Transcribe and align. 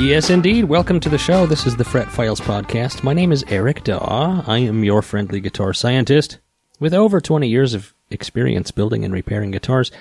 Yes, 0.00 0.30
indeed. 0.30 0.64
Welcome 0.64 0.98
to 1.00 1.10
the 1.10 1.18
show. 1.18 1.44
This 1.44 1.66
is 1.66 1.76
the 1.76 1.84
Fret 1.84 2.10
Files 2.10 2.40
podcast. 2.40 3.02
My 3.02 3.12
name 3.12 3.32
is 3.32 3.44
Eric 3.48 3.84
Daw. 3.84 4.42
I 4.46 4.56
am 4.56 4.82
your 4.82 5.02
friendly 5.02 5.40
guitar 5.40 5.74
scientist. 5.74 6.38
With 6.80 6.94
over 6.94 7.20
20 7.20 7.46
years 7.46 7.74
of 7.74 7.92
experience 8.08 8.70
building 8.70 9.04
and 9.04 9.12
repairing 9.12 9.50
guitars, 9.50 9.92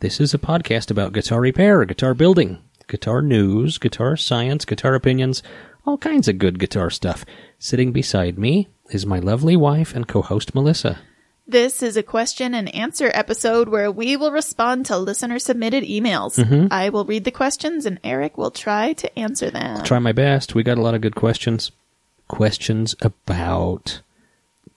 this 0.00 0.20
is 0.20 0.34
a 0.34 0.38
podcast 0.38 0.90
about 0.90 1.12
guitar 1.12 1.40
repair, 1.40 1.84
guitar 1.84 2.14
building, 2.14 2.58
guitar 2.88 3.22
news, 3.22 3.78
guitar 3.78 4.16
science, 4.16 4.64
guitar 4.64 4.96
opinions, 4.96 5.40
all 5.86 5.98
kinds 5.98 6.26
of 6.26 6.38
good 6.38 6.58
guitar 6.58 6.90
stuff. 6.90 7.24
Sitting 7.60 7.92
beside 7.92 8.36
me 8.36 8.68
is 8.90 9.06
my 9.06 9.20
lovely 9.20 9.56
wife 9.56 9.94
and 9.94 10.08
co 10.08 10.20
host, 10.20 10.52
Melissa. 10.52 10.98
This 11.46 11.82
is 11.82 11.98
a 11.98 12.02
question 12.02 12.54
and 12.54 12.74
answer 12.74 13.10
episode 13.12 13.68
where 13.68 13.90
we 13.90 14.16
will 14.16 14.32
respond 14.32 14.86
to 14.86 14.96
listener 14.96 15.38
submitted 15.38 15.84
emails. 15.84 16.42
Mm-hmm. 16.42 16.68
I 16.70 16.88
will 16.88 17.04
read 17.04 17.24
the 17.24 17.30
questions 17.30 17.84
and 17.84 18.00
Eric 18.02 18.38
will 18.38 18.50
try 18.50 18.94
to 18.94 19.18
answer 19.18 19.50
them. 19.50 19.84
Try 19.84 19.98
my 19.98 20.12
best. 20.12 20.54
We 20.54 20.62
got 20.62 20.78
a 20.78 20.82
lot 20.82 20.94
of 20.94 21.02
good 21.02 21.14
questions. 21.14 21.70
Questions 22.28 22.94
about 23.02 24.00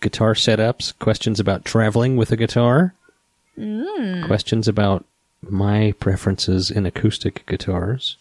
guitar 0.01 0.33
setups, 0.33 0.97
questions 0.99 1.39
about 1.39 1.63
traveling 1.63 2.17
with 2.17 2.31
a 2.33 2.35
guitar, 2.35 2.93
questions 3.55 4.67
about 4.67 5.05
my 5.41 5.93
preferences 5.99 6.69
in 6.69 6.85
acoustic 6.85 7.45
guitars. 7.45 8.17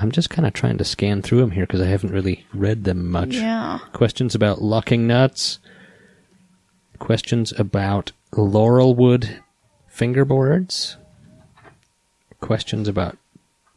I'm 0.00 0.10
just 0.10 0.30
kind 0.30 0.46
of 0.46 0.52
trying 0.52 0.78
to 0.78 0.84
scan 0.84 1.22
through 1.22 1.40
them 1.40 1.52
here 1.52 1.66
because 1.66 1.80
I 1.80 1.86
haven't 1.86 2.12
really 2.12 2.44
read 2.52 2.84
them 2.84 3.08
much. 3.08 3.34
Yeah. 3.34 3.78
Questions 3.92 4.34
about 4.34 4.60
locking 4.60 5.06
nuts. 5.06 5.58
Questions 7.02 7.52
about 7.58 8.12
laurelwood 8.30 9.40
fingerboards. 9.92 10.94
Questions 12.40 12.86
about 12.86 13.18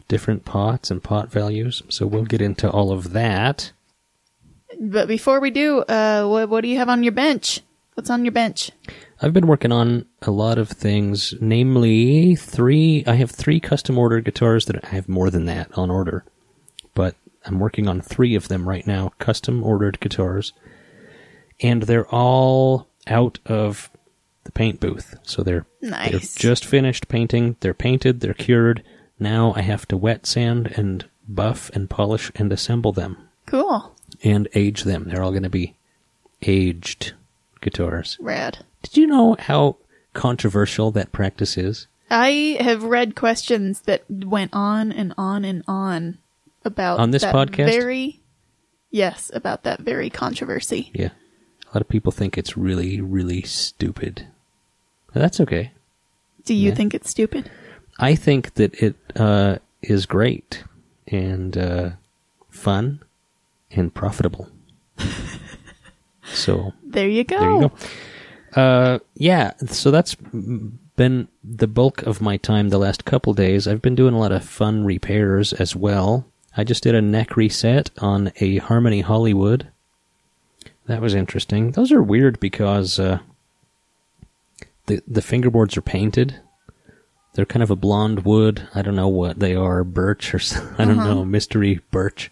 different 0.08 0.46
pots 0.46 0.91
and 0.91 1.03
pot 1.03 1.31
values. 1.31 1.81
So 1.90 2.06
we'll 2.06 2.25
get 2.25 2.40
into 2.40 2.69
all 2.69 2.91
of 2.91 3.13
that. 3.13 3.72
But 4.80 5.08
before 5.08 5.40
we 5.40 5.50
do, 5.50 5.80
uh, 5.80 6.28
what, 6.28 6.50
what 6.50 6.62
do 6.62 6.68
you 6.68 6.78
have 6.78 6.88
on 6.88 7.02
your 7.02 7.13
bench? 7.13 7.62
What's 7.96 8.12
on 8.12 8.25
your 8.25 8.31
bench? 8.31 8.69
I've 9.19 9.34
been 9.34 9.47
working 9.47 9.72
on 9.72 10.06
a 10.22 10.30
lot 10.30 10.59
of 10.59 10.69
things, 10.69 11.34
namely 11.42 12.36
three. 12.36 13.03
I 13.07 13.16
have 13.16 13.31
three 13.31 13.59
custom 13.59 13.97
ordered 13.97 14.25
guitars 14.25 14.68
that 14.68 14.86
I 14.86 14.90
have 14.90 15.09
more 15.09 15.31
than 15.31 15.46
that 15.46 15.75
on 15.75 15.90
order, 15.90 16.25
but 16.94 17.16
I'm 17.44 17.59
working 17.59 17.88
on 17.88 18.02
three 18.02 18.36
of 18.36 18.50
them 18.50 18.69
right 18.69 18.86
now, 18.86 19.13
custom 19.18 19.63
ordered 19.63 20.00
guitars, 20.00 20.53
and 21.59 21.81
they're 21.84 22.07
all 22.13 22.88
out 23.08 23.40
of 23.46 23.90
the 24.44 24.52
paint 24.52 24.80
booth. 24.80 25.16
So 25.24 25.44
they're 25.44 25.66
they're 25.82 26.20
just 26.20 26.66
finished 26.66 27.08
painting. 27.08 27.56
They're 27.60 27.74
painted. 27.74 28.20
They're 28.20 28.34
cured. 28.34 28.84
Now 29.20 29.54
I 29.56 29.62
have 29.62 29.88
to 29.88 29.98
wet 29.98 30.26
sand 30.26 30.74
and 30.76 31.06
buff 31.28 31.70
and 31.74 31.90
polish 31.90 32.32
and 32.36 32.52
assemble 32.52 32.92
them 32.92 33.18
Cool. 33.48 33.96
and 34.24 34.48
age 34.54 34.84
them. 34.84 35.06
They're 35.06 35.24
all 35.24 35.32
going 35.32 35.44
to 35.44 35.50
be 35.50 35.76
aged 36.42 37.14
guitars. 37.62 38.18
Rad. 38.20 38.60
Did 38.84 38.98
you 38.98 39.08
know 39.08 39.36
how 39.40 39.78
controversial 40.14 40.92
that 40.92 41.12
practice 41.12 41.58
is? 41.58 41.88
I 42.10 42.58
have 42.60 42.84
read 42.84 43.16
questions 43.16 43.82
that 43.82 44.04
went 44.10 44.52
on 44.54 44.92
and 44.92 45.14
on 45.18 45.44
and 45.44 45.64
on 45.68 46.20
about 46.64 47.00
On 47.00 47.10
this 47.12 47.24
that 47.24 47.34
podcast? 47.34 47.66
Very, 47.66 48.22
yes, 48.92 49.32
about 49.34 49.64
that 49.64 49.80
very 49.80 50.10
controversy. 50.12 50.92
Yeah. 50.94 51.10
A 51.75 51.78
lot 51.78 51.81
of 51.81 51.90
people 51.90 52.13
think 52.13 52.38
it's 52.38 52.56
really, 52.56 53.02
really 53.02 53.41
stupid. 53.41 54.28
But 55.12 55.19
that's 55.19 55.41
okay. 55.41 55.72
Do 56.46 56.53
you 56.53 56.69
Yeah. 56.69 56.75
think 56.75 56.94
it's 56.94 57.09
stupid? 57.09 57.52
I 58.00 58.16
think 58.16 58.53
that 58.53 58.74
it 58.81 58.96
uh, 59.18 59.58
is 59.81 60.06
great 60.06 60.63
and 61.06 61.58
uh, 61.58 61.90
fun 62.50 63.02
and 63.72 63.94
profitable. 63.94 64.47
so 66.24 66.72
There 66.81 67.09
you 67.09 67.25
go. 67.25 67.40
there 67.40 67.52
you 67.52 67.59
go. 68.56 68.62
Uh, 68.62 69.00
yeah, 69.16 69.52
so 69.68 69.92
that's 69.92 70.16
been 70.96 71.28
the 71.44 71.68
bulk 71.68 72.03
of 72.03 72.22
my 72.22 72.38
time 72.38 72.69
the 72.69 72.78
last 72.78 73.03
couple 73.03 73.34
days. 73.34 73.68
I've 73.68 73.81
been 73.81 73.96
doing 73.96 74.13
a 74.13 74.19
lot 74.19 74.31
of 74.31 74.46
fun 74.46 74.86
repairs 74.86 75.52
as 75.52 75.75
well. 75.75 76.25
I 76.56 76.63
just 76.63 76.84
did 76.84 76.96
a 76.96 77.02
neck 77.02 77.36
reset 77.36 77.92
on 77.97 78.31
a 78.40 78.57
Harmony 78.59 79.02
Hollywood. 79.02 79.68
That 80.88 81.01
was 81.01 81.16
interesting. 81.16 81.72
Those 81.72 81.91
are 81.91 82.03
weird 82.03 82.40
because 82.40 83.00
uh, 83.00 83.19
the 84.85 85.01
the 85.07 85.22
fingerboards 85.22 85.78
are 85.78 85.81
painted. 85.81 86.40
They're 87.34 87.46
kind 87.46 87.63
of 87.63 87.72
a 87.72 87.75
blonde 87.75 88.23
wood. 88.23 88.68
I 88.73 88.81
don't 88.81 88.95
know 88.95 89.09
what 89.09 89.40
they 89.40 89.56
are, 89.56 89.84
birch 89.84 90.34
or 90.34 90.40
I 90.78 90.85
don't 90.85 90.97
know, 90.97 91.25
mystery 91.25 91.81
birch. 91.91 92.31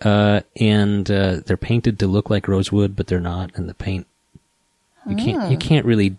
Uh, 0.00 0.40
and 0.56 1.10
uh, 1.10 1.40
they're 1.46 1.56
painted 1.56 1.98
to 1.98 2.06
look 2.06 2.28
like 2.28 2.48
rosewood, 2.48 2.96
but 2.96 3.06
they're 3.06 3.20
not. 3.20 3.50
And 3.54 3.68
the 3.68 3.74
paint 3.74 4.06
you 5.08 5.16
can't 5.16 5.50
you 5.50 5.56
can't 5.56 5.86
really 5.86 6.16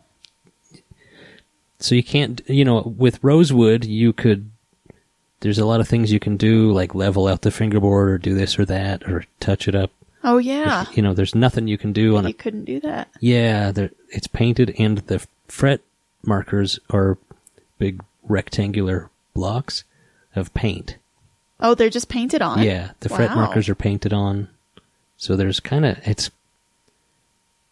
so 1.79 1.94
you 1.94 2.03
can't 2.03 2.41
you 2.47 2.63
know 2.63 2.81
with 2.97 3.23
rosewood 3.23 3.85
you 3.85 4.13
could 4.13 4.50
there's 5.41 5.59
a 5.59 5.66
lot 5.66 5.79
of 5.79 5.88
things 5.88 6.12
you 6.12 6.19
can 6.19 6.38
do 6.38 6.72
like 6.72 6.96
level 6.96 7.28
out 7.28 7.41
the 7.41 7.51
fingerboard 7.51 8.09
or 8.09 8.17
do 8.17 8.34
this 8.34 8.57
or 8.57 8.66
that 8.66 9.03
or 9.03 9.25
touch 9.40 9.67
it 9.67 9.75
up 9.75 9.91
Oh 10.23 10.38
yeah, 10.39 10.85
you 10.94 11.01
know 11.01 11.13
there's 11.13 11.35
nothing 11.35 11.67
you 11.67 11.78
can 11.78 11.94
do 11.94 12.17
on 12.17 12.25
it. 12.25 12.29
you 12.29 12.33
a 12.35 12.38
couldn't 12.38 12.66
do 12.66 12.79
that. 12.81 13.07
yeah 13.19 13.72
it's 14.09 14.28
painted 14.28 14.75
and 14.79 14.97
the 15.00 15.25
fret 15.47 15.81
markers 16.23 16.79
are 16.89 17.17
big 17.78 18.03
rectangular 18.23 19.09
blocks 19.33 19.83
of 20.35 20.53
paint 20.53 20.97
Oh, 21.59 21.73
they're 21.75 21.90
just 21.90 22.09
painted 22.09 22.41
on. 22.41 22.61
yeah 22.64 22.91
the 22.99 23.09
fret 23.09 23.29
Wow. 23.29 23.35
markers 23.35 23.69
are 23.69 23.75
painted 23.75 24.11
on 24.14 24.49
so 25.17 25.35
there's 25.35 25.59
kind 25.59 25.85
of 25.85 25.97
it's 26.05 26.29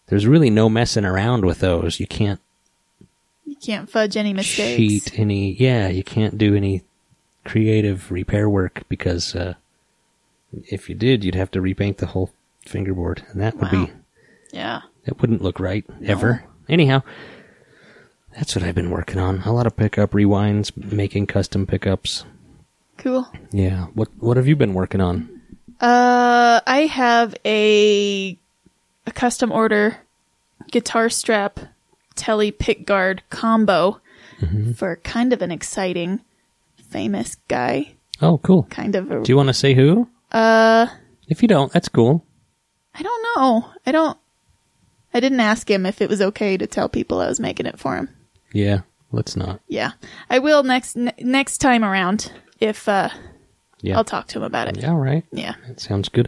there's 0.07 0.27
really 0.27 0.49
no 0.51 0.69
messing 0.69 1.05
around 1.05 1.43
with 1.45 1.59
those 1.59 1.99
you 1.99 2.07
can't 2.07 2.39
You 3.45 3.55
can't 3.55 3.89
fudge 3.89 4.15
any 4.15 4.33
mistakes. 4.33 4.77
cheat 4.77 5.19
any 5.19 5.53
yeah 5.53 5.87
you 5.87 6.03
can't 6.03 6.37
do 6.37 6.55
any 6.55 6.83
creative 7.43 8.11
repair 8.11 8.47
work 8.49 8.83
because 8.89 9.35
uh, 9.35 9.55
if 10.69 10.89
you 10.89 10.95
did 10.95 11.23
you'd 11.23 11.35
have 11.35 11.51
to 11.51 11.61
repaint 11.61 11.97
the 11.97 12.07
whole 12.07 12.31
fingerboard 12.65 13.23
and 13.31 13.41
that 13.41 13.55
would 13.57 13.71
Wow. 13.71 13.85
be 13.85 13.91
Yeah. 14.51 14.81
that 15.05 15.21
wouldn't 15.21 15.41
look 15.41 15.59
right 15.59 15.85
ever 16.03 16.43
anyhow 16.69 17.01
that's 18.37 18.55
what 18.55 18.63
i've 18.65 18.75
been 18.75 18.89
working 18.91 19.19
on 19.19 19.41
a 19.41 19.53
lot 19.53 19.67
of 19.67 19.75
pickup 19.77 20.11
rewinds 20.11 20.75
making 20.77 21.27
custom 21.27 21.65
pickups 21.65 22.25
Cool. 22.97 23.27
yeah 23.51 23.85
what 23.93 24.09
what 24.19 24.37
have 24.37 24.47
you 24.47 24.55
been 24.55 24.73
working 24.73 25.01
on 25.01 25.29
Uh, 25.81 26.61
I 26.65 26.87
have 26.89 27.35
a 27.43 28.37
a 29.05 29.11
custom 29.11 29.51
order 29.51 29.97
guitar 30.71 31.09
strap 31.09 31.59
Tele 32.15 32.51
pick 32.51 32.85
guard 32.85 33.23
combo 33.29 33.99
Mm-hmm. 34.41 34.73
for 34.73 34.97
kind 34.97 35.31
of 35.31 35.41
an 35.41 35.49
exciting 35.51 36.19
famous 36.89 37.35
guy. 37.47 37.93
oh 38.21 38.37
cool 38.39 38.63
Kind 38.69 38.95
of 38.95 39.09
a 39.11 39.21
do 39.23 39.31
you 39.31 39.37
want 39.37 39.47
to 39.47 39.53
say 39.53 39.73
who 39.73 40.07
uh 40.35 40.87
if 41.27 41.41
you 41.41 41.47
don't 41.47 41.71
that's 41.71 41.89
cool 41.89 42.25
I 42.97 43.01
don't 43.03 43.23
know. 43.35 43.71
I 43.85 43.91
don't 43.91 44.17
I 45.13 45.19
didn't 45.19 45.39
ask 45.41 45.69
him 45.69 45.85
if 45.85 46.01
it 46.01 46.09
was 46.09 46.21
okay 46.21 46.57
to 46.57 46.67
tell 46.67 46.87
people 46.89 47.19
I 47.21 47.27
was 47.27 47.39
making 47.39 47.65
it 47.65 47.79
for 47.79 47.95
him. 47.95 48.09
yeah 48.53 48.81
let's 49.11 49.35
not. 49.37 49.61
Yeah, 49.67 49.91
I 50.29 50.39
will 50.39 50.63
next 50.63 50.97
n- 50.97 51.13
next 51.19 51.59
time 51.59 51.83
around 51.85 52.31
if 52.59 52.87
uh, 52.89 53.09
Yeah. 53.81 53.95
I'll 53.97 54.03
talk 54.03 54.27
to 54.27 54.39
him 54.39 54.43
about 54.43 54.67
it. 54.67 54.77
Yeah, 54.77 54.91
all 54.91 54.97
right. 54.97 55.23
Yeah. 55.31 55.55
That 55.67 55.79
sounds 55.79 56.09
good. 56.09 56.27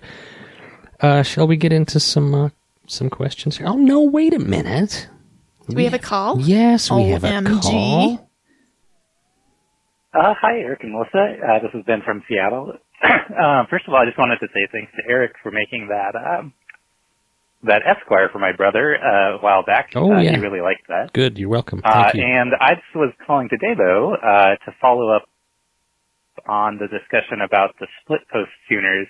Uh, 1.02 1.22
shall 1.24 1.48
we 1.48 1.58
get 1.58 1.74
into 1.74 2.00
some 2.00 2.34
uh, 2.34 2.50
some 2.88 3.10
questions 3.10 3.58
here? 3.58 3.68
Oh 3.68 3.76
no! 3.76 4.02
Wait 4.02 4.34
a 4.34 4.40
minute. 4.40 5.10
Do 5.70 5.76
we 5.76 5.84
have 5.84 5.94
a 5.94 6.00
call? 6.00 6.40
Yes, 6.40 6.90
we 6.90 7.10
have 7.10 7.24
a 7.26 7.42
call. 7.62 8.30
Uh, 10.14 10.34
hi, 10.42 10.60
Eric 10.60 10.84
and 10.84 10.94
Melissa. 10.94 11.36
Uh, 11.44 11.60
this 11.60 11.72
is 11.74 11.84
Ben 11.86 12.02
from 12.06 12.24
Seattle. 12.28 12.74
Um, 13.04 13.68
first 13.70 13.88
of 13.88 13.94
all, 13.94 14.02
I 14.02 14.06
just 14.06 14.18
wanted 14.18 14.40
to 14.40 14.48
say 14.54 14.68
thanks 14.72 14.92
to 14.96 15.04
Eric 15.10 15.34
for 15.44 15.52
making 15.52 15.90
that 15.90 16.16
um, 16.16 16.54
that 17.64 17.82
Esquire 17.86 18.30
for 18.32 18.40
my 18.40 18.52
brother 18.56 18.98
uh, 18.98 19.38
a 19.38 19.40
while 19.40 19.64
back. 19.64 19.90
Oh, 19.96 20.14
uh, 20.14 20.20
yeah. 20.20 20.36
he 20.36 20.38
really 20.38 20.62
liked 20.62 20.88
that. 20.88 21.14
Good. 21.14 21.38
You're 21.38 21.50
welcome. 21.50 21.82
Uh, 21.84 22.04
Thank 22.04 22.16
you. 22.16 22.24
and 22.24 22.52
I 22.60 22.76
just 22.76 22.96
was 22.96 23.14
calling 23.26 23.50
today 23.50 23.74
though 23.78 24.16
uh, 24.16 24.56
to 24.66 24.76
follow 24.82 25.10
up 25.10 25.28
on 26.48 26.78
the 26.78 26.88
discussion 26.88 27.42
about 27.44 27.76
the 27.80 27.88
split 28.02 28.22
post 28.32 28.52
tuners. 28.70 29.08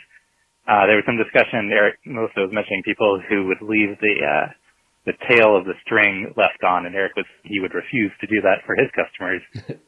Uh, 0.68 0.86
there 0.88 0.95
was 0.95 1.06
some 1.06 1.18
discussion. 1.18 1.72
Eric 1.72 2.00
Melissa 2.06 2.42
was 2.42 2.51
mentioning 2.51 2.84
people 2.84 3.22
who 3.30 3.48
would 3.48 3.62
leave 3.62 4.00
the 4.00 4.16
uh, 4.24 4.48
the 5.06 5.13
tail 5.30 5.56
of 5.56 5.63
the 5.63 5.74
string 5.86 6.34
left 6.36 6.63
on, 6.63 6.86
and 6.86 6.95
Eric 6.95 7.16
was 7.16 7.25
he 7.44 7.60
would 7.60 7.74
refuse 7.74 8.12
to 8.19 8.28
do 8.28 8.42
that 8.42 8.63
for 8.66 8.75
his 8.75 8.92
customers. 8.92 9.42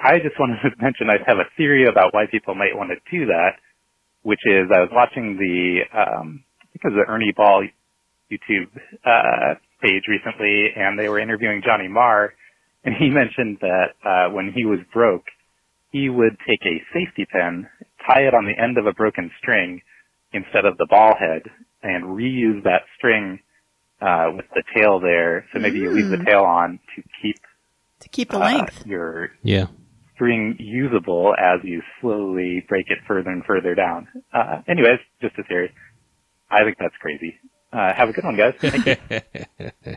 I 0.00 0.18
just 0.18 0.38
wanted 0.38 0.58
to 0.62 0.70
mention 0.82 1.08
I 1.10 1.18
have 1.26 1.38
a 1.38 1.48
theory 1.56 1.86
about 1.86 2.14
why 2.14 2.26
people 2.30 2.54
might 2.54 2.76
want 2.76 2.90
to 2.90 2.96
do 3.10 3.26
that, 3.26 3.60
which 4.22 4.40
is 4.46 4.70
I 4.72 4.80
was 4.80 4.90
watching 4.92 5.36
the 5.36 5.80
um, 5.96 6.44
I 6.60 6.64
think 6.72 6.84
it 6.84 6.88
was 6.94 7.04
the 7.06 7.12
Ernie 7.12 7.32
Ball 7.36 7.64
YouTube 8.30 8.68
uh, 9.04 9.54
page 9.82 10.04
recently, 10.08 10.72
and 10.76 10.98
they 10.98 11.08
were 11.08 11.20
interviewing 11.20 11.62
Johnny 11.64 11.88
Marr, 11.88 12.34
and 12.84 12.94
he 12.94 13.08
mentioned 13.10 13.58
that 13.60 13.94
uh, 14.04 14.32
when 14.32 14.52
he 14.52 14.64
was 14.64 14.80
broke, 14.92 15.26
he 15.92 16.08
would 16.08 16.36
take 16.46 16.60
a 16.64 16.82
safety 16.92 17.26
pin, 17.30 17.66
tie 18.06 18.22
it 18.22 18.34
on 18.34 18.44
the 18.44 18.62
end 18.62 18.78
of 18.78 18.86
a 18.86 18.92
broken 18.92 19.30
string 19.38 19.80
instead 20.32 20.64
of 20.64 20.76
the 20.76 20.86
ball 20.90 21.14
head, 21.18 21.42
and 21.82 22.04
reuse 22.04 22.62
that 22.64 22.82
string 22.96 23.38
uh, 24.00 24.26
with 24.34 24.46
the 24.54 24.62
tail 24.76 25.00
there. 25.00 25.46
So 25.52 25.60
maybe 25.60 25.78
you 25.78 25.90
leave 25.90 26.10
the 26.10 26.22
tail 26.24 26.42
on 26.42 26.78
to 26.96 27.02
keep 27.22 27.36
To 28.00 28.08
keep 28.10 28.30
the 28.30 28.36
uh, 28.36 28.40
length. 28.40 28.86
your 28.86 29.30
yeah. 29.42 29.66
string 30.14 30.56
usable 30.58 31.34
as 31.38 31.60
you 31.64 31.82
slowly 32.00 32.64
break 32.68 32.86
it 32.90 32.98
further 33.06 33.30
and 33.30 33.44
further 33.44 33.74
down. 33.74 34.06
Uh, 34.32 34.60
anyways, 34.68 34.98
just 35.20 35.36
a 35.38 35.42
theory. 35.44 35.72
I 36.50 36.62
think 36.64 36.76
that's 36.78 36.94
crazy. 37.00 37.38
Uh, 37.72 37.92
have 37.94 38.08
a 38.08 38.12
good 38.12 38.24
one, 38.24 38.36
guys. 38.36 38.54
Thank 38.60 38.86
you. 38.86 39.96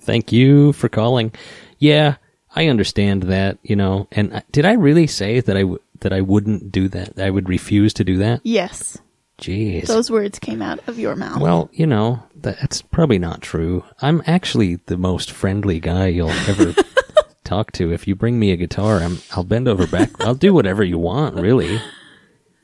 Thank 0.00 0.32
you 0.32 0.72
for 0.72 0.88
calling. 0.88 1.32
Yeah, 1.78 2.16
I 2.54 2.66
understand 2.66 3.24
that. 3.24 3.58
You 3.62 3.76
know, 3.76 4.08
and 4.12 4.34
I- 4.34 4.42
did 4.52 4.64
I 4.66 4.72
really 4.72 5.06
say 5.06 5.40
that 5.40 5.56
I 5.56 5.60
w- 5.62 5.80
that 6.00 6.12
I 6.12 6.20
wouldn't 6.20 6.70
do 6.72 6.88
that? 6.88 7.18
I 7.18 7.30
would 7.30 7.48
refuse 7.48 7.94
to 7.94 8.04
do 8.04 8.18
that. 8.18 8.40
Yes, 8.44 8.98
Jeez. 9.38 9.86
those 9.86 10.10
words 10.10 10.38
came 10.38 10.60
out 10.62 10.80
of 10.88 10.98
your 10.98 11.16
mouth. 11.16 11.40
Well, 11.40 11.70
you 11.72 11.86
know, 11.86 12.22
that's 12.36 12.82
probably 12.82 13.18
not 13.18 13.40
true. 13.40 13.84
I'm 14.02 14.22
actually 14.26 14.76
the 14.86 14.96
most 14.98 15.30
friendly 15.30 15.80
guy 15.80 16.08
you'll 16.08 16.30
ever 16.30 16.74
talk 17.50 17.72
to. 17.72 17.92
If 17.92 18.06
you 18.08 18.14
bring 18.14 18.38
me 18.38 18.52
a 18.52 18.56
guitar, 18.56 19.00
I'm, 19.00 19.18
I'll 19.32 19.44
bend 19.44 19.68
over 19.68 19.86
back. 19.86 20.10
I'll 20.20 20.34
do 20.34 20.54
whatever 20.54 20.82
you 20.82 20.98
want, 20.98 21.36
really. 21.36 21.80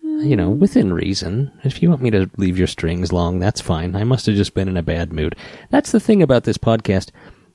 You 0.03 0.37
know, 0.37 0.51
within 0.51 0.93
reason. 0.93 1.53
If 1.65 1.83
you 1.83 1.91
want 1.91 2.03
me 2.03 2.11
to 2.11 2.31
leave 2.37 2.57
your 2.57 2.67
strings 2.67 3.13
long, 3.13 3.39
that's 3.39 3.61
fine. 3.61 3.95
I 3.95 4.05
must 4.05 4.27
have 4.27 4.37
just 4.37 4.55
been 4.55 4.69
in 4.69 4.77
a 4.77 4.83
bad 4.83 5.13
mood. 5.13 5.37
That's 5.71 5.93
the 5.93 6.01
thing 6.01 6.23
about 6.23 6.45
this 6.45 6.59
podcast. 6.59 7.11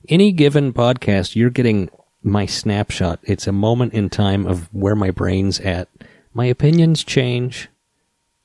Any 0.08 0.32
given 0.32 0.72
podcast, 0.72 1.34
you're 1.34 1.50
getting 1.50 1.90
my 2.22 2.46
snapshot. 2.46 3.18
It's 3.24 3.46
a 3.46 3.52
moment 3.52 3.94
in 3.94 4.10
time 4.10 4.46
of 4.46 4.72
where 4.72 4.94
my 4.94 5.10
brain's 5.10 5.58
at. 5.60 5.88
My 6.34 6.46
opinions 6.46 7.02
change 7.02 7.68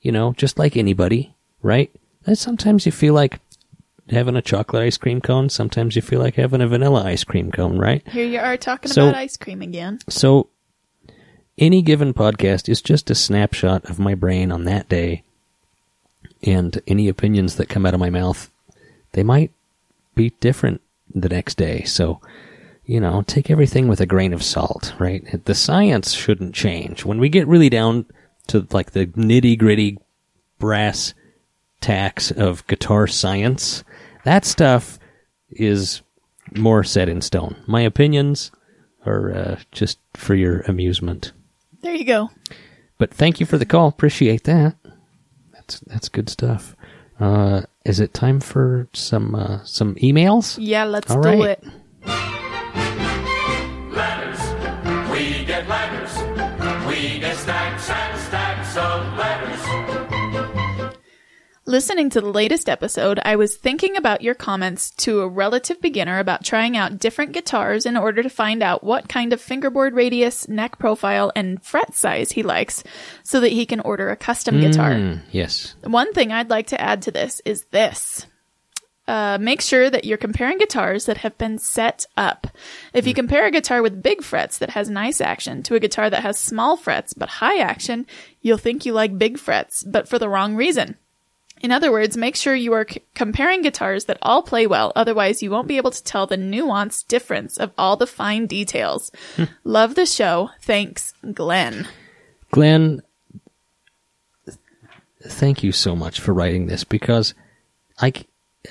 you 0.00 0.12
know, 0.12 0.32
just 0.36 0.58
like 0.58 0.76
anybody, 0.76 1.34
right? 1.62 1.90
And 2.26 2.38
sometimes 2.38 2.86
you 2.86 2.92
feel 2.92 3.14
like 3.14 3.40
having 4.10 4.36
a 4.36 4.42
chocolate 4.42 4.82
ice 4.82 4.96
cream 4.96 5.20
cone. 5.20 5.48
Sometimes 5.48 5.96
you 5.96 6.02
feel 6.02 6.20
like 6.20 6.34
having 6.36 6.60
a 6.60 6.68
vanilla 6.68 7.04
ice 7.04 7.24
cream 7.24 7.50
cone, 7.50 7.78
right? 7.78 8.06
Here 8.08 8.26
you 8.26 8.38
are 8.38 8.56
talking 8.56 8.90
So- 8.90 9.08
about 9.08 9.18
ice 9.18 9.36
cream 9.36 9.62
again. 9.62 9.98
So, 10.08 10.48
any 11.58 11.82
given 11.82 12.14
podcast 12.14 12.68
is 12.68 12.80
just 12.80 13.10
a 13.10 13.14
snapshot 13.14 13.84
of 13.90 13.98
my 13.98 14.14
brain 14.14 14.52
on 14.52 14.64
that 14.64 14.88
day, 14.88 15.24
and 16.42 16.80
any 16.86 17.08
opinions 17.08 17.56
that 17.56 17.68
come 17.68 17.84
out 17.84 17.94
of 17.94 18.00
my 18.00 18.10
mouth, 18.10 18.50
they 19.12 19.22
might 19.24 19.50
be 20.14 20.30
different 20.40 20.80
the 21.14 21.28
next 21.28 21.56
day. 21.56 21.82
So, 21.84 22.20
you 22.84 23.00
know, 23.00 23.22
take 23.26 23.50
everything 23.50 23.88
with 23.88 24.00
a 24.00 24.06
grain 24.06 24.32
of 24.32 24.42
salt, 24.42 24.94
right? 24.98 25.44
The 25.44 25.54
science 25.54 26.12
shouldn't 26.12 26.54
change. 26.54 27.04
When 27.04 27.18
we 27.18 27.28
get 27.28 27.48
really 27.48 27.68
down 27.70 28.06
to 28.48 28.66
like 28.70 28.92
the 28.92 29.06
nitty 29.06 29.58
gritty 29.58 29.98
brass 30.58 31.12
tacks 31.80 32.30
of 32.30 32.66
guitar 32.66 33.06
science, 33.06 33.84
that 34.28 34.44
stuff 34.44 34.98
is 35.48 36.02
more 36.54 36.84
set 36.84 37.08
in 37.08 37.22
stone. 37.22 37.56
My 37.66 37.80
opinions 37.80 38.50
are 39.06 39.32
uh, 39.32 39.56
just 39.72 39.98
for 40.12 40.34
your 40.34 40.60
amusement. 40.68 41.32
There 41.80 41.94
you 41.94 42.04
go. 42.04 42.30
But 42.98 43.14
thank 43.14 43.40
you 43.40 43.46
for 43.46 43.56
the 43.56 43.64
call. 43.64 43.88
Appreciate 43.88 44.44
that. 44.44 44.76
That's 45.54 45.80
that's 45.80 46.08
good 46.10 46.28
stuff. 46.28 46.76
Uh, 47.18 47.62
is 47.86 48.00
it 48.00 48.12
time 48.12 48.40
for 48.40 48.88
some 48.92 49.34
uh, 49.34 49.64
some 49.64 49.94
emails? 49.94 50.58
Yeah, 50.60 50.84
let's 50.84 51.10
All 51.10 51.22
do 51.22 51.28
right. 51.28 51.40
it. 51.56 51.64
Letters. 53.96 54.40
We 55.10 55.44
get 55.46 55.66
letters. 55.68 56.12
We 56.86 57.18
get 57.18 57.34
stacks 57.36 57.84
stacks 57.84 57.97
Listening 61.68 62.08
to 62.08 62.22
the 62.22 62.30
latest 62.30 62.66
episode, 62.70 63.20
I 63.26 63.36
was 63.36 63.56
thinking 63.56 63.98
about 63.98 64.22
your 64.22 64.34
comments 64.34 64.88
to 65.04 65.20
a 65.20 65.28
relative 65.28 65.82
beginner 65.82 66.18
about 66.18 66.42
trying 66.42 66.78
out 66.78 66.98
different 66.98 67.32
guitars 67.32 67.84
in 67.84 67.94
order 67.94 68.22
to 68.22 68.30
find 68.30 68.62
out 68.62 68.82
what 68.82 69.06
kind 69.06 69.34
of 69.34 69.40
fingerboard 69.42 69.92
radius, 69.92 70.48
neck 70.48 70.78
profile, 70.78 71.30
and 71.36 71.62
fret 71.62 71.94
size 71.94 72.32
he 72.32 72.42
likes 72.42 72.82
so 73.22 73.38
that 73.40 73.52
he 73.52 73.66
can 73.66 73.80
order 73.80 74.08
a 74.08 74.16
custom 74.16 74.60
guitar. 74.60 74.92
Mm, 74.92 75.20
yes. 75.30 75.74
One 75.84 76.14
thing 76.14 76.32
I'd 76.32 76.48
like 76.48 76.68
to 76.68 76.80
add 76.80 77.02
to 77.02 77.10
this 77.10 77.42
is 77.44 77.66
this. 77.70 78.26
Uh, 79.06 79.36
make 79.38 79.60
sure 79.60 79.90
that 79.90 80.06
you're 80.06 80.16
comparing 80.16 80.56
guitars 80.56 81.04
that 81.04 81.18
have 81.18 81.36
been 81.36 81.58
set 81.58 82.06
up. 82.16 82.46
If 82.94 83.06
you 83.06 83.12
compare 83.12 83.44
a 83.44 83.50
guitar 83.50 83.82
with 83.82 84.02
big 84.02 84.22
frets 84.22 84.56
that 84.56 84.70
has 84.70 84.88
nice 84.88 85.20
action 85.20 85.62
to 85.64 85.74
a 85.74 85.80
guitar 85.80 86.08
that 86.08 86.22
has 86.22 86.38
small 86.38 86.78
frets 86.78 87.12
but 87.12 87.28
high 87.28 87.58
action, 87.58 88.06
you'll 88.40 88.56
think 88.56 88.86
you 88.86 88.94
like 88.94 89.18
big 89.18 89.38
frets, 89.38 89.84
but 89.84 90.08
for 90.08 90.18
the 90.18 90.30
wrong 90.30 90.56
reason. 90.56 90.96
In 91.60 91.72
other 91.72 91.90
words, 91.90 92.16
make 92.16 92.36
sure 92.36 92.54
you 92.54 92.72
are 92.72 92.86
c- 92.88 93.02
comparing 93.14 93.62
guitars 93.62 94.04
that 94.04 94.18
all 94.22 94.42
play 94.42 94.66
well, 94.66 94.92
otherwise 94.94 95.42
you 95.42 95.50
won't 95.50 95.66
be 95.68 95.76
able 95.76 95.90
to 95.90 96.02
tell 96.04 96.26
the 96.26 96.36
nuanced 96.36 97.08
difference 97.08 97.56
of 97.56 97.72
all 97.76 97.96
the 97.96 98.06
fine 98.06 98.46
details. 98.46 99.10
Love 99.64 99.94
the 99.94 100.06
show. 100.06 100.50
Thanks, 100.62 101.14
Glenn. 101.34 101.88
Glenn, 102.52 103.02
th- 104.46 104.58
thank 105.22 105.62
you 105.62 105.72
so 105.72 105.96
much 105.96 106.20
for 106.20 106.32
writing 106.32 106.66
this 106.66 106.84
because 106.84 107.34
I, 108.00 108.10
c- 108.12 108.26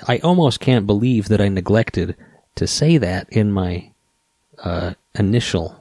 I 0.06 0.18
almost 0.18 0.60
can't 0.60 0.86
believe 0.86 1.28
that 1.28 1.40
I 1.40 1.48
neglected 1.48 2.16
to 2.56 2.66
say 2.66 2.96
that 2.98 3.28
in 3.30 3.52
my 3.52 3.92
uh, 4.64 4.94
initial 5.14 5.76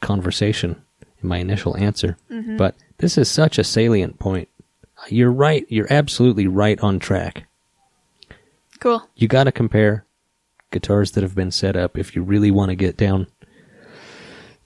conversation, 0.00 0.82
in 1.22 1.28
my 1.28 1.38
initial 1.38 1.76
answer. 1.76 2.16
But 2.56 2.74
this 2.98 3.16
is 3.18 3.28
such 3.30 3.58
a 3.58 3.64
salient 3.64 4.18
point. 4.18 4.48
You're 5.10 5.32
right. 5.32 5.64
You're 5.68 5.92
absolutely 5.92 6.46
right 6.46 6.78
on 6.80 6.98
track. 6.98 7.46
Cool. 8.80 9.08
You 9.14 9.28
got 9.28 9.44
to 9.44 9.52
compare 9.52 10.06
guitars 10.70 11.12
that 11.12 11.22
have 11.22 11.34
been 11.34 11.50
set 11.50 11.76
up 11.76 11.98
if 11.98 12.14
you 12.14 12.22
really 12.22 12.50
want 12.50 12.70
to 12.70 12.76
get 12.76 12.96
down 12.96 13.26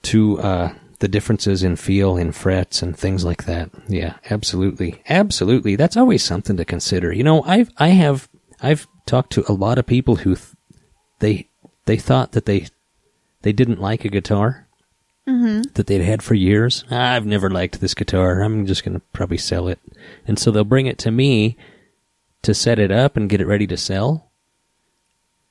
to 0.03 0.39
uh, 0.41 0.75
the 1.01 1.09
differences 1.09 1.63
in 1.63 1.77
feel, 1.77 2.17
in 2.17 2.31
frets, 2.31 2.83
and 2.83 2.97
things 2.97 3.25
like 3.25 3.45
that. 3.45 3.71
Yeah, 3.89 4.17
absolutely, 4.31 5.03
absolutely. 5.09 5.77
That's 5.77 5.97
always 5.97 6.23
something 6.23 6.57
to 6.57 6.65
consider. 6.65 7.13
You 7.13 7.25
know, 7.25 7.43
I've 7.43 7.71
I 7.79 7.89
have 7.89 8.29
I've 8.61 8.87
talked 9.07 9.33
to 9.33 9.51
a 9.51 9.53
lot 9.53 9.79
of 9.79 9.87
people 9.87 10.17
who 10.17 10.37
th- 10.37 10.49
they 11.19 11.49
they 11.87 11.97
thought 11.97 12.33
that 12.33 12.47
they 12.47 12.69
they 13.43 13.53
didn't 13.53 13.81
like 13.81 14.05
a 14.05 14.09
guitar 14.09 14.69
Mm-hmm. 15.27 15.63
that 15.75 15.87
they'd 15.87 16.03
had 16.03 16.23
for 16.23 16.35
years. 16.35 16.85
I've 16.91 17.25
never 17.25 17.49
liked 17.49 17.81
this 17.81 17.95
guitar. 17.95 18.43
I'm 18.43 18.67
just 18.67 18.85
going 18.85 18.95
to 18.95 19.03
probably 19.15 19.39
sell 19.39 19.69
it, 19.69 19.79
and 20.27 20.39
so 20.39 20.51
they'll 20.51 20.65
bring 20.65 20.87
it 20.87 20.99
to 20.99 21.11
me 21.11 21.57
to 22.43 22.53
set 22.53 22.79
it 22.79 22.91
up 22.91 23.17
and 23.17 23.31
get 23.31 23.41
it 23.41 23.47
ready 23.47 23.67
to 23.69 23.77
sell. 23.79 24.31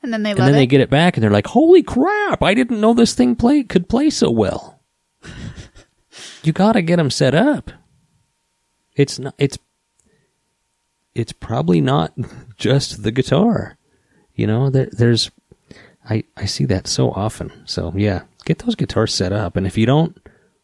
And 0.03 0.13
then 0.13 0.21
they 0.21 0.31
And 0.31 0.39
then 0.39 0.49
it. 0.49 0.53
they 0.53 0.67
get 0.67 0.81
it 0.81 0.89
back 0.91 1.15
and 1.17 1.23
they're 1.23 1.31
like, 1.31 1.47
"Holy 1.47 1.81
crap! 1.81 2.43
I 2.43 2.53
didn't 2.53 2.81
know 2.81 2.93
this 2.93 3.13
thing 3.15 3.35
play 3.35 3.63
could 3.63 3.89
play 3.89 4.09
so 4.11 4.29
well." 4.29 4.79
you 6.43 6.51
got 6.53 6.73
to 6.73 6.81
get 6.81 6.97
them 6.97 7.09
set 7.09 7.33
up. 7.33 7.71
It's 8.95 9.17
not. 9.17 9.33
It's. 9.39 9.57
It's 11.15 11.31
probably 11.33 11.79
not 11.81 12.13
just 12.57 13.01
the 13.03 13.11
guitar. 13.11 13.77
You 14.35 14.45
know, 14.45 14.69
there, 14.69 14.89
there's. 14.91 15.31
I, 16.07 16.25
I 16.35 16.45
see 16.45 16.65
that 16.65 16.85
so 16.87 17.11
often. 17.11 17.63
So 17.65 17.93
yeah, 17.95 18.23
get 18.45 18.59
those 18.59 18.75
guitars 18.75 19.13
set 19.13 19.31
up. 19.31 19.55
And 19.55 19.65
if 19.67 19.77
you 19.77 19.85
don't 19.85 20.17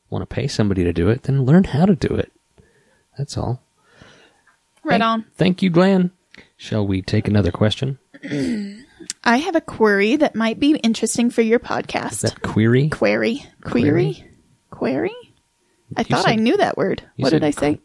want 0.09 0.21
to 0.27 0.33
pay 0.33 0.47
somebody 0.47 0.83
to 0.83 0.93
do 0.93 1.09
it, 1.09 1.23
then 1.23 1.45
learn 1.45 1.63
how 1.65 1.85
to 1.85 1.95
do 1.95 2.13
it. 2.15 2.31
That's 3.17 3.37
all. 3.37 3.61
Right 4.83 4.93
Thank- 4.99 5.03
on. 5.03 5.25
Thank 5.35 5.61
you, 5.61 5.69
Glenn. 5.69 6.11
Shall 6.57 6.85
we 6.87 7.01
take 7.01 7.27
another 7.27 7.51
question? 7.51 7.99
I 9.23 9.37
have 9.37 9.55
a 9.55 9.61
query 9.61 10.17
that 10.17 10.35
might 10.35 10.59
be 10.59 10.75
interesting 10.75 11.29
for 11.29 11.41
your 11.41 11.59
podcast. 11.59 12.11
Is 12.11 12.21
that 12.21 12.41
query? 12.41 12.89
query? 12.89 13.45
Query? 13.61 14.25
Query? 14.71 15.15
I 15.95 16.01
You 16.01 16.05
thought 16.05 16.27
I 16.27 16.35
knew 16.35 16.57
that 16.57 16.77
word. 16.77 17.03
What 17.17 17.31
did 17.31 17.43
I 17.43 17.51
say? 17.51 17.79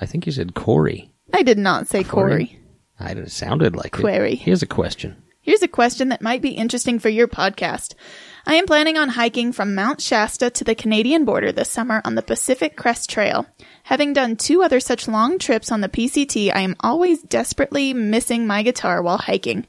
I 0.00 0.06
think 0.06 0.26
you 0.26 0.32
said 0.32 0.54
Corey. 0.54 1.10
I 1.34 1.42
did 1.42 1.58
not 1.58 1.86
say 1.88 2.02
Corey. 2.04 2.46
query. 2.46 2.60
I 2.98 3.10
it 3.12 3.30
sounded 3.30 3.76
like 3.76 3.86
it. 3.86 4.00
Query. 4.00 4.34
Here's 4.34 4.62
a 4.62 4.66
question. 4.66 5.16
Here's 5.40 5.62
a 5.62 5.68
question 5.68 6.08
that 6.10 6.22
might 6.22 6.42
be 6.42 6.50
interesting 6.50 6.98
for 6.98 7.08
your 7.08 7.28
podcast. 7.28 7.94
I 8.50 8.54
am 8.54 8.66
planning 8.66 8.98
on 8.98 9.10
hiking 9.10 9.52
from 9.52 9.76
Mount 9.76 10.00
Shasta 10.00 10.50
to 10.50 10.64
the 10.64 10.74
Canadian 10.74 11.24
border 11.24 11.52
this 11.52 11.70
summer 11.70 12.02
on 12.04 12.16
the 12.16 12.20
Pacific 12.20 12.76
Crest 12.76 13.08
Trail. 13.08 13.46
Having 13.84 14.14
done 14.14 14.34
two 14.34 14.64
other 14.64 14.80
such 14.80 15.06
long 15.06 15.38
trips 15.38 15.70
on 15.70 15.82
the 15.82 15.88
PCT, 15.88 16.52
I 16.52 16.62
am 16.62 16.74
always 16.80 17.22
desperately 17.22 17.94
missing 17.94 18.48
my 18.48 18.64
guitar 18.64 19.02
while 19.02 19.18
hiking. 19.18 19.68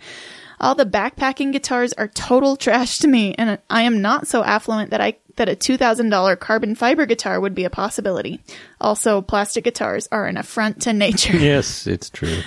All 0.60 0.74
the 0.74 0.88
backpacking 0.88 1.52
guitars 1.52 1.94
are 1.94 2.08
total 2.08 2.58
trash 2.58 2.98
to 2.98 3.08
me, 3.08 3.36
and 3.36 3.60
I 3.70 3.84
am 3.84 4.02
not 4.02 4.26
so 4.26 4.44
affluent 4.44 4.90
that 4.90 5.00
I 5.00 5.18
that 5.36 5.48
a 5.48 5.56
two 5.56 5.78
thousand 5.78 6.10
dollar 6.10 6.36
carbon 6.36 6.74
fiber 6.74 7.06
guitar 7.06 7.40
would 7.40 7.54
be 7.54 7.66
a 7.66 7.70
possibility. 7.70 8.42
Also, 8.80 9.22
plastic 9.22 9.64
guitars 9.64 10.08
are 10.12 10.26
an 10.26 10.38
affront 10.38 10.82
to 10.82 10.94
nature. 10.94 11.38
Yes, 11.38 11.86
it's 11.86 12.10
true. 12.10 12.42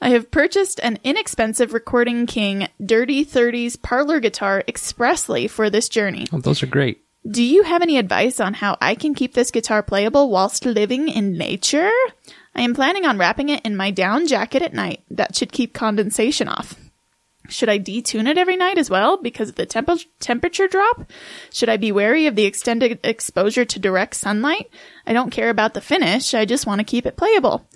I 0.00 0.10
have 0.10 0.30
purchased 0.30 0.78
an 0.82 0.98
inexpensive 1.04 1.72
Recording 1.72 2.26
King 2.26 2.68
Dirty 2.84 3.24
30s 3.24 3.80
parlor 3.80 4.20
guitar 4.20 4.62
expressly 4.68 5.48
for 5.48 5.70
this 5.70 5.88
journey. 5.88 6.26
Oh, 6.32 6.40
those 6.40 6.62
are 6.62 6.66
great. 6.66 7.02
Do 7.28 7.42
you 7.42 7.64
have 7.64 7.82
any 7.82 7.98
advice 7.98 8.38
on 8.38 8.54
how 8.54 8.76
I 8.80 8.94
can 8.94 9.14
keep 9.14 9.34
this 9.34 9.50
guitar 9.50 9.82
playable 9.82 10.30
whilst 10.30 10.64
living 10.64 11.08
in 11.08 11.36
nature? 11.36 11.90
I 12.54 12.62
am 12.62 12.74
planning 12.74 13.04
on 13.04 13.18
wrapping 13.18 13.48
it 13.48 13.64
in 13.64 13.76
my 13.76 13.90
down 13.90 14.26
jacket 14.26 14.62
at 14.62 14.74
night. 14.74 15.02
That 15.10 15.34
should 15.34 15.50
keep 15.50 15.74
condensation 15.74 16.46
off. 16.46 16.74
Should 17.48 17.68
I 17.68 17.78
detune 17.78 18.28
it 18.28 18.38
every 18.38 18.56
night 18.56 18.78
as 18.78 18.90
well 18.90 19.16
because 19.16 19.50
of 19.50 19.54
the 19.54 19.66
temp- 19.66 20.00
temperature 20.20 20.68
drop? 20.68 21.10
Should 21.52 21.68
I 21.68 21.76
be 21.76 21.92
wary 21.92 22.26
of 22.26 22.34
the 22.34 22.44
extended 22.44 22.98
exposure 23.04 23.64
to 23.64 23.78
direct 23.78 24.14
sunlight? 24.14 24.70
I 25.06 25.12
don't 25.12 25.30
care 25.30 25.50
about 25.50 25.74
the 25.74 25.80
finish, 25.80 26.34
I 26.34 26.44
just 26.44 26.66
want 26.66 26.80
to 26.80 26.84
keep 26.84 27.06
it 27.06 27.16
playable. 27.16 27.66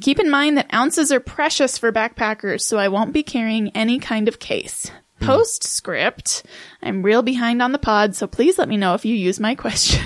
Keep 0.00 0.20
in 0.20 0.30
mind 0.30 0.56
that 0.56 0.72
ounces 0.72 1.10
are 1.10 1.20
precious 1.20 1.76
for 1.78 1.90
backpackers, 1.92 2.60
so 2.62 2.78
I 2.78 2.88
won't 2.88 3.12
be 3.12 3.22
carrying 3.22 3.70
any 3.76 3.98
kind 3.98 4.28
of 4.28 4.38
case. 4.38 4.90
Postscript. 5.20 6.44
I'm 6.82 7.02
real 7.02 7.22
behind 7.22 7.60
on 7.60 7.72
the 7.72 7.78
pod, 7.78 8.14
so 8.14 8.26
please 8.28 8.58
let 8.58 8.68
me 8.68 8.76
know 8.76 8.94
if 8.94 9.04
you 9.04 9.14
use 9.14 9.40
my 9.40 9.54
question 9.56 10.04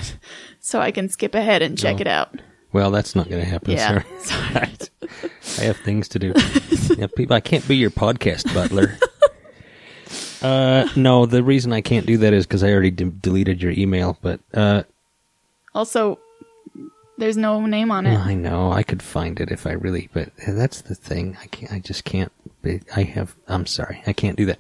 so 0.61 0.81
I 0.81 0.91
can 0.93 1.09
skip 1.11 1.35
ahead 1.35 1.61
and 1.63 1.77
check 1.79 1.97
No. 1.97 2.01
it 2.01 2.07
out. 2.07 2.41
Well, 2.73 2.91
that's 2.91 3.15
not 3.15 3.29
going 3.29 3.45
to 3.45 3.49
happen, 3.51 3.73
Yeah. 3.73 4.03
sir. 4.23 4.67
I 5.61 5.65
have 5.65 5.77
things 5.79 6.09
to 6.09 6.19
do. 6.19 6.33
yeah, 6.97 7.09
people, 7.15 7.37
I 7.37 7.41
can't 7.41 7.67
be 7.69 7.77
your 7.77 7.91
podcast 7.91 8.53
butler. 8.55 8.97
uh, 10.41 10.89
no, 10.97 11.27
the 11.27 11.43
reason 11.43 11.75
I 11.75 11.83
can't 11.83 12.07
do 12.07 12.17
that 12.19 12.33
is 12.33 12.47
because 12.47 12.65
I 12.65 12.71
already 12.73 12.91
de- 12.91 13.05
deleted 13.05 13.61
your 13.63 13.73
email. 13.73 14.17
But 14.23 14.41
uh, 14.55 14.85
Also, 15.75 16.19
there's 17.19 17.37
no 17.37 17.67
name 17.67 17.91
on 17.91 18.07
it. 18.07 18.17
I 18.19 18.35
know 18.35 18.73
I 18.73 18.83
could 18.83 19.03
find 19.03 19.39
it 19.41 19.51
if 19.51 19.67
I 19.67 19.73
really. 19.73 20.09
But 20.13 20.31
that's 20.47 20.83
the 20.83 20.95
thing. 20.95 21.37
I 21.41 21.47
can't. 21.47 21.73
I 21.73 21.79
just 21.79 22.05
can't. 22.05 22.33
I 22.97 23.03
have. 23.03 23.35
I'm 23.49 23.67
sorry. 23.67 24.03
I 24.07 24.13
can't 24.13 24.37
do 24.37 24.47
that. 24.47 24.59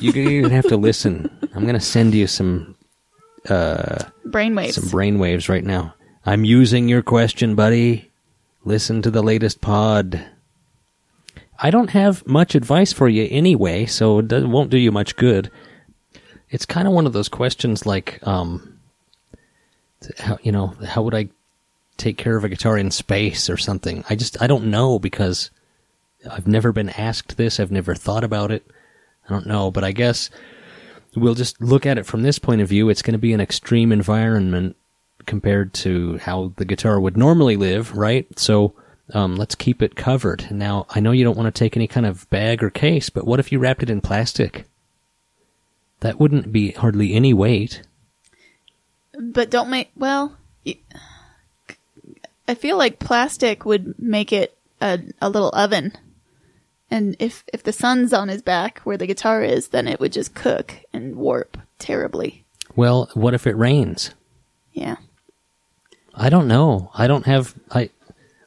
You 0.00 0.12
even 0.12 0.50
have 0.50 0.66
to 0.68 0.76
listen. 0.76 1.30
I'm 1.54 1.62
going 1.62 1.74
to 1.74 1.80
send 1.80 2.14
you 2.14 2.26
some 2.26 2.76
Brainwaves. 3.46 4.72
some 4.72 4.84
brainwaves 4.84 5.48
right 5.48 5.64
now. 5.64 5.94
I'm 6.26 6.44
using 6.44 6.88
your 6.88 7.02
question, 7.02 7.54
buddy. 7.54 8.10
Listen 8.64 9.00
to 9.02 9.10
the 9.10 9.22
latest 9.22 9.60
pod. 9.60 10.24
I 11.62 11.70
don't 11.70 11.90
have 11.90 12.26
much 12.26 12.54
advice 12.54 12.92
for 12.92 13.08
you 13.08 13.26
anyway, 13.30 13.86
so 13.86 14.18
it 14.18 14.48
won't 14.48 14.70
do 14.70 14.78
you 14.78 14.92
much 14.92 15.16
good. 15.16 15.50
It's 16.50 16.66
kind 16.66 16.88
of 16.88 16.94
one 16.94 17.06
of 17.06 17.12
those 17.12 17.28
questions 17.28 17.86
like, 17.86 18.18
um, 18.26 18.80
how, 20.18 20.38
you 20.42 20.52
know, 20.52 20.74
how 20.86 21.02
would 21.02 21.14
I 21.14 21.28
take 22.00 22.16
care 22.16 22.36
of 22.36 22.44
a 22.44 22.48
guitar 22.48 22.76
in 22.76 22.90
space 22.90 23.48
or 23.50 23.56
something? 23.56 24.04
I 24.08 24.16
just, 24.16 24.40
I 24.42 24.46
don't 24.46 24.66
know 24.66 24.98
because 24.98 25.50
I've 26.30 26.46
never 26.46 26.72
been 26.72 26.90
asked 26.90 27.36
this. 27.36 27.60
I've 27.60 27.70
never 27.70 27.94
thought 27.94 28.24
about 28.24 28.50
it. 28.50 28.66
I 29.26 29.32
don't 29.32 29.46
know, 29.46 29.70
but 29.70 29.84
I 29.84 29.92
guess 29.92 30.30
we'll 31.16 31.34
just 31.34 31.60
look 31.60 31.86
at 31.86 31.98
it 31.98 32.06
from 32.06 32.22
this 32.22 32.38
point 32.38 32.60
of 32.60 32.68
view. 32.68 32.88
It's 32.88 33.02
going 33.02 33.12
to 33.12 33.18
be 33.18 33.32
an 33.32 33.40
extreme 33.40 33.92
environment 33.92 34.76
compared 35.26 35.72
to 35.74 36.18
how 36.18 36.52
the 36.56 36.64
guitar 36.64 37.00
would 37.00 37.16
normally 37.16 37.56
live, 37.56 37.96
right? 37.96 38.26
So 38.38 38.74
um, 39.12 39.36
let's 39.36 39.54
keep 39.54 39.82
it 39.82 39.96
covered. 39.96 40.50
Now, 40.50 40.86
I 40.90 41.00
know 41.00 41.12
you 41.12 41.24
don't 41.24 41.36
want 41.36 41.54
to 41.54 41.58
take 41.58 41.76
any 41.76 41.86
kind 41.86 42.06
of 42.06 42.28
bag 42.30 42.62
or 42.62 42.70
case, 42.70 43.10
but 43.10 43.26
what 43.26 43.40
if 43.40 43.52
you 43.52 43.58
wrapped 43.58 43.82
it 43.82 43.90
in 43.90 44.00
plastic? 44.00 44.66
That 46.00 46.18
wouldn't 46.18 46.52
be 46.52 46.72
hardly 46.72 47.12
any 47.12 47.34
weight. 47.34 47.82
but 49.18 49.50
don't 49.50 49.70
make 49.70 49.90
well 49.94 50.36
i 52.50 52.54
feel 52.54 52.76
like 52.76 52.98
plastic 52.98 53.64
would 53.64 53.94
make 53.98 54.32
it 54.32 54.56
a, 54.80 54.98
a 55.20 55.28
little 55.30 55.50
oven 55.50 55.92
and 56.90 57.14
if 57.18 57.44
if 57.52 57.62
the 57.62 57.72
sun's 57.72 58.12
on 58.12 58.28
his 58.28 58.42
back 58.42 58.80
where 58.80 58.96
the 58.96 59.06
guitar 59.06 59.42
is 59.42 59.68
then 59.68 59.86
it 59.86 60.00
would 60.00 60.12
just 60.12 60.34
cook 60.34 60.74
and 60.92 61.16
warp 61.16 61.56
terribly 61.78 62.44
Well, 62.76 63.08
what 63.14 63.34
if 63.34 63.46
it 63.46 63.56
rains? 63.56 64.10
yeah 64.72 64.96
I 66.14 66.28
don't 66.28 66.48
know. 66.48 66.90
I 66.94 67.06
don't 67.06 67.24
have 67.26 67.54
I 67.70 67.90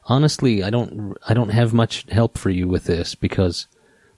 honestly 0.04 0.62
I 0.62 0.70
don't 0.70 1.16
I 1.28 1.34
don't 1.34 1.48
have 1.48 1.72
much 1.72 2.04
help 2.10 2.36
for 2.38 2.50
you 2.50 2.68
with 2.68 2.84
this 2.84 3.14
because 3.14 3.66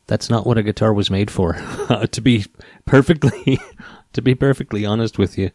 that's 0.08 0.28
not 0.28 0.46
what 0.46 0.58
a 0.58 0.62
guitar 0.62 0.92
was 0.92 1.10
made 1.10 1.30
for. 1.30 1.54
to 2.10 2.20
be 2.20 2.44
perfectly 2.84 3.58
to 4.12 4.20
be 4.20 4.34
perfectly 4.34 4.84
honest 4.84 5.16
with 5.18 5.38
you, 5.38 5.50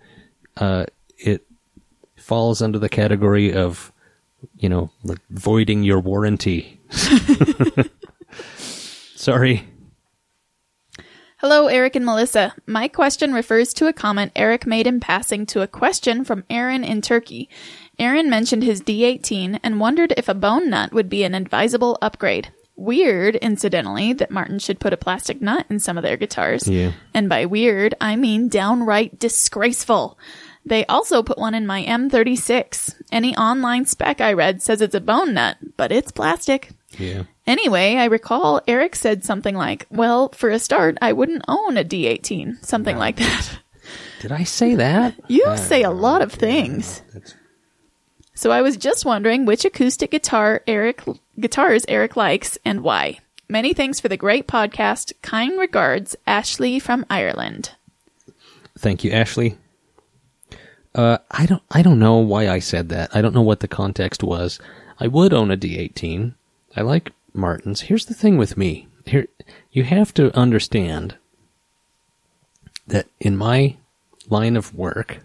uh 0.58 0.86
it 1.18 1.46
falls 2.16 2.62
under 2.62 2.80
the 2.80 2.90
category 2.90 3.54
of 3.54 3.91
you 4.56 4.70
know, 4.70 4.92
like 5.04 5.20
voiding 5.30 5.84
your 5.84 6.00
warranty. 6.00 6.80
Sorry. 9.16 9.68
Hello, 11.38 11.68
Eric 11.68 11.96
and 11.96 12.06
Melissa. 12.06 12.54
My 12.68 12.88
question 12.88 13.34
refers 13.34 13.74
to 13.74 13.88
a 13.88 13.94
comment 13.94 14.32
Eric 14.36 14.68
made 14.68 14.86
in 14.86 15.00
passing 15.00 15.48
to 15.48 15.62
a 15.62 15.68
question 15.68 16.24
from 16.24 16.44
Aaron 16.52 16.84
in 16.84 17.02
Turkey. 17.02 17.50
Aaron 17.98 18.30
mentioned 18.30 18.62
his 18.62 18.82
D18 18.82 19.60
and 19.64 19.80
wondered 19.80 20.14
if 20.18 20.30
a 20.30 20.36
bone 20.36 20.70
nut 20.70 20.94
would 20.94 21.10
be 21.10 21.24
an 21.24 21.34
advisable 21.34 21.98
upgrade. 22.00 22.54
Weird, 22.76 23.36
incidentally, 23.38 24.14
that 24.14 24.30
Martin 24.30 24.60
should 24.60 24.80
put 24.80 24.94
a 24.94 24.98
plastic 24.98 25.42
nut 25.42 25.66
in 25.70 25.80
some 25.80 25.98
of 25.98 26.04
their 26.04 26.16
guitars. 26.16 26.68
Yeah. 26.68 26.92
And 27.14 27.28
by 27.28 27.46
weird, 27.46 27.96
I 28.00 28.16
mean 28.16 28.48
downright 28.48 29.18
disgraceful. 29.18 30.20
They 30.66 30.86
also 30.86 31.24
put 31.24 31.38
one 31.38 31.54
in 31.56 31.66
my 31.66 31.84
M36. 31.84 32.96
Any 33.12 33.36
online 33.36 33.86
spec 33.86 34.22
I 34.22 34.34
read 34.34 34.62
says 34.62 34.82
it's 34.82 34.96
a 34.96 35.02
bone 35.02 35.34
nut, 35.34 35.58
but 35.78 35.92
it's 35.92 36.12
plastic. 36.12 36.70
Yeah. 36.98 37.24
Anyway, 37.48 37.96
I 37.96 38.06
recall 38.06 38.62
Eric 38.68 38.96
said 38.96 39.24
something 39.24 39.56
like, 39.56 39.88
well, 39.90 40.30
for 40.30 40.50
a 40.50 40.60
start, 40.60 40.98
I 41.02 41.14
wouldn't 41.14 41.44
own 41.48 41.78
a 41.78 41.84
D18. 41.84 42.64
Something 42.64 42.98
like 42.98 43.16
that. 43.18 43.60
Did 44.22 44.32
I 44.32 44.44
say 44.44 44.76
that? 44.76 45.16
You 45.28 45.58
say 45.58 45.82
a 45.84 45.90
lot 45.90 46.22
of 46.22 46.32
things. 46.32 47.02
That's- 47.14 47.34
So 48.36 48.52
I 48.52 48.62
was 48.62 48.78
just 48.78 49.04
wondering 49.06 49.46
which 49.46 49.66
acoustic 49.66 50.12
guitar 50.12 50.62
Eric 50.68 51.02
guitars 51.40 51.86
Eric 51.88 52.16
likes 52.16 52.58
and 52.64 52.82
why. 52.82 53.20
Many 53.50 53.74
thanks 53.74 54.00
for 54.00 54.08
the 54.10 54.16
great 54.18 54.48
podcast. 54.48 55.12
Kind 55.24 55.60
regards, 55.60 56.16
Ashley 56.28 56.80
from 56.80 57.06
Ireland. 57.10 57.72
Thank 58.78 59.04
you, 59.04 59.12
Ashley. 59.12 59.58
Uh, 60.94 61.18
I 61.30 61.46
don't, 61.46 61.64
I 61.72 61.82
don't 61.82 62.00
know 62.00 62.18
why 62.18 62.50
I 62.50 62.60
said 62.60 62.90
that. 62.90 63.16
I 63.16 63.22
don't 63.22 63.34
know 63.34 63.42
what 63.42 63.62
the 63.62 63.68
context 63.68 64.24
was. 64.24 64.60
I 65.00 65.08
would 65.08 65.34
own 65.34 65.52
a 65.52 65.58
D18. 65.58 66.34
I 66.76 66.82
like 66.82 67.12
Martins. 67.34 67.82
Here's 67.82 68.06
the 68.06 68.14
thing 68.14 68.38
with 68.38 68.58
me. 68.58 68.88
Here, 69.06 69.28
you 69.72 69.84
have 69.84 70.14
to 70.16 70.36
understand 70.38 71.16
that 72.88 73.08
in 73.20 73.38
my 73.38 73.78
line 74.30 74.58
of 74.58 74.76
work, 74.76 75.20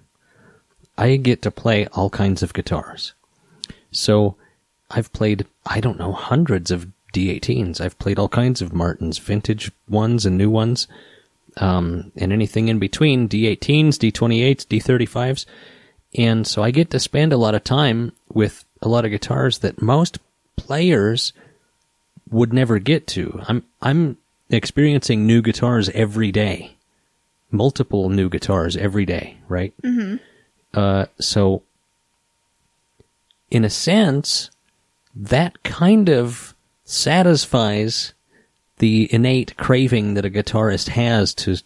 I 0.96 1.16
get 1.16 1.42
to 1.42 1.50
play 1.50 1.86
all 1.88 2.10
kinds 2.10 2.42
of 2.42 2.54
guitars. 2.54 3.12
So 3.90 4.36
I've 4.90 5.12
played, 5.12 5.46
I 5.66 5.80
don't 5.80 5.98
know, 5.98 6.12
hundreds 6.12 6.70
of 6.70 6.88
D18s. 7.12 7.80
I've 7.80 7.98
played 7.98 8.18
all 8.18 8.28
kinds 8.28 8.62
of 8.62 8.72
Martins, 8.72 9.18
vintage 9.18 9.72
ones 9.88 10.24
and 10.24 10.38
new 10.38 10.50
ones 10.50 10.86
um, 11.58 12.12
and 12.16 12.32
anything 12.32 12.68
in 12.68 12.78
between 12.78 13.28
D18s, 13.28 13.96
D28s, 13.96 14.66
D35s. 14.66 15.46
And 16.16 16.46
so 16.46 16.62
I 16.62 16.70
get 16.70 16.90
to 16.90 17.00
spend 17.00 17.32
a 17.32 17.36
lot 17.36 17.54
of 17.54 17.64
time 17.64 18.12
with 18.32 18.64
a 18.82 18.88
lot 18.88 19.04
of 19.04 19.10
guitars 19.10 19.58
that 19.58 19.82
most 19.82 20.18
players 20.56 21.32
would 22.30 22.52
never 22.52 22.78
get 22.78 23.06
to. 23.08 23.40
I'm 23.48 23.64
I'm 23.80 24.16
experiencing 24.50 25.26
new 25.26 25.42
guitars 25.42 25.88
every 25.90 26.32
day. 26.32 26.72
multiple 27.50 28.08
new 28.10 28.28
guitars 28.28 28.76
every 28.76 29.06
day, 29.06 29.36
right? 29.48 29.72
Mm-hmm. 29.82 30.16
Uh, 30.74 31.06
so, 31.20 31.62
in 33.50 33.64
a 33.64 33.70
sense, 33.70 34.50
that 35.14 35.62
kind 35.62 36.08
of 36.08 36.54
satisfies 36.84 38.12
the 38.78 39.12
innate 39.12 39.56
craving 39.56 40.14
that 40.14 40.24
a 40.24 40.30
guitarist 40.30 40.88
has 40.88 41.34
to, 41.34 41.56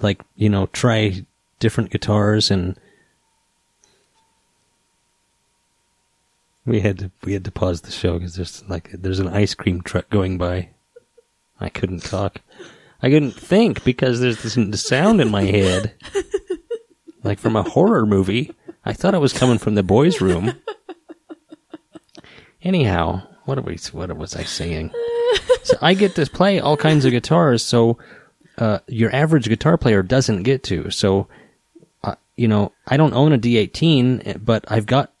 like, 0.00 0.22
you 0.36 0.48
know, 0.48 0.66
try 0.66 1.24
different 1.58 1.90
guitars 1.90 2.50
and. 2.50 2.78
We 6.66 6.80
had 6.80 6.98
to 6.98 7.10
we 7.24 7.32
had 7.32 7.44
to 7.46 7.50
pause 7.50 7.80
the 7.80 7.90
show 7.90 8.18
because 8.18 8.34
there's 8.36 8.62
like 8.68 8.90
there's 8.92 9.18
an 9.18 9.28
ice 9.28 9.54
cream 9.54 9.80
truck 9.80 10.08
going 10.10 10.36
by. 10.38 10.68
I 11.58 11.68
couldn't 11.68 12.04
talk. 12.04 12.40
I 13.02 13.08
couldn't 13.08 13.32
think 13.32 13.82
because 13.82 14.20
there's 14.20 14.42
this 14.42 14.86
sound 14.86 15.20
in 15.20 15.30
my 15.30 15.44
head, 15.44 15.94
like 17.24 17.38
from 17.38 17.56
a 17.56 17.62
horror 17.62 18.04
movie. 18.04 18.52
I 18.84 18.92
thought 18.92 19.14
it 19.14 19.20
was 19.20 19.32
coming 19.32 19.58
from 19.58 19.74
the 19.74 19.82
boys' 19.82 20.20
room. 20.20 20.52
Anyhow, 22.62 23.22
what 23.44 23.58
are 23.58 23.62
we? 23.62 23.78
What 23.92 24.14
was 24.16 24.36
I 24.36 24.44
saying? 24.44 24.92
So 25.62 25.76
I 25.80 25.94
get 25.94 26.14
to 26.16 26.26
play 26.26 26.58
all 26.58 26.76
kinds 26.76 27.04
of 27.04 27.10
guitars, 27.12 27.64
so 27.64 27.98
uh, 28.58 28.78
your 28.86 29.14
average 29.14 29.48
guitar 29.48 29.76
player 29.76 30.02
doesn't 30.02 30.42
get 30.42 30.62
to. 30.64 30.90
So, 30.90 31.28
uh, 32.04 32.16
you 32.36 32.48
know, 32.48 32.72
I 32.86 32.96
don't 32.96 33.14
own 33.14 33.32
a 33.32 33.38
D18, 33.38 34.44
but 34.44 34.64
I've 34.68 34.86
got, 34.86 35.12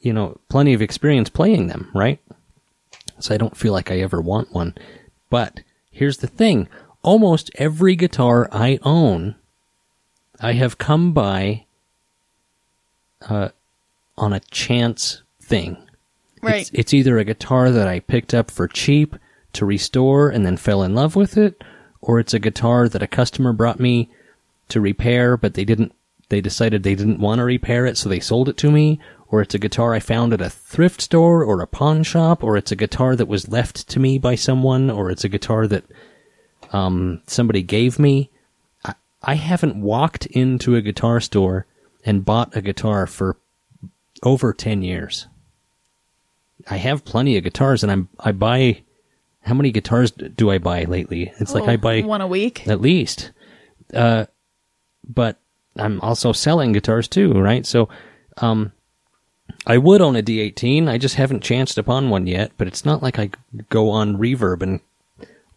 you 0.00 0.12
know, 0.12 0.38
plenty 0.48 0.74
of 0.74 0.82
experience 0.82 1.30
playing 1.30 1.68
them, 1.68 1.90
right? 1.94 2.20
So 3.18 3.34
I 3.34 3.38
don't 3.38 3.56
feel 3.56 3.72
like 3.72 3.90
I 3.90 4.00
ever 4.00 4.20
want 4.20 4.52
one. 4.52 4.74
But 5.30 5.60
here's 5.90 6.18
the 6.18 6.26
thing 6.26 6.68
almost 7.02 7.50
every 7.56 7.96
guitar 7.96 8.48
I 8.50 8.78
own, 8.82 9.36
I 10.40 10.52
have 10.52 10.78
come 10.78 11.12
by 11.12 11.64
uh, 13.28 13.50
on 14.16 14.32
a 14.32 14.40
chance 14.40 15.22
thing. 15.40 15.76
Right. 16.42 16.62
It's, 16.62 16.70
it's 16.74 16.94
either 16.94 17.18
a 17.18 17.24
guitar 17.24 17.70
that 17.70 17.88
I 17.88 18.00
picked 18.00 18.34
up 18.34 18.50
for 18.50 18.68
cheap 18.68 19.16
to 19.54 19.66
restore 19.66 20.28
and 20.28 20.44
then 20.44 20.56
fell 20.56 20.82
in 20.82 20.94
love 20.94 21.16
with 21.16 21.36
it, 21.36 21.62
or 22.00 22.20
it's 22.20 22.34
a 22.34 22.38
guitar 22.38 22.88
that 22.88 23.02
a 23.02 23.06
customer 23.06 23.52
brought 23.52 23.80
me 23.80 24.10
to 24.68 24.80
repair, 24.80 25.36
but 25.36 25.54
they 25.54 25.64
didn't. 25.64 25.92
They 26.30 26.40
decided 26.40 26.82
they 26.82 26.94
didn't 26.94 27.20
want 27.20 27.38
to 27.38 27.44
repair 27.44 27.84
it, 27.86 27.98
so 27.98 28.08
they 28.08 28.20
sold 28.20 28.48
it 28.48 28.56
to 28.58 28.70
me. 28.70 28.98
Or 29.28 29.42
it's 29.42 29.54
a 29.54 29.58
guitar 29.58 29.94
I 29.94 30.00
found 30.00 30.32
at 30.32 30.40
a 30.40 30.48
thrift 30.48 31.00
store 31.00 31.44
or 31.44 31.60
a 31.60 31.66
pawn 31.66 32.02
shop, 32.02 32.42
or 32.42 32.56
it's 32.56 32.72
a 32.72 32.76
guitar 32.76 33.16
that 33.16 33.28
was 33.28 33.48
left 33.48 33.88
to 33.88 34.00
me 34.00 34.18
by 34.18 34.34
someone, 34.34 34.90
or 34.90 35.10
it's 35.10 35.24
a 35.24 35.28
guitar 35.28 35.66
that 35.66 35.84
um, 36.72 37.20
somebody 37.26 37.62
gave 37.62 37.98
me. 37.98 38.30
I, 38.84 38.94
I 39.22 39.34
haven't 39.34 39.76
walked 39.76 40.26
into 40.26 40.76
a 40.76 40.82
guitar 40.82 41.20
store 41.20 41.66
and 42.04 42.24
bought 42.24 42.56
a 42.56 42.62
guitar 42.62 43.06
for 43.06 43.36
over 44.22 44.52
10 44.52 44.82
years. 44.82 45.26
I 46.70 46.76
have 46.76 47.04
plenty 47.04 47.36
of 47.36 47.44
guitars 47.44 47.82
and 47.82 47.92
I'm, 47.92 48.08
I 48.18 48.32
buy, 48.32 48.82
how 49.44 49.54
many 49.54 49.70
guitars 49.70 50.10
do 50.10 50.50
I 50.50 50.58
buy 50.58 50.84
lately? 50.84 51.32
It's 51.38 51.54
like 51.54 51.68
I 51.68 51.74
Oh, 51.74 51.78
buy 51.78 52.00
one 52.02 52.20
a 52.20 52.26
week. 52.26 52.66
at 52.66 52.80
least. 52.80 53.30
Uh, 53.92 54.24
but 55.06 55.36
I'm 55.76 56.00
also 56.00 56.32
selling 56.32 56.72
guitars 56.72 57.08
too, 57.08 57.32
right? 57.32 57.64
So, 57.66 57.88
um, 58.38 58.72
I 59.66 59.76
would 59.78 60.00
own 60.00 60.16
a 60.16 60.22
D18. 60.22 60.88
I 60.88 60.98
just 60.98 61.16
haven't 61.16 61.42
chanced 61.42 61.76
upon 61.78 62.08
one 62.10 62.26
yet, 62.26 62.52
but 62.56 62.66
it's 62.66 62.84
not 62.84 63.02
like 63.02 63.18
I 63.18 63.30
go 63.68 63.90
on 63.90 64.16
Reverb 64.16 64.62
and 64.62 64.80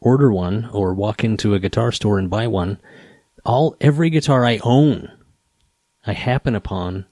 order 0.02 0.32
one 0.32 0.70
or 0.74 0.94
walk 0.94 1.24
into 1.24 1.54
a 1.54 1.60
guitar 1.60 1.92
store 1.92 2.20
and 2.20 2.30
buy 2.30 2.48
one. 2.48 2.80
All 3.46 3.76
every 3.80 4.10
guitar 4.10 4.46
I 4.46 4.60
own, 4.64 5.10
I 6.06 6.14
happen 6.14 6.56
upon 6.56 7.06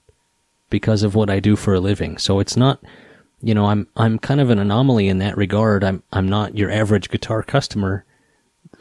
because 0.69 1.03
of 1.03 1.15
what 1.15 1.29
I 1.29 1.39
do 1.39 1.55
for 1.55 1.73
a 1.73 1.79
living. 1.79 2.17
So 2.17 2.39
it's 2.39 2.57
not, 2.57 2.81
you 3.45 3.53
know, 3.53 3.67
I'm 3.67 3.87
I'm 3.95 4.17
kind 4.17 4.41
of 4.41 4.49
an 4.49 4.57
anomaly 4.57 5.07
in 5.07 5.19
that 5.19 5.37
regard. 5.37 5.83
I'm 5.83 6.01
I'm 6.11 6.27
not 6.27 6.57
your 6.57 6.71
average 6.71 7.11
guitar 7.11 7.43
customer 7.43 8.03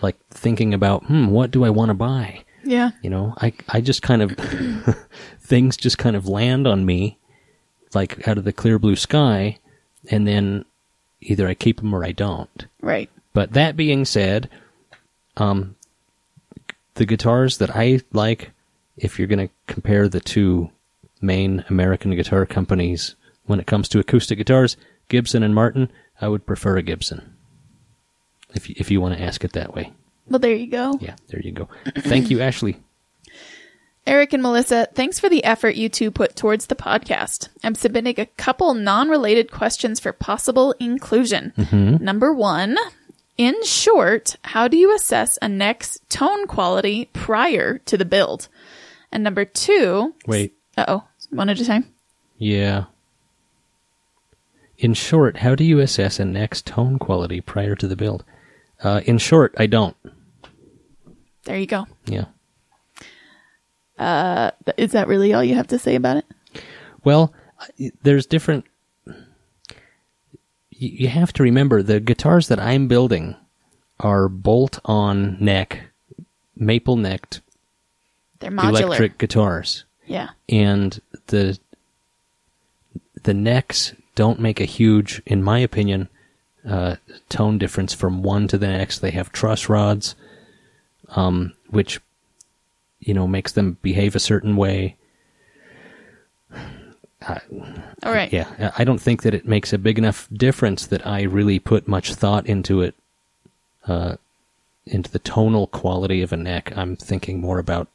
like 0.01 0.17
thinking 0.31 0.73
about, 0.73 1.05
hmm, 1.05 1.27
what 1.27 1.51
do 1.51 1.67
I 1.67 1.71
want 1.71 1.91
to 1.91 1.95
buy? 1.95 2.45
Yeah. 2.65 2.93
You 3.03 3.11
know, 3.11 3.35
I 3.37 3.53
I 3.69 3.83
just 3.83 4.01
kind 4.01 4.23
of 4.23 4.33
things 5.39 5.77
just 5.77 5.99
kind 5.99 6.17
of 6.17 6.27
land 6.27 6.67
on 6.67 6.87
me 6.87 7.19
like 7.93 8.27
out 8.27 8.39
of 8.39 8.45
the 8.45 8.55
clear 8.55 8.79
blue 8.79 8.97
sky 8.97 9.59
and 10.11 10.27
then 10.27 10.65
either 11.21 11.47
I 11.47 11.53
keep 11.53 11.77
them 11.77 11.93
or 11.93 12.03
I 12.03 12.13
don't. 12.13 12.67
Right. 12.81 13.11
But 13.35 13.53
that 13.53 13.77
being 13.77 14.07
said, 14.07 14.49
um, 15.37 15.77
the 16.95 17.05
guitars 17.05 17.59
that 17.59 17.77
I 17.77 18.01
like, 18.15 18.53
if 18.97 19.19
you're 19.19 19.29
going 19.29 19.47
to 19.47 19.55
compare 19.67 20.09
the 20.09 20.21
two 20.21 20.71
main 21.21 21.67
American 21.69 22.17
guitar 22.17 22.47
companies 22.47 23.15
when 23.47 23.61
it 23.61 23.67
comes 23.67 23.89
to 23.89 23.99
acoustic 23.99 24.39
guitars, 24.39 24.77
Gibson 25.09 25.43
and 25.43 25.55
Martin, 25.55 25.91
I 26.21 26.29
would 26.29 26.47
prefer 26.47 26.77
a 26.77 26.83
Gibson. 26.83 27.35
If 28.55 28.69
you, 28.69 28.75
if 28.79 28.91
you 28.91 29.01
want 29.01 29.17
to 29.17 29.23
ask 29.23 29.45
it 29.45 29.53
that 29.53 29.75
way. 29.75 29.93
Well, 30.29 30.39
there 30.39 30.55
you 30.55 30.69
go. 30.69 30.99
Yeah, 31.01 31.17
there 31.29 31.41
you 31.41 31.53
go. 31.53 31.69
Thank 31.99 32.31
you, 32.31 32.41
Ashley. 32.41 32.77
Eric 34.07 34.35
and 34.35 34.43
Melissa, 34.43 34.87
thanks 34.95 35.19
for 35.19 35.31
the 35.31 35.45
effort 35.45 35.77
you 35.77 35.89
two 35.89 36.11
put 36.11 36.37
towards 36.37 36.67
the 36.67 36.75
podcast. 36.75 37.49
I'm 37.63 37.75
submitting 37.75 38.21
a 38.21 38.27
couple 38.27 38.75
non 38.75 39.09
related 39.09 39.51
questions 39.51 39.99
for 39.99 40.13
possible 40.13 40.75
inclusion. 40.79 41.53
Number 42.03 42.33
one, 42.33 42.77
in 43.39 43.55
short, 43.65 44.37
how 44.43 44.69
do 44.69 44.77
you 44.77 44.95
assess 44.95 45.39
a 45.41 45.49
neck's 45.49 45.99
tone 46.11 46.47
quality 46.47 47.07
prior 47.15 47.79
to 47.79 47.97
the 47.97 48.05
build? 48.05 48.49
And 49.11 49.25
number 49.25 49.45
two, 49.47 50.15
Wait. 50.27 50.55
uh 50.77 50.85
oh, 50.87 51.05
one 51.31 51.49
at 51.49 51.61
a 51.61 51.65
time. 51.65 51.91
Yeah. 52.37 52.85
In 54.79 54.93
short, 54.95 55.39
how 55.39 55.55
do 55.55 55.65
you 55.65 55.79
assess 55.81 56.19
a 56.19 56.25
neck's 56.25 56.61
tone 56.61 56.99
quality 56.99 57.41
prior 57.41 57.75
to 57.77 57.87
the 57.87 57.97
build? 57.97 58.25
Uh, 58.83 59.01
in 59.07 59.19
short, 59.19 59.55
I 59.57 59.67
don't. 59.67 59.97
There 61.45 61.59
you 61.59 61.67
go. 61.67 61.87
Yeah. 62.07 62.25
Th- 64.65 64.75
Is 64.77 64.93
that 64.93 65.09
really 65.09 65.33
all 65.33 65.45
you 65.45 65.55
have 65.55 65.69
to 65.69 65.79
say 65.79 65.95
about 65.95 66.17
it? 66.19 66.25
Well, 67.05 67.33
there's 68.03 68.27
different. 68.27 68.65
y- 69.07 69.15
You 70.71 71.09
have 71.09 71.33
to 71.35 71.43
remember 71.43 71.83
the 71.83 72.01
guitars 72.01 72.49
that 72.49 72.59
I'm 72.61 72.89
building 72.89 73.37
are 74.01 74.29
bolt 74.29 74.81
on 74.85 75.37
neck, 75.43 75.83
maple 76.57 76.97
necked 76.97 77.41
They're 78.41 78.51
modular. 78.51 78.81
electric 78.83 79.19
guitars. 79.19 79.85
Yeah. 80.07 80.31
and 80.51 81.01
the 81.29 81.59
the 83.23 83.33
necks 83.33 83.95
don't 84.15 84.41
make 84.41 84.61
a 84.61 84.65
huge, 84.65 85.21
in 85.27 85.43
my 85.43 85.59
opinion, 85.59 86.09
uh, 86.69 86.97
tone 87.29 87.59
difference 87.59 87.93
from 87.93 88.23
one 88.23 88.49
to 88.49 88.59
the 88.59 88.69
next. 88.69 89.01
They 89.01 89.11
have 89.11 89.33
truss 89.33 89.69
rods, 89.69 90.15
um, 91.11 91.53
which 91.69 92.01
you 93.01 93.13
know 93.15 93.27
makes 93.27 93.53
them 93.53 93.77
behave 93.83 94.15
a 94.17 94.21
certain 94.21 94.57
way. 94.57 94.97
All 97.27 98.13
right. 98.13 98.31
Yeah, 98.33 98.49
I- 98.59 98.83
I 98.83 98.85
don't 98.85 99.01
think 99.01 99.23
that 99.23 99.33
it 99.35 99.49
makes 99.49 99.73
a 99.73 99.79
big 99.79 99.99
enough 99.99 100.29
difference 100.33 100.87
that 100.87 101.07
I 101.07 101.23
really 101.23 101.59
put 101.59 101.89
much 101.89 102.15
thought 102.15 102.47
into 102.47 102.83
it, 102.83 102.95
uh, 103.87 104.17
into 104.87 105.11
the 105.11 105.19
tonal 105.19 105.67
quality 105.69 106.21
of 106.21 106.33
a 106.33 106.37
neck. 106.37 106.73
I'm 106.77 106.97
thinking 106.97 107.41
more 107.41 107.59
about 107.59 107.89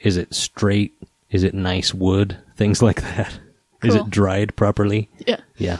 is 0.00 0.16
it 0.16 0.34
straight, 0.34 0.94
is 1.30 1.42
it 1.42 1.52
nice 1.52 1.92
wood, 1.92 2.38
things 2.56 2.80
like 2.80 3.02
that. 3.02 3.38
Is 3.82 3.94
it 3.94 4.10
dried 4.10 4.56
properly? 4.56 5.08
Yeah. 5.26 5.40
Yeah. 5.56 5.78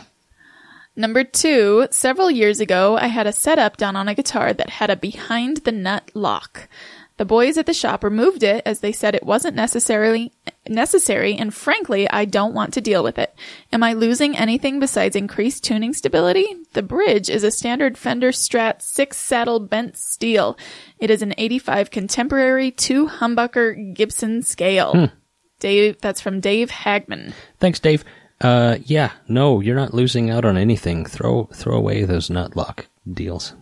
Number 0.96 1.24
two, 1.24 1.86
several 1.90 2.30
years 2.30 2.60
ago, 2.60 2.96
I 2.96 3.06
had 3.06 3.26
a 3.26 3.32
setup 3.32 3.76
done 3.76 3.96
on 3.96 4.08
a 4.08 4.14
guitar 4.14 4.52
that 4.52 4.68
had 4.70 4.90
a 4.90 4.96
behind 4.96 5.58
the 5.58 5.72
nut 5.72 6.10
lock. 6.14 6.68
The 7.16 7.24
boys 7.26 7.58
at 7.58 7.66
the 7.66 7.74
shop 7.74 8.02
removed 8.02 8.42
it 8.42 8.62
as 8.64 8.80
they 8.80 8.92
said 8.92 9.14
it 9.14 9.26
wasn't 9.26 9.54
necessarily 9.54 10.32
necessary, 10.66 11.34
and 11.36 11.52
frankly, 11.52 12.08
I 12.08 12.24
don't 12.24 12.54
want 12.54 12.72
to 12.74 12.80
deal 12.80 13.04
with 13.04 13.18
it. 13.18 13.34
Am 13.72 13.82
I 13.82 13.92
losing 13.92 14.34
anything 14.36 14.80
besides 14.80 15.14
increased 15.14 15.62
tuning 15.62 15.92
stability? 15.92 16.46
The 16.72 16.82
bridge 16.82 17.28
is 17.28 17.44
a 17.44 17.50
standard 17.50 17.98
Fender 17.98 18.30
Strat 18.30 18.80
six 18.80 19.18
saddle 19.18 19.60
bent 19.60 19.98
steel. 19.98 20.56
It 20.98 21.10
is 21.10 21.20
an 21.20 21.34
85 21.36 21.90
contemporary 21.90 22.70
two 22.70 23.06
humbucker 23.06 23.94
Gibson 23.94 24.42
scale. 24.42 24.92
Hmm. 24.92 25.19
Dave, 25.60 26.00
that's 26.00 26.20
from 26.20 26.40
Dave 26.40 26.70
Hagman. 26.70 27.32
Thanks, 27.58 27.78
Dave. 27.78 28.04
Uh, 28.40 28.78
yeah, 28.84 29.12
no, 29.28 29.60
you're 29.60 29.76
not 29.76 29.94
losing 29.94 30.30
out 30.30 30.44
on 30.44 30.56
anything. 30.56 31.04
Throw 31.04 31.44
throw 31.52 31.76
away 31.76 32.04
those 32.04 32.30
nut 32.30 32.56
lock 32.56 32.86
deals. 33.10 33.54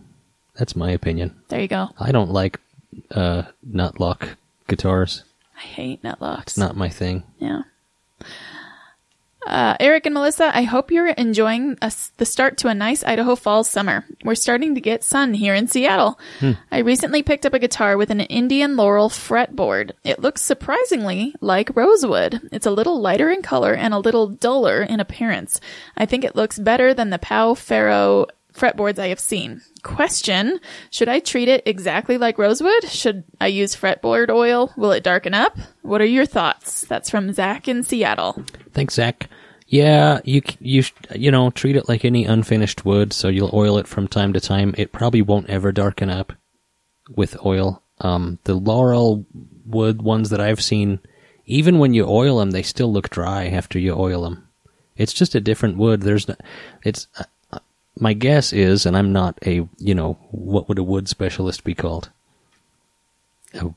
That's 0.55 0.75
my 0.75 0.91
opinion. 0.91 1.35
There 1.49 1.61
you 1.61 1.67
go. 1.67 1.89
I 1.99 2.11
don't 2.11 2.31
like 2.31 2.59
uh, 3.11 3.43
nut 3.63 3.99
lock 3.99 4.37
guitars. 4.67 5.23
I 5.57 5.61
hate 5.61 6.03
nut 6.03 6.21
locks. 6.21 6.57
Not 6.57 6.77
my 6.77 6.89
thing. 6.89 7.23
Yeah. 7.39 7.63
Uh, 9.47 9.75
Eric 9.79 10.05
and 10.05 10.13
Melissa, 10.13 10.55
I 10.55 10.63
hope 10.63 10.91
you're 10.91 11.07
enjoying 11.07 11.77
a 11.81 11.91
the 12.17 12.25
start 12.25 12.57
to 12.57 12.67
a 12.67 12.73
nice 12.73 13.03
Idaho 13.03 13.35
fall 13.35 13.63
summer. 13.63 14.05
We're 14.23 14.35
starting 14.35 14.75
to 14.75 14.81
get 14.81 15.03
sun 15.03 15.33
here 15.33 15.55
in 15.55 15.67
Seattle. 15.67 16.19
I 16.71 16.79
recently 16.79 17.23
picked 17.23 17.45
up 17.45 17.53
a 17.53 17.59
guitar 17.59 17.97
with 17.97 18.11
an 18.11 18.19
Indian 18.19 18.75
laurel 18.75 19.09
fretboard. 19.09 19.91
It 20.03 20.19
looks 20.19 20.41
surprisingly 20.41 21.35
like 21.39 21.75
rosewood. 21.75 22.49
It's 22.51 22.65
a 22.65 22.71
little 22.71 22.99
lighter 22.99 23.29
in 23.29 23.41
color 23.41 23.73
and 23.73 23.93
a 23.93 23.99
little 23.99 24.27
duller 24.27 24.81
in 24.81 24.99
appearance. 24.99 25.61
I 25.95 26.05
think 26.05 26.23
it 26.23 26.35
looks 26.35 26.59
better 26.59 26.93
than 26.93 27.09
the 27.09 27.17
Pau 27.19 27.53
Ferro 27.53 28.27
fretboards 28.59 28.99
I 28.99 29.07
have 29.07 29.19
seen. 29.19 29.61
Question 29.83 30.59
Should 30.91 31.09
I 31.09 31.19
treat 31.19 31.47
it 31.47 31.63
exactly 31.65 32.17
like 32.17 32.37
rosewood? 32.37 32.89
Should 32.89 33.23
I 33.39 33.47
use 33.47 33.75
fretboard 33.75 34.29
oil? 34.29 34.73
Will 34.77 34.91
it 34.91 35.03
darken 35.03 35.33
up? 35.33 35.57
What 35.81 36.01
are 36.01 36.05
your 36.05 36.25
thoughts? 36.25 36.81
That's 36.85 37.09
from 37.09 37.33
Zach 37.33 37.67
in 37.67 37.83
Seattle. 37.83 38.43
Thanks, 38.73 38.95
Zach. 38.95 39.29
Yeah, 39.67 40.19
you 40.23 40.41
you 40.59 40.83
you 41.15 41.29
know 41.29 41.51
treat 41.51 41.75
it 41.75 41.87
like 41.87 42.03
any 42.03 42.25
unfinished 42.25 42.85
wood, 42.85 43.13
so 43.13 43.27
you'll 43.27 43.51
oil 43.53 43.77
it 43.77 43.87
from 43.87 44.07
time 44.07 44.33
to 44.33 44.39
time. 44.39 44.73
It 44.77 44.91
probably 44.91 45.21
won't 45.21 45.49
ever 45.49 45.71
darken 45.71 46.09
up 46.09 46.33
with 47.15 47.45
oil. 47.45 47.83
Um, 48.01 48.39
the 48.45 48.55
laurel 48.55 49.25
wood 49.65 50.01
ones 50.01 50.31
that 50.31 50.41
I've 50.41 50.61
seen, 50.61 50.99
even 51.45 51.77
when 51.77 51.93
you 51.93 52.07
oil 52.07 52.39
them, 52.39 52.51
they 52.51 52.63
still 52.63 52.91
look 52.91 53.09
dry 53.09 53.47
after 53.47 53.77
you 53.77 53.93
oil 53.93 54.23
them. 54.23 54.47
It's 54.97 55.13
just 55.13 55.35
a 55.35 55.39
different 55.39 55.77
wood. 55.77 56.01
There's 56.01 56.27
it's 56.83 57.07
my 57.99 58.13
guess 58.13 58.53
is, 58.53 58.85
and 58.85 58.95
I'm 58.97 59.11
not 59.11 59.37
a 59.45 59.67
you 59.77 59.93
know 59.95 60.13
what 60.31 60.67
would 60.69 60.79
a 60.79 60.83
wood 60.83 61.07
specialist 61.07 61.63
be 61.63 61.75
called? 61.75 62.09
A, 63.53 63.69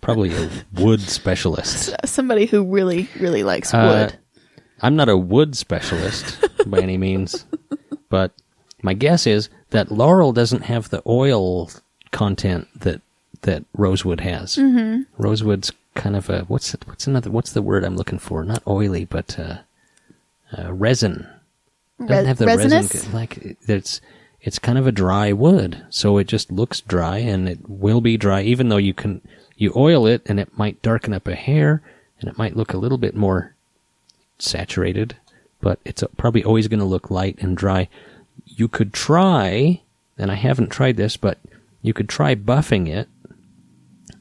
probably 0.00 0.34
a 0.34 0.48
wood 0.74 1.00
specialist. 1.00 1.94
Somebody 2.04 2.46
who 2.46 2.64
really, 2.64 3.08
really 3.18 3.42
likes 3.42 3.74
Uh, 3.74 4.08
wood. 4.10 4.18
I'm 4.80 4.94
not 4.96 5.08
a 5.08 5.16
wood 5.16 5.56
specialist 5.56 6.38
by 6.66 6.78
any 6.78 6.96
means, 6.96 7.44
but 8.08 8.32
my 8.82 8.94
guess 8.94 9.26
is 9.26 9.48
that 9.70 9.90
laurel 9.90 10.32
doesn't 10.32 10.62
have 10.62 10.90
the 10.90 11.02
oil 11.06 11.70
content 12.12 12.68
that 12.80 13.00
that 13.42 13.64
rosewood 13.76 14.20
has. 14.20 14.56
Mm-hmm. 14.56 15.02
Rosewood's 15.20 15.72
kind 15.94 16.14
of 16.14 16.30
a 16.30 16.42
what's 16.42 16.72
what's 16.86 17.06
another 17.08 17.30
what's 17.30 17.52
the 17.52 17.62
word 17.62 17.84
I'm 17.84 17.96
looking 17.96 18.20
for? 18.20 18.44
Not 18.44 18.62
oily, 18.66 19.04
but 19.04 19.36
uh, 19.38 19.58
uh, 20.56 20.72
resin. 20.72 21.26
Doesn't 22.00 22.16
Re- 22.16 22.26
have 22.26 22.38
the 22.38 22.46
resinous? 22.46 22.94
resin 22.94 23.12
like 23.12 23.56
it's 23.66 24.00
it's 24.40 24.58
kind 24.58 24.78
of 24.78 24.86
a 24.86 24.92
dry 24.92 25.32
wood, 25.32 25.84
so 25.90 26.16
it 26.18 26.28
just 26.28 26.52
looks 26.52 26.80
dry 26.80 27.18
and 27.18 27.48
it 27.48 27.68
will 27.68 28.00
be 28.00 28.16
dry 28.16 28.42
even 28.42 28.68
though 28.68 28.76
you 28.76 28.94
can 28.94 29.20
you 29.56 29.72
oil 29.74 30.06
it 30.06 30.22
and 30.26 30.38
it 30.38 30.56
might 30.56 30.80
darken 30.82 31.12
up 31.12 31.26
a 31.26 31.34
hair 31.34 31.82
and 32.20 32.30
it 32.30 32.38
might 32.38 32.56
look 32.56 32.72
a 32.72 32.78
little 32.78 32.98
bit 32.98 33.16
more 33.16 33.54
saturated, 34.38 35.16
but 35.60 35.78
it's 35.84 36.02
probably 36.16 36.44
always 36.44 36.68
going 36.68 36.78
to 36.80 36.86
look 36.86 37.10
light 37.10 37.36
and 37.40 37.56
dry. 37.56 37.88
You 38.46 38.68
could 38.68 38.92
try, 38.92 39.82
and 40.16 40.30
I 40.30 40.34
haven't 40.34 40.70
tried 40.70 40.96
this, 40.96 41.16
but 41.16 41.38
you 41.82 41.92
could 41.92 42.08
try 42.08 42.34
buffing 42.34 42.88
it. 42.88 43.08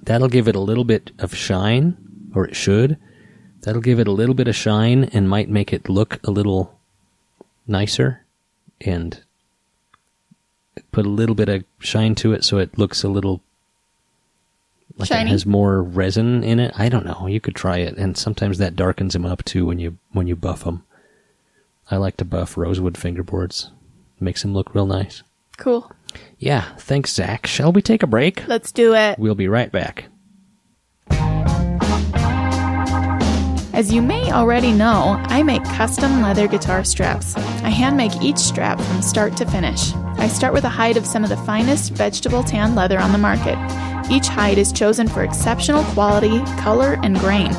That'll 0.01 0.27
give 0.27 0.47
it 0.47 0.55
a 0.55 0.59
little 0.59 0.83
bit 0.83 1.11
of 1.19 1.35
shine, 1.35 1.97
or 2.33 2.45
it 2.47 2.55
should. 2.55 2.97
That'll 3.61 3.81
give 3.81 3.99
it 3.99 4.07
a 4.07 4.11
little 4.11 4.35
bit 4.35 4.47
of 4.47 4.55
shine 4.55 5.05
and 5.05 5.29
might 5.29 5.49
make 5.49 5.73
it 5.73 5.89
look 5.89 6.19
a 6.23 6.31
little 6.31 6.76
nicer 7.67 8.25
and 8.81 9.21
put 10.91 11.05
a 11.05 11.09
little 11.09 11.35
bit 11.35 11.49
of 11.49 11.63
shine 11.79 12.15
to 12.15 12.33
it 12.33 12.43
so 12.43 12.57
it 12.57 12.77
looks 12.77 13.03
a 13.03 13.09
little 13.09 13.41
like 14.97 15.09
Shiny? 15.09 15.29
it 15.29 15.31
has 15.31 15.45
more 15.45 15.83
resin 15.83 16.43
in 16.43 16.59
it. 16.59 16.73
I 16.77 16.89
don't 16.89 17.05
know. 17.05 17.27
You 17.27 17.39
could 17.39 17.55
try 17.55 17.77
it, 17.77 17.97
and 17.97 18.17
sometimes 18.17 18.57
that 18.57 18.75
darkens 18.75 19.13
them 19.13 19.25
up 19.25 19.43
too 19.43 19.65
when 19.65 19.79
you 19.79 19.97
when 20.11 20.27
you 20.27 20.35
buff 20.35 20.63
them. 20.63 20.83
I 21.91 21.97
like 21.97 22.17
to 22.17 22.25
buff 22.25 22.57
rosewood 22.57 22.95
fingerboards. 22.95 23.69
Makes 24.19 24.41
them 24.41 24.53
look 24.53 24.73
real 24.73 24.87
nice. 24.87 25.23
Cool. 25.57 25.91
Yeah, 26.39 26.75
thanks, 26.77 27.13
Zach. 27.13 27.45
Shall 27.45 27.71
we 27.71 27.81
take 27.81 28.01
a 28.01 28.07
break? 28.07 28.47
Let's 28.47 28.71
do 28.71 28.95
it. 28.95 29.19
We'll 29.19 29.35
be 29.35 29.47
right 29.47 29.71
back. 29.71 30.05
As 33.77 33.93
you 33.93 34.01
may 34.01 34.31
already 34.31 34.71
know, 34.71 35.23
I 35.25 35.43
make 35.43 35.63
custom 35.63 36.19
leather 36.19 36.47
guitar 36.47 36.83
straps. 36.83 37.37
I 37.37 37.69
hand 37.69 37.95
make 37.95 38.23
each 38.23 38.39
strap 38.39 38.81
from 38.81 39.03
start 39.03 39.37
to 39.37 39.45
finish. 39.45 39.93
I 40.17 40.27
start 40.29 40.51
with 40.51 40.63
a 40.63 40.69
hide 40.69 40.97
of 40.97 41.05
some 41.05 41.23
of 41.23 41.29
the 41.29 41.37
finest 41.37 41.91
vegetable 41.91 42.43
tan 42.43 42.73
leather 42.73 42.97
on 42.97 43.11
the 43.11 43.19
market. 43.19 43.55
Each 44.09 44.25
hide 44.25 44.57
is 44.57 44.73
chosen 44.73 45.07
for 45.07 45.21
exceptional 45.21 45.83
quality, 45.93 46.39
color, 46.59 46.97
and 47.03 47.19
grain. 47.19 47.51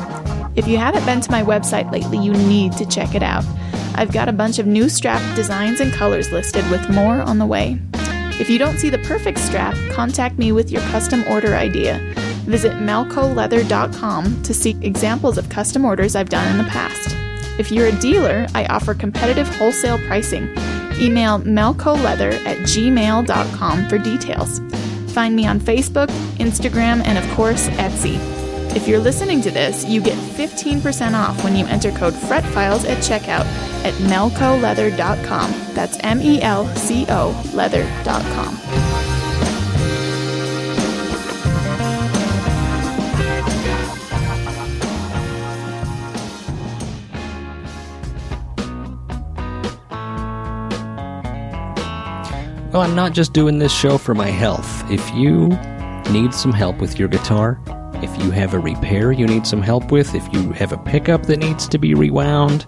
If 0.57 0.67
you 0.67 0.77
haven't 0.77 1.05
been 1.05 1.21
to 1.21 1.31
my 1.31 1.41
website 1.41 1.89
lately, 1.89 2.17
you 2.17 2.33
need 2.33 2.73
to 2.73 2.85
check 2.85 3.15
it 3.15 3.23
out. 3.23 3.45
I've 3.95 4.11
got 4.11 4.27
a 4.27 4.33
bunch 4.33 4.59
of 4.59 4.67
new 4.67 4.89
strap 4.89 5.21
designs 5.37 5.79
and 5.79 5.93
colors 5.93 6.33
listed 6.33 6.69
with 6.69 6.89
more 6.89 7.21
on 7.21 7.37
the 7.37 7.45
way. 7.45 7.79
If 8.41 8.49
you 8.49 8.59
don't 8.59 8.77
see 8.77 8.89
the 8.89 8.97
perfect 8.99 9.39
strap, 9.39 9.73
contact 9.91 10.37
me 10.37 10.51
with 10.51 10.69
your 10.69 10.81
custom 10.81 11.23
order 11.29 11.55
idea. 11.55 12.08
Visit 12.49 12.73
melcoleather.com 12.73 14.41
to 14.41 14.53
see 14.55 14.75
examples 14.81 15.37
of 15.37 15.49
custom 15.49 15.85
orders 15.85 16.15
I've 16.15 16.29
done 16.29 16.47
in 16.51 16.57
the 16.57 16.69
past. 16.71 17.15
If 17.59 17.71
you're 17.71 17.87
a 17.87 17.99
dealer, 17.99 18.47
I 18.55 18.65
offer 18.65 18.95
competitive 18.95 19.47
wholesale 19.55 19.99
pricing. 20.07 20.49
Email 20.99 21.39
melcoleather 21.41 22.33
at 22.47 22.57
gmail.com 22.59 23.87
for 23.87 23.97
details. 23.99 24.59
Find 25.13 25.35
me 25.35 25.45
on 25.45 25.59
Facebook, 25.59 26.07
Instagram, 26.37 27.05
and 27.05 27.19
of 27.19 27.29
course, 27.35 27.67
Etsy. 27.69 28.17
If 28.75 28.87
you're 28.87 28.99
listening 28.99 29.41
to 29.41 29.51
this, 29.51 29.85
you 29.85 30.01
get 30.01 30.17
15% 30.17 31.13
off 31.13 31.43
when 31.43 31.55
you 31.55 31.67
enter 31.67 31.91
code 31.91 32.15
FRETFILES 32.15 32.85
at 32.89 32.97
checkout 32.97 33.45
at 33.85 33.93
melcoleather.com. 34.09 35.53
That's 35.75 35.97
M 36.01 36.19
E 36.21 36.41
L 36.41 36.65
C 36.75 37.05
O 37.09 37.39
leather.com. 37.53 38.88
Well, 52.71 52.83
I'm 52.83 52.93
not 52.93 53.13
just 53.13 53.33
doing 53.33 53.57
this 53.57 53.73
show 53.73 53.97
for 53.97 54.13
my 54.13 54.27
health. 54.27 54.91
If 54.91 55.09
you 55.15 55.47
need 56.11 56.35
some 56.35 56.51
help 56.51 56.77
with 56.77 56.99
your 56.99 57.07
guitar, 57.07 57.59
if 58.03 58.15
you 58.23 58.29
have 58.29 58.53
a 58.53 58.59
repair 58.59 59.11
you 59.11 59.25
need 59.25 59.47
some 59.47 59.63
help 59.63 59.91
with, 59.91 60.13
if 60.13 60.31
you 60.31 60.51
have 60.51 60.71
a 60.71 60.77
pickup 60.77 61.23
that 61.23 61.37
needs 61.37 61.67
to 61.67 61.79
be 61.79 61.95
rewound, 61.95 62.67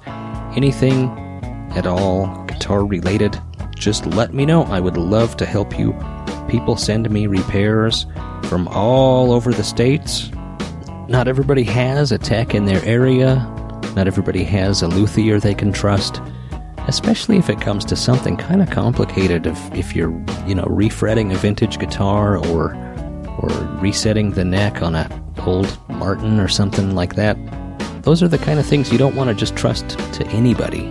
anything 0.55 1.11
at 1.75 1.85
all 1.85 2.43
guitar 2.47 2.83
related, 2.83 3.39
just 3.75 4.07
let 4.07 4.33
me 4.33 4.43
know. 4.43 4.63
I 4.63 4.79
would 4.79 4.97
love 4.97 5.37
to 5.37 5.45
help 5.45 5.77
you. 5.77 5.95
People 6.49 6.77
send 6.77 7.07
me 7.11 7.27
repairs 7.27 8.07
from 8.45 8.67
all 8.69 9.31
over 9.31 9.53
the 9.53 9.63
states. 9.63 10.31
Not 11.09 11.27
everybody 11.27 11.63
has 11.65 12.11
a 12.11 12.17
tech 12.17 12.55
in 12.55 12.65
their 12.65 12.83
area. 12.85 13.35
Not 13.95 14.07
everybody 14.07 14.43
has 14.45 14.81
a 14.81 14.87
luthier 14.87 15.39
they 15.39 15.53
can 15.53 15.71
trust 15.71 16.19
especially 16.87 17.37
if 17.37 17.49
it 17.49 17.59
comes 17.61 17.85
to 17.85 17.95
something 17.95 18.37
kind 18.37 18.61
of 18.61 18.69
complicated 18.69 19.47
if, 19.47 19.73
if 19.73 19.95
you're 19.95 20.11
you 20.47 20.55
know 20.55 20.65
refretting 20.65 21.31
a 21.31 21.35
vintage 21.35 21.79
guitar 21.79 22.37
or 22.37 22.75
or 23.39 23.49
resetting 23.81 24.31
the 24.31 24.45
neck 24.45 24.81
on 24.81 24.95
a 24.95 25.23
old 25.45 25.77
martin 25.89 26.39
or 26.39 26.47
something 26.47 26.93
like 26.95 27.15
that 27.15 27.37
those 28.03 28.23
are 28.23 28.27
the 28.27 28.37
kind 28.39 28.59
of 28.59 28.65
things 28.65 28.91
you 28.91 28.97
don't 28.97 29.15
want 29.15 29.29
to 29.29 29.35
just 29.35 29.55
trust 29.55 29.89
to 30.13 30.25
anybody. 30.27 30.87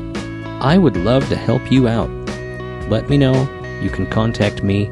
I 0.60 0.78
would 0.78 0.96
love 0.96 1.28
to 1.28 1.36
help 1.36 1.72
you 1.72 1.88
out. 1.88 2.08
Let 2.88 3.08
me 3.08 3.18
know. 3.18 3.34
You 3.82 3.90
can 3.90 4.06
contact 4.06 4.62
me 4.62 4.86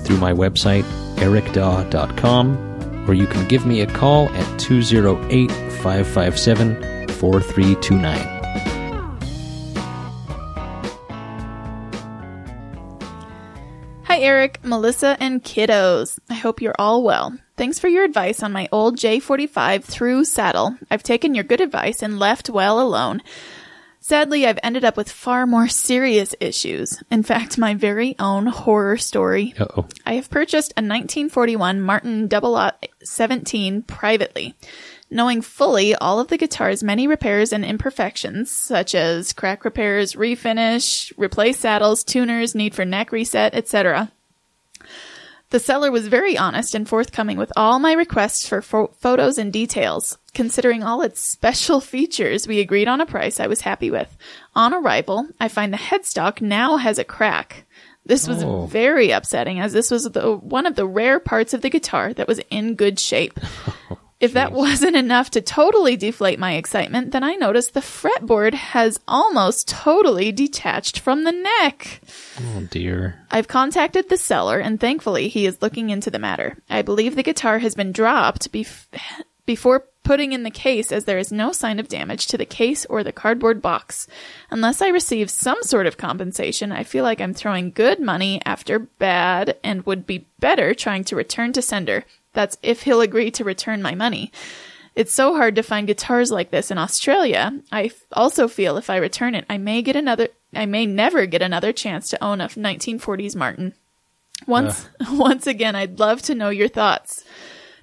through 0.00 0.18
my 0.18 0.32
website 0.32 0.84
ericdaw.com 1.16 3.08
or 3.08 3.14
you 3.14 3.26
can 3.26 3.46
give 3.48 3.64
me 3.64 3.80
a 3.80 3.86
call 3.86 4.28
at 4.30 4.58
208 4.60 5.50
557 5.50 7.08
4329 7.08 8.41
Eric, 14.22 14.64
Melissa, 14.64 15.16
and 15.18 15.42
kiddos. 15.42 16.16
I 16.30 16.34
hope 16.34 16.62
you're 16.62 16.76
all 16.78 17.02
well. 17.02 17.36
Thanks 17.56 17.80
for 17.80 17.88
your 17.88 18.04
advice 18.04 18.40
on 18.40 18.52
my 18.52 18.68
old 18.70 18.96
J45 18.96 19.82
through 19.82 20.26
saddle. 20.26 20.78
I've 20.88 21.02
taken 21.02 21.34
your 21.34 21.42
good 21.42 21.60
advice 21.60 22.04
and 22.04 22.20
left 22.20 22.48
well 22.48 22.80
alone. 22.80 23.20
Sadly, 23.98 24.46
I've 24.46 24.60
ended 24.62 24.84
up 24.84 24.96
with 24.96 25.10
far 25.10 25.44
more 25.44 25.66
serious 25.66 26.36
issues. 26.38 27.02
In 27.10 27.24
fact, 27.24 27.58
my 27.58 27.74
very 27.74 28.14
own 28.20 28.46
horror 28.46 28.96
story. 28.96 29.54
uh-oh 29.58 29.88
I 30.06 30.14
have 30.14 30.30
purchased 30.30 30.70
a 30.76 30.82
1941 30.82 31.80
Martin 31.80 32.28
017 33.02 33.82
privately. 33.82 34.54
Knowing 35.12 35.42
fully 35.42 35.94
all 35.96 36.18
of 36.18 36.28
the 36.28 36.38
guitar's 36.38 36.82
many 36.82 37.06
repairs 37.06 37.52
and 37.52 37.66
imperfections, 37.66 38.50
such 38.50 38.94
as 38.94 39.34
crack 39.34 39.62
repairs, 39.62 40.14
refinish, 40.14 41.12
replace 41.18 41.58
saddles, 41.58 42.02
tuners, 42.02 42.54
need 42.54 42.74
for 42.74 42.86
neck 42.86 43.12
reset, 43.12 43.54
etc. 43.54 44.10
The 45.50 45.60
seller 45.60 45.90
was 45.90 46.08
very 46.08 46.38
honest 46.38 46.74
and 46.74 46.88
forthcoming 46.88 47.36
with 47.36 47.52
all 47.56 47.78
my 47.78 47.92
requests 47.92 48.48
for 48.48 48.62
pho- 48.62 48.94
photos 49.00 49.36
and 49.36 49.52
details. 49.52 50.16
Considering 50.32 50.82
all 50.82 51.02
its 51.02 51.20
special 51.20 51.80
features, 51.92 52.48
we 52.48 52.60
agreed 52.60 52.88
on 52.88 53.02
a 53.02 53.06
price 53.06 53.38
I 53.38 53.48
was 53.48 53.60
happy 53.60 53.90
with. 53.90 54.16
On 54.56 54.72
arrival, 54.72 55.26
I 55.38 55.48
find 55.48 55.74
the 55.74 55.76
headstock 55.76 56.40
now 56.40 56.78
has 56.78 56.98
a 56.98 57.04
crack. 57.04 57.66
This 58.06 58.26
was 58.26 58.42
Oh. 58.42 58.64
very 58.64 59.10
upsetting 59.10 59.60
as 59.60 59.74
this 59.74 59.90
was 59.90 60.04
the 60.04 60.36
one 60.36 60.64
of 60.64 60.74
the 60.74 60.86
rare 60.86 61.20
parts 61.20 61.52
of 61.52 61.60
the 61.60 61.68
guitar 61.70 62.14
that 62.14 62.26
was 62.26 62.40
in 62.50 62.74
good 62.76 62.98
shape. 62.98 63.38
If 64.22 64.34
that 64.34 64.52
wasn't 64.52 64.94
enough 64.94 65.30
to 65.30 65.40
totally 65.40 65.96
deflate 65.96 66.38
my 66.38 66.54
excitement, 66.54 67.10
then 67.10 67.24
I 67.24 67.34
noticed 67.34 67.74
the 67.74 67.80
fretboard 67.80 68.54
has 68.54 69.00
almost 69.08 69.66
totally 69.66 70.30
detached 70.30 71.00
from 71.00 71.24
the 71.24 71.32
neck. 71.32 72.00
Oh 72.40 72.68
dear. 72.70 73.18
I've 73.32 73.48
contacted 73.48 74.08
the 74.08 74.16
seller 74.16 74.60
and 74.60 74.78
thankfully 74.78 75.26
he 75.26 75.44
is 75.44 75.60
looking 75.60 75.90
into 75.90 76.08
the 76.08 76.20
matter. 76.20 76.56
I 76.70 76.82
believe 76.82 77.16
the 77.16 77.24
guitar 77.24 77.58
has 77.58 77.74
been 77.74 77.90
dropped 77.90 78.52
bef- 78.52 78.86
before 79.44 79.88
putting 80.04 80.32
in 80.32 80.44
the 80.44 80.50
case 80.50 80.92
as 80.92 81.04
there 81.04 81.18
is 81.18 81.32
no 81.32 81.50
sign 81.50 81.80
of 81.80 81.88
damage 81.88 82.28
to 82.28 82.38
the 82.38 82.46
case 82.46 82.84
or 82.86 83.02
the 83.02 83.12
cardboard 83.12 83.60
box. 83.60 84.06
Unless 84.50 84.82
I 84.82 84.88
receive 84.88 85.30
some 85.30 85.62
sort 85.64 85.86
of 85.86 85.96
compensation, 85.96 86.70
I 86.70 86.84
feel 86.84 87.02
like 87.02 87.20
I'm 87.20 87.34
throwing 87.34 87.72
good 87.72 87.98
money 87.98 88.40
after 88.44 88.78
bad 88.78 89.56
and 89.64 89.84
would 89.84 90.06
be 90.06 90.26
better 90.38 90.74
trying 90.74 91.02
to 91.04 91.16
return 91.16 91.52
to 91.54 91.62
sender. 91.62 92.04
That's 92.32 92.56
if 92.62 92.82
he'll 92.82 93.00
agree 93.00 93.30
to 93.32 93.44
return 93.44 93.82
my 93.82 93.94
money. 93.94 94.32
It's 94.94 95.12
so 95.12 95.34
hard 95.34 95.54
to 95.56 95.62
find 95.62 95.86
guitars 95.86 96.30
like 96.30 96.50
this 96.50 96.70
in 96.70 96.78
Australia. 96.78 97.58
I 97.70 97.84
f- 97.84 98.04
also 98.12 98.46
feel 98.46 98.76
if 98.76 98.90
I 98.90 98.96
return 98.96 99.34
it, 99.34 99.46
I 99.48 99.56
may 99.56 99.80
get 99.80 99.96
another, 99.96 100.28
I 100.54 100.66
may 100.66 100.84
never 100.84 101.24
get 101.24 101.40
another 101.40 101.72
chance 101.72 102.10
to 102.10 102.22
own 102.22 102.40
a 102.42 102.48
1940s 102.48 103.34
Martin. 103.34 103.72
Once, 104.46 104.86
once 105.12 105.46
again, 105.46 105.74
I'd 105.74 105.98
love 105.98 106.20
to 106.22 106.34
know 106.34 106.50
your 106.50 106.68
thoughts. 106.68 107.24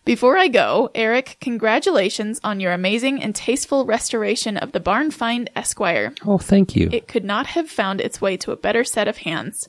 Before 0.06 0.38
I 0.38 0.48
go, 0.48 0.90
Eric, 0.96 1.38
congratulations 1.42 2.40
on 2.44 2.60
your 2.60 2.72
amazing 2.74 3.22
and 3.22 3.36
tasteful 3.36 3.86
restoration 3.86 4.58
of 4.58 4.72
the 4.72 4.80
Barn 4.80 5.12
Find 5.12 5.50
Esquire. 5.56 6.14
Oh, 6.26 6.38
thank 6.38 6.76
you. 6.76 6.90
It 6.92 7.08
could 7.08 7.26
not 7.26 7.48
have 7.48 7.70
found 7.70 8.02
its 8.02 8.22
way 8.22 8.38
to 8.38 8.52
a 8.52 8.58
better 8.58 8.84
set 8.84 9.08
of 9.08 9.18
hands. 9.18 9.68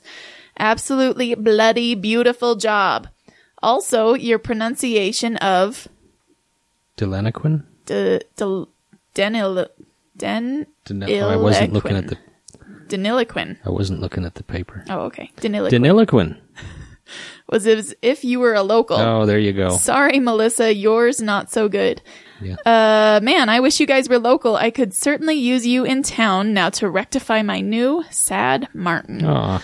Absolutely 0.57 1.35
bloody 1.35 1.95
beautiful 1.95 2.55
job. 2.55 3.07
Also, 3.63 4.13
your 4.13 4.39
pronunciation 4.39 5.37
of 5.37 5.87
Delanoquin? 6.97 7.63
de, 7.85 8.21
de, 8.35 8.67
denil, 9.13 9.67
den, 10.17 10.65
Denil- 10.85 11.23
oh, 11.23 11.29
I 11.29 11.35
wasn't 11.35 11.73
looking 11.73 11.97
at 11.97 12.07
the. 12.07 12.17
Deniliquin. 12.87 13.57
I 13.65 13.69
wasn't 13.69 14.01
looking 14.01 14.25
at 14.25 14.35
the 14.35 14.43
paper. 14.43 14.83
Oh, 14.89 15.01
okay. 15.01 15.31
Deniliquin. 15.37 15.71
Deniliquin. 15.71 16.37
was 17.51 17.67
as 17.67 17.93
if 18.01 18.23
you 18.23 18.39
were 18.39 18.53
a 18.53 18.63
local. 18.63 18.97
Oh, 18.97 19.25
there 19.25 19.39
you 19.39 19.53
go. 19.53 19.77
Sorry, 19.77 20.19
Melissa, 20.19 20.73
yours 20.73 21.21
not 21.21 21.51
so 21.51 21.69
good. 21.69 22.01
Yeah. 22.41 22.55
Uh, 22.65 23.19
man, 23.21 23.49
I 23.49 23.59
wish 23.59 23.79
you 23.79 23.85
guys 23.85 24.09
were 24.09 24.19
local. 24.19 24.55
I 24.55 24.71
could 24.71 24.93
certainly 24.93 25.35
use 25.35 25.67
you 25.67 25.83
in 25.83 26.01
town 26.01 26.53
now 26.53 26.69
to 26.71 26.89
rectify 26.89 27.41
my 27.43 27.61
new 27.61 28.03
sad 28.09 28.67
Martin. 28.73 29.23
Aw. 29.25 29.61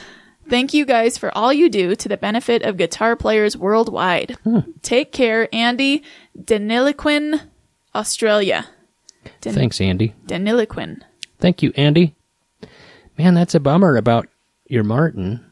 Thank 0.50 0.74
you 0.74 0.86
guys 0.86 1.18
for 1.18 1.36
all 1.38 1.52
you 1.52 1.70
do 1.70 1.96
to 1.96 2.08
the 2.10 2.18
benefit 2.18 2.62
of 2.64 2.78
guitar 2.78 3.16
players 3.16 3.58
worldwide. 3.58 4.38
Hmm. 4.44 4.60
Take 4.82 5.12
care, 5.12 5.50
Andy 5.54 6.04
Deniliquin, 6.40 7.42
Australia. 7.94 8.68
Den- 9.42 9.54
Thanks, 9.54 9.82
Andy. 9.82 10.14
Deniliquin. 10.26 11.02
Thank 11.40 11.62
you, 11.62 11.74
Andy. 11.76 12.16
Man, 13.18 13.34
that's 13.34 13.56
a 13.56 13.60
bummer 13.60 13.98
about 13.98 14.28
your 14.68 14.84
Martin. 14.84 15.44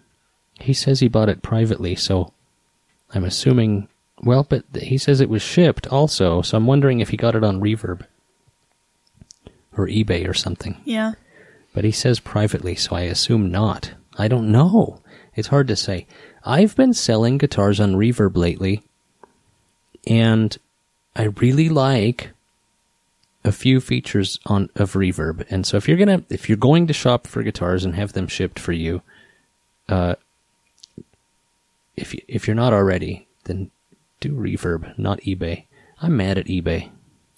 He 0.60 0.74
says 0.74 1.00
he 1.00 1.08
bought 1.08 1.30
it 1.30 1.42
privately, 1.42 1.96
so 1.96 2.32
I'm 3.14 3.24
assuming. 3.26 3.88
Well, 4.24 4.46
but 4.48 4.64
he 4.74 4.98
says 4.98 5.20
it 5.20 5.30
was 5.30 5.42
shipped 5.42 5.88
also, 5.88 6.42
so 6.42 6.56
I'm 6.58 6.68
wondering 6.68 7.02
if 7.02 7.10
he 7.10 7.18
got 7.18 7.36
it 7.36 7.44
on 7.44 7.60
Reverb 7.60 8.06
or 9.78 9.88
eBay 9.88 10.28
or 10.28 10.34
something. 10.34 10.78
Yeah. 10.86 11.14
But 11.74 11.84
he 11.84 11.92
says 11.92 12.22
privately, 12.22 12.76
so 12.76 12.96
I 12.96 13.02
assume 13.02 13.52
not. 13.52 13.92
I 14.18 14.28
don't 14.28 14.52
know. 14.52 15.02
It's 15.36 15.50
hard 15.50 15.68
to 15.68 15.76
say. 15.76 16.08
I've 16.44 16.76
been 16.76 16.94
selling 16.94 17.38
guitars 17.38 17.80
on 17.80 17.96
Reverb 17.96 18.38
lately, 18.38 18.84
and 20.08 20.58
I 21.16 21.24
really 21.24 21.70
like 21.70 22.32
a 23.44 23.52
few 23.52 23.80
features 23.80 24.40
on 24.46 24.70
of 24.76 24.94
Reverb. 24.94 25.46
And 25.50 25.66
so 25.66 25.78
if 25.78 25.88
you're 25.88 25.98
gonna 25.98 26.24
if 26.30 26.50
you're 26.50 26.58
going 26.58 26.88
to 26.88 26.94
shop 26.94 27.28
for 27.28 27.44
guitars 27.44 27.86
and 27.86 27.96
have 27.96 28.14
them 28.14 28.28
shipped 28.28 28.60
for 28.60 28.72
you, 28.72 29.02
uh, 29.90 30.16
if 31.96 32.14
you, 32.14 32.22
if 32.28 32.48
you're 32.48 32.56
not 32.56 32.74
already, 32.74 33.28
then 33.46 33.72
do 34.20 34.32
Reverb, 34.32 34.98
not 34.98 35.22
eBay. 35.22 35.66
I'm 36.02 36.18
mad 36.18 36.38
at 36.38 36.48
eBay. 36.48 36.90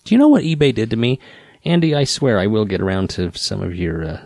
Do 0.04 0.16
you 0.16 0.20
know 0.20 0.30
what 0.30 0.44
eBay 0.44 0.74
did 0.74 0.90
to 0.90 0.96
me, 0.96 1.20
Andy? 1.66 1.94
I 1.94 2.06
swear 2.06 2.40
I 2.40 2.48
will 2.48 2.66
get 2.66 2.82
around 2.82 3.10
to 3.12 3.32
some 3.34 3.62
of 3.62 3.76
your 3.76 4.04
uh, 4.04 4.22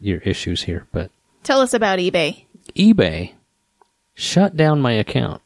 your 0.00 0.18
issues 0.20 0.62
here, 0.62 0.86
but 0.92 1.10
Tell 1.42 1.60
us 1.60 1.74
about 1.74 1.98
eBay. 1.98 2.44
eBay 2.76 3.32
shut 4.14 4.56
down 4.56 4.80
my 4.80 4.92
account. 4.92 5.42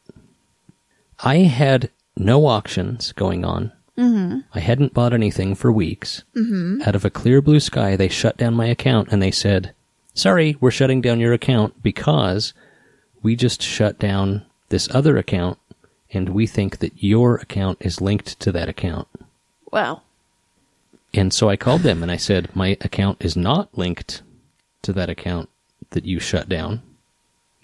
I 1.21 1.37
had 1.39 1.91
no 2.17 2.47
auctions 2.47 3.13
going 3.13 3.45
on. 3.45 3.73
Mm-hmm. 3.97 4.41
I 4.53 4.61
hadn't 4.61 4.93
bought 4.93 5.15
anything 5.15 5.55
for 5.55 5.73
weeks. 5.73 6.23
Mm-hmm. 6.35 6.83
Out 6.87 6.95
of 6.95 7.05
a 7.05 7.11
clear 7.11 7.41
blue 7.41 7.61
sky, 7.61 7.97
they 7.97 8.09
shut 8.09 8.37
down 8.37 8.55
my 8.55 8.67
account 8.67 9.09
and 9.11 9.23
they 9.23 9.31
said, 9.31 9.73
Sorry, 10.13 10.57
we're 10.61 10.71
shutting 10.71 11.01
down 11.01 11.21
your 11.21 11.33
account 11.33 11.83
because 11.83 12.53
we 13.23 13.37
just 13.37 13.63
shut 13.63 13.99
down 13.99 14.45
this 14.69 14.89
other 14.95 15.17
account 15.17 15.59
and 16.13 16.31
we 16.31 16.47
think 16.47 16.79
that 16.79 17.03
your 17.03 17.37
account 17.37 17.79
is 17.81 18.01
linked 18.01 18.39
to 18.41 18.53
that 18.53 18.69
account. 18.69 19.09
Well, 19.71 20.03
And 21.15 21.33
so 21.33 21.49
I 21.49 21.57
called 21.57 21.81
them 21.83 22.03
and 22.03 22.13
I 22.13 22.17
said, 22.17 22.55
My 22.55 22.77
account 22.83 23.25
is 23.25 23.37
not 23.37 23.77
linked 23.77 24.23
to 24.83 24.93
that 24.93 25.09
account 25.11 25.49
that 25.91 26.05
you 26.05 26.19
shut 26.19 26.49
down. 26.49 26.83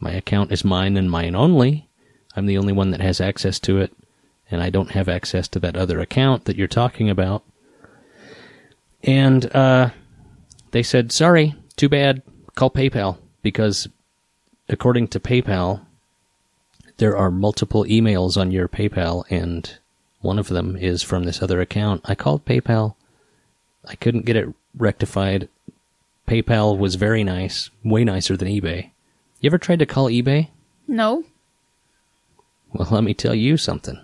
My 0.01 0.13
account 0.13 0.53
is 0.53 0.65
mine 0.65 0.97
and 0.97 1.11
mine 1.11 1.35
only. 1.35 1.89
I'm 2.35 2.47
the 2.47 2.59
only 2.59 2.73
one 2.73 2.91
that 2.91 3.01
has 3.01 3.21
access 3.21 3.59
to 3.61 3.79
it, 3.79 3.93
and 4.51 4.63
I 4.63 4.71
don't 4.71 4.93
have 4.93 5.09
access 5.09 5.49
to 5.49 5.61
that 5.61 5.77
other 5.77 6.01
account 6.01 6.45
that 6.47 6.57
you're 6.57 6.67
talking 6.69 7.11
about. 7.11 7.45
And 9.03 9.55
uh, 9.55 9.91
they 10.71 10.83
said, 10.83 11.13
Sorry, 11.13 11.55
too 11.77 11.89
bad, 11.89 12.23
call 12.55 12.71
PayPal, 12.71 13.19
because 13.43 13.89
according 14.69 15.09
to 15.09 15.21
PayPal, 15.21 15.83
there 16.97 17.17
are 17.17 17.31
multiple 17.31 17.85
emails 17.85 18.37
on 18.37 18.51
your 18.51 18.69
PayPal, 18.69 19.25
and 19.31 19.79
one 20.21 20.39
of 20.39 20.49
them 20.49 20.77
is 20.77 21.03
from 21.03 21.25
this 21.25 21.43
other 21.43 21.61
account. 21.61 22.03
I 22.05 22.15
called 22.15 22.45
PayPal. 22.45 22.95
I 23.87 23.97
couldn't 23.97 24.25
get 24.25 24.37
it 24.37 24.49
rectified. 24.77 25.49
PayPal 26.27 26.79
was 26.79 26.95
very 26.95 27.25
nice, 27.25 27.71
way 27.85 28.05
nicer 28.05 28.37
than 28.37 28.49
eBay. 28.49 28.91
You 29.41 29.49
ever 29.49 29.59
tried 29.59 29.81
to 29.81 29.87
call 29.87 30.07
eBay? 30.09 30.49
no. 30.87 31.25
Well, 32.75 32.89
let 32.91 33.05
me 33.05 33.13
tell 33.13 33.35
you 33.35 33.59
something. 33.59 33.99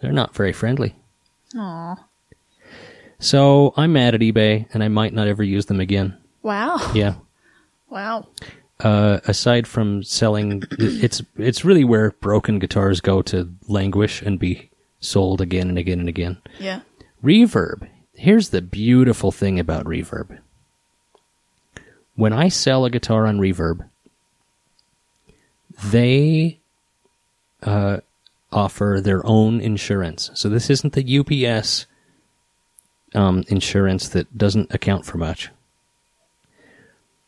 They're 0.00 0.12
not 0.12 0.34
very 0.34 0.52
friendly. 0.52 0.94
Aw. 1.56 1.96
So 3.18 3.72
I'm 3.78 3.94
mad 3.94 4.14
at 4.14 4.20
eBay, 4.20 4.66
and 4.74 4.82
I 4.84 4.88
might 4.88 5.14
not 5.14 5.26
ever 5.26 5.42
use 5.42 5.66
them 5.66 5.80
again. 5.80 6.18
Wow. 6.42 6.92
Yeah. 6.94 7.14
Wow. 7.88 8.28
Uh, 8.80 9.20
aside 9.26 9.66
from 9.66 10.02
selling, 10.02 10.64
it's 10.78 11.22
it's 11.36 11.64
really 11.64 11.84
where 11.84 12.10
broken 12.10 12.58
guitars 12.58 13.00
go 13.00 13.22
to 13.22 13.50
languish 13.68 14.20
and 14.20 14.38
be 14.38 14.70
sold 15.00 15.40
again 15.40 15.68
and 15.70 15.78
again 15.78 16.00
and 16.00 16.08
again. 16.10 16.42
Yeah. 16.58 16.80
Reverb. 17.24 17.88
Here's 18.14 18.50
the 18.50 18.60
beautiful 18.60 19.32
thing 19.32 19.58
about 19.58 19.86
reverb. 19.86 20.38
When 22.22 22.32
I 22.32 22.50
sell 22.50 22.84
a 22.84 22.90
guitar 22.90 23.26
on 23.26 23.40
reverb, 23.40 23.84
they 25.82 26.60
uh, 27.64 27.96
offer 28.52 29.00
their 29.02 29.26
own 29.26 29.60
insurance. 29.60 30.30
So 30.34 30.48
this 30.48 30.70
isn't 30.70 30.92
the 30.92 31.18
UPS 31.18 31.86
um, 33.12 33.42
insurance 33.48 34.08
that 34.10 34.38
doesn't 34.38 34.72
account 34.72 35.04
for 35.04 35.18
much. 35.18 35.50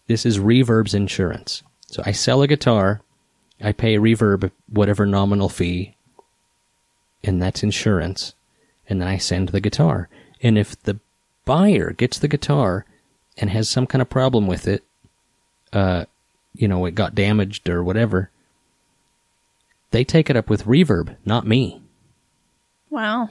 This 0.06 0.24
is 0.24 0.38
Reverb's 0.38 0.94
insurance. 0.94 1.64
So 1.88 2.00
I 2.06 2.12
sell 2.12 2.42
a 2.42 2.46
guitar, 2.46 3.02
I 3.60 3.72
pay 3.72 3.96
Reverb 3.96 4.52
whatever 4.68 5.06
nominal 5.06 5.48
fee, 5.48 5.96
and 7.24 7.42
that's 7.42 7.64
insurance 7.64 8.34
and 8.88 9.00
then 9.00 9.08
I 9.08 9.18
send 9.18 9.48
the 9.48 9.60
guitar. 9.60 10.08
And 10.40 10.56
if 10.56 10.80
the 10.80 11.00
buyer 11.44 11.90
gets 11.90 12.20
the 12.20 12.28
guitar 12.28 12.86
and 13.36 13.50
has 13.50 13.68
some 13.68 13.86
kind 13.86 14.00
of 14.02 14.08
problem 14.10 14.46
with 14.46 14.66
it, 14.68 14.84
uh, 15.72 16.04
you 16.54 16.68
know, 16.68 16.84
it 16.86 16.94
got 16.94 17.14
damaged 17.14 17.68
or 17.68 17.82
whatever, 17.82 18.30
they 19.90 20.04
take 20.04 20.30
it 20.30 20.36
up 20.36 20.48
with 20.50 20.64
Reverb, 20.66 21.16
not 21.24 21.46
me. 21.46 21.80
Wow. 22.90 23.28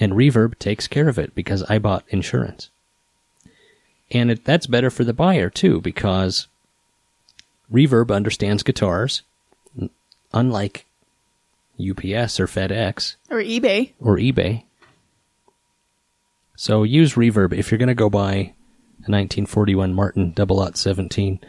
And 0.00 0.12
Reverb 0.14 0.58
takes 0.58 0.86
care 0.88 1.08
of 1.08 1.18
it 1.18 1.34
because 1.34 1.62
I 1.64 1.78
bought 1.78 2.04
insurance. 2.08 2.70
And 4.10 4.30
it, 4.30 4.44
that's 4.44 4.66
better 4.66 4.90
for 4.90 5.04
the 5.04 5.12
buyer 5.12 5.48
too 5.50 5.80
because 5.80 6.46
Reverb 7.72 8.14
understands 8.14 8.62
guitars, 8.62 9.22
unlike 10.32 10.84
UPS 11.80 12.38
or 12.40 12.46
FedEx 12.46 13.16
Or 13.30 13.38
eBay. 13.38 13.92
or 14.00 14.16
eBay. 14.18 14.64
So 16.56 16.82
use 16.82 17.14
Reverb 17.14 17.52
if 17.54 17.70
you're 17.70 17.78
going 17.78 17.88
to 17.88 17.94
go 17.94 18.10
buy 18.10 18.52
a 19.04 19.10
1941 19.10 19.94
Martin 19.94 20.34
017. 20.74 21.40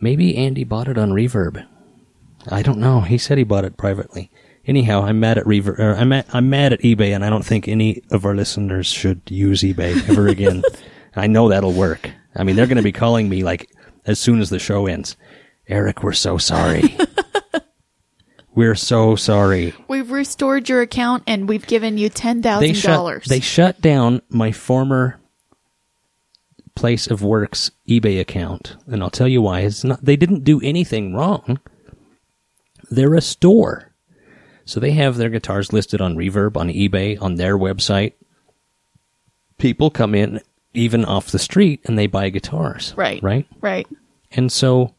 Maybe 0.00 0.36
Andy 0.36 0.64
bought 0.64 0.88
it 0.88 0.98
on 0.98 1.10
Reverb. 1.10 1.66
I 2.48 2.62
don't 2.62 2.78
know. 2.78 3.00
He 3.00 3.18
said 3.18 3.38
he 3.38 3.44
bought 3.44 3.64
it 3.64 3.76
privately. 3.76 4.30
Anyhow, 4.64 5.02
I'm 5.04 5.18
mad 5.18 5.38
at 5.38 5.44
Reverb. 5.44 5.78
Or 5.78 5.92
er, 5.92 5.96
I'm 5.96 6.10
mad, 6.10 6.26
I'm 6.32 6.50
mad 6.50 6.72
at 6.72 6.80
eBay, 6.80 7.14
and 7.14 7.24
I 7.24 7.30
don't 7.30 7.44
think 7.44 7.66
any 7.66 8.02
of 8.10 8.24
our 8.24 8.34
listeners 8.34 8.86
should 8.86 9.22
use 9.28 9.62
eBay 9.62 10.08
ever 10.08 10.28
again. 10.28 10.62
I 11.16 11.26
know 11.26 11.48
that'll 11.48 11.72
work. 11.72 12.10
I 12.36 12.44
mean, 12.44 12.54
they're 12.54 12.66
going 12.66 12.76
to 12.76 12.82
be 12.82 12.92
calling 12.92 13.28
me 13.28 13.42
like 13.42 13.70
as 14.06 14.18
soon 14.18 14.40
as 14.40 14.50
the 14.50 14.58
show 14.58 14.86
ends. 14.86 15.16
Eric, 15.66 16.02
we're 16.02 16.12
so 16.12 16.38
sorry. 16.38 16.96
we're 18.54 18.74
so 18.74 19.16
sorry. 19.16 19.74
We've 19.88 20.10
restored 20.10 20.68
your 20.68 20.80
account 20.80 21.24
and 21.26 21.48
we've 21.48 21.66
given 21.66 21.98
you 21.98 22.08
ten 22.08 22.42
thousand 22.42 22.80
dollars. 22.82 23.24
they 23.24 23.40
shut 23.40 23.80
down 23.80 24.22
my 24.28 24.52
former 24.52 25.18
place 26.78 27.08
of 27.08 27.22
work's 27.22 27.72
eBay 27.88 28.20
account, 28.20 28.76
and 28.86 29.02
I'll 29.02 29.10
tell 29.10 29.26
you 29.26 29.42
why. 29.42 29.60
It's 29.60 29.82
not 29.82 30.04
they 30.04 30.14
didn't 30.14 30.44
do 30.44 30.60
anything 30.62 31.12
wrong. 31.12 31.58
They're 32.88 33.16
a 33.16 33.20
store. 33.20 33.92
So 34.64 34.78
they 34.78 34.92
have 34.92 35.16
their 35.16 35.28
guitars 35.30 35.72
listed 35.72 36.00
on 36.00 36.14
Reverb, 36.14 36.56
on 36.56 36.68
eBay, 36.68 37.20
on 37.20 37.34
their 37.34 37.58
website. 37.58 38.12
People 39.56 39.90
come 39.90 40.14
in 40.14 40.40
even 40.72 41.04
off 41.04 41.32
the 41.32 41.38
street 41.38 41.80
and 41.84 41.98
they 41.98 42.06
buy 42.06 42.28
guitars. 42.28 42.94
Right. 42.96 43.20
Right? 43.22 43.46
Right. 43.60 43.86
And 44.30 44.52
so 44.52 44.94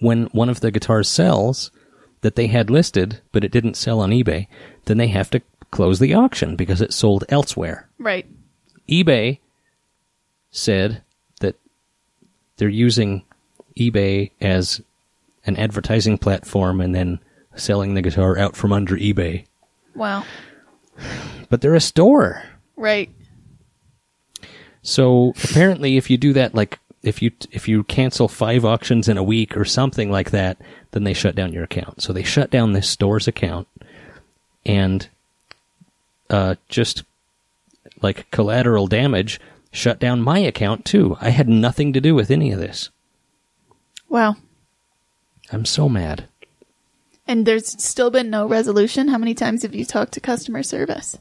when 0.00 0.24
one 0.26 0.50
of 0.50 0.60
the 0.60 0.70
guitars 0.70 1.08
sells 1.08 1.70
that 2.20 2.34
they 2.36 2.48
had 2.48 2.68
listed, 2.68 3.22
but 3.32 3.44
it 3.44 3.52
didn't 3.52 3.76
sell 3.76 4.00
on 4.00 4.10
eBay, 4.10 4.48
then 4.84 4.98
they 4.98 5.06
have 5.08 5.30
to 5.30 5.40
close 5.70 5.98
the 5.98 6.14
auction 6.14 6.56
because 6.56 6.82
it 6.82 6.92
sold 6.92 7.24
elsewhere. 7.28 7.88
Right. 7.98 8.26
eBay 8.88 9.38
said 10.50 11.02
that 11.40 11.56
they're 12.56 12.68
using 12.68 13.24
eBay 13.76 14.30
as 14.40 14.80
an 15.44 15.56
advertising 15.56 16.18
platform 16.18 16.80
and 16.80 16.94
then 16.94 17.20
selling 17.54 17.94
the 17.94 18.02
guitar 18.02 18.38
out 18.38 18.56
from 18.56 18.72
under 18.72 18.96
eBay. 18.96 19.44
Wow. 19.94 20.24
But 21.48 21.60
they're 21.60 21.74
a 21.74 21.80
store. 21.80 22.42
Right. 22.76 23.10
So 24.82 25.32
apparently, 25.44 25.96
if 25.96 26.08
you 26.10 26.16
do 26.16 26.32
that, 26.34 26.54
like 26.54 26.78
if 27.02 27.22
you 27.22 27.30
if 27.50 27.68
you 27.68 27.84
cancel 27.84 28.28
five 28.28 28.64
auctions 28.64 29.08
in 29.08 29.16
a 29.16 29.22
week 29.22 29.56
or 29.56 29.64
something 29.64 30.10
like 30.10 30.30
that, 30.30 30.58
then 30.92 31.04
they 31.04 31.14
shut 31.14 31.34
down 31.34 31.52
your 31.52 31.64
account. 31.64 32.02
So 32.02 32.12
they 32.12 32.22
shut 32.22 32.50
down 32.50 32.72
this 32.72 32.88
store's 32.88 33.28
account, 33.28 33.68
and 34.64 35.08
uh, 36.30 36.56
just 36.68 37.04
like 38.02 38.30
collateral 38.30 38.86
damage, 38.86 39.40
shut 39.70 39.98
down 39.98 40.22
my 40.22 40.38
account 40.38 40.84
too. 40.84 41.16
I 41.20 41.30
had 41.30 41.48
nothing 41.48 41.92
to 41.92 42.00
do 42.00 42.14
with 42.14 42.30
any 42.30 42.52
of 42.52 42.60
this. 42.60 42.90
Wow. 44.08 44.36
I'm 45.52 45.64
so 45.64 45.88
mad. 45.88 46.28
And 47.26 47.44
there's 47.44 47.82
still 47.82 48.10
been 48.10 48.30
no 48.30 48.46
resolution. 48.46 49.08
How 49.08 49.18
many 49.18 49.34
times 49.34 49.62
have 49.62 49.74
you 49.74 49.84
talked 49.84 50.12
to 50.12 50.20
customer 50.20 50.62
service? 50.62 51.18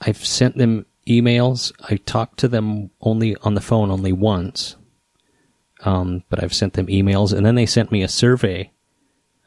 I've 0.00 0.24
sent 0.24 0.56
them 0.56 0.86
emails. 1.06 1.72
I 1.88 1.96
talked 1.96 2.38
to 2.40 2.48
them 2.48 2.90
only 3.00 3.36
on 3.42 3.54
the 3.54 3.60
phone 3.60 3.90
only 3.90 4.12
once. 4.12 4.76
Um, 5.84 6.24
but 6.28 6.42
I've 6.42 6.54
sent 6.54 6.74
them 6.74 6.86
emails 6.86 7.32
and 7.32 7.44
then 7.44 7.56
they 7.56 7.66
sent 7.66 7.92
me 7.92 8.02
a 8.02 8.08
survey. 8.08 8.70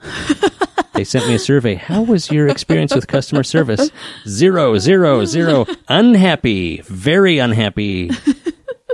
they 0.96 1.04
sent 1.04 1.28
me 1.28 1.36
a 1.36 1.40
survey. 1.40 1.76
How 1.76 2.02
was 2.02 2.32
your 2.32 2.48
experience 2.48 2.94
with 2.96 3.08
customer 3.08 3.44
service? 3.44 3.90
Zero, 4.28 4.78
zero, 4.78 5.26
zero. 5.26 5.66
Unhappy. 5.88 6.82
Very 6.82 7.38
unhappy. 7.40 8.10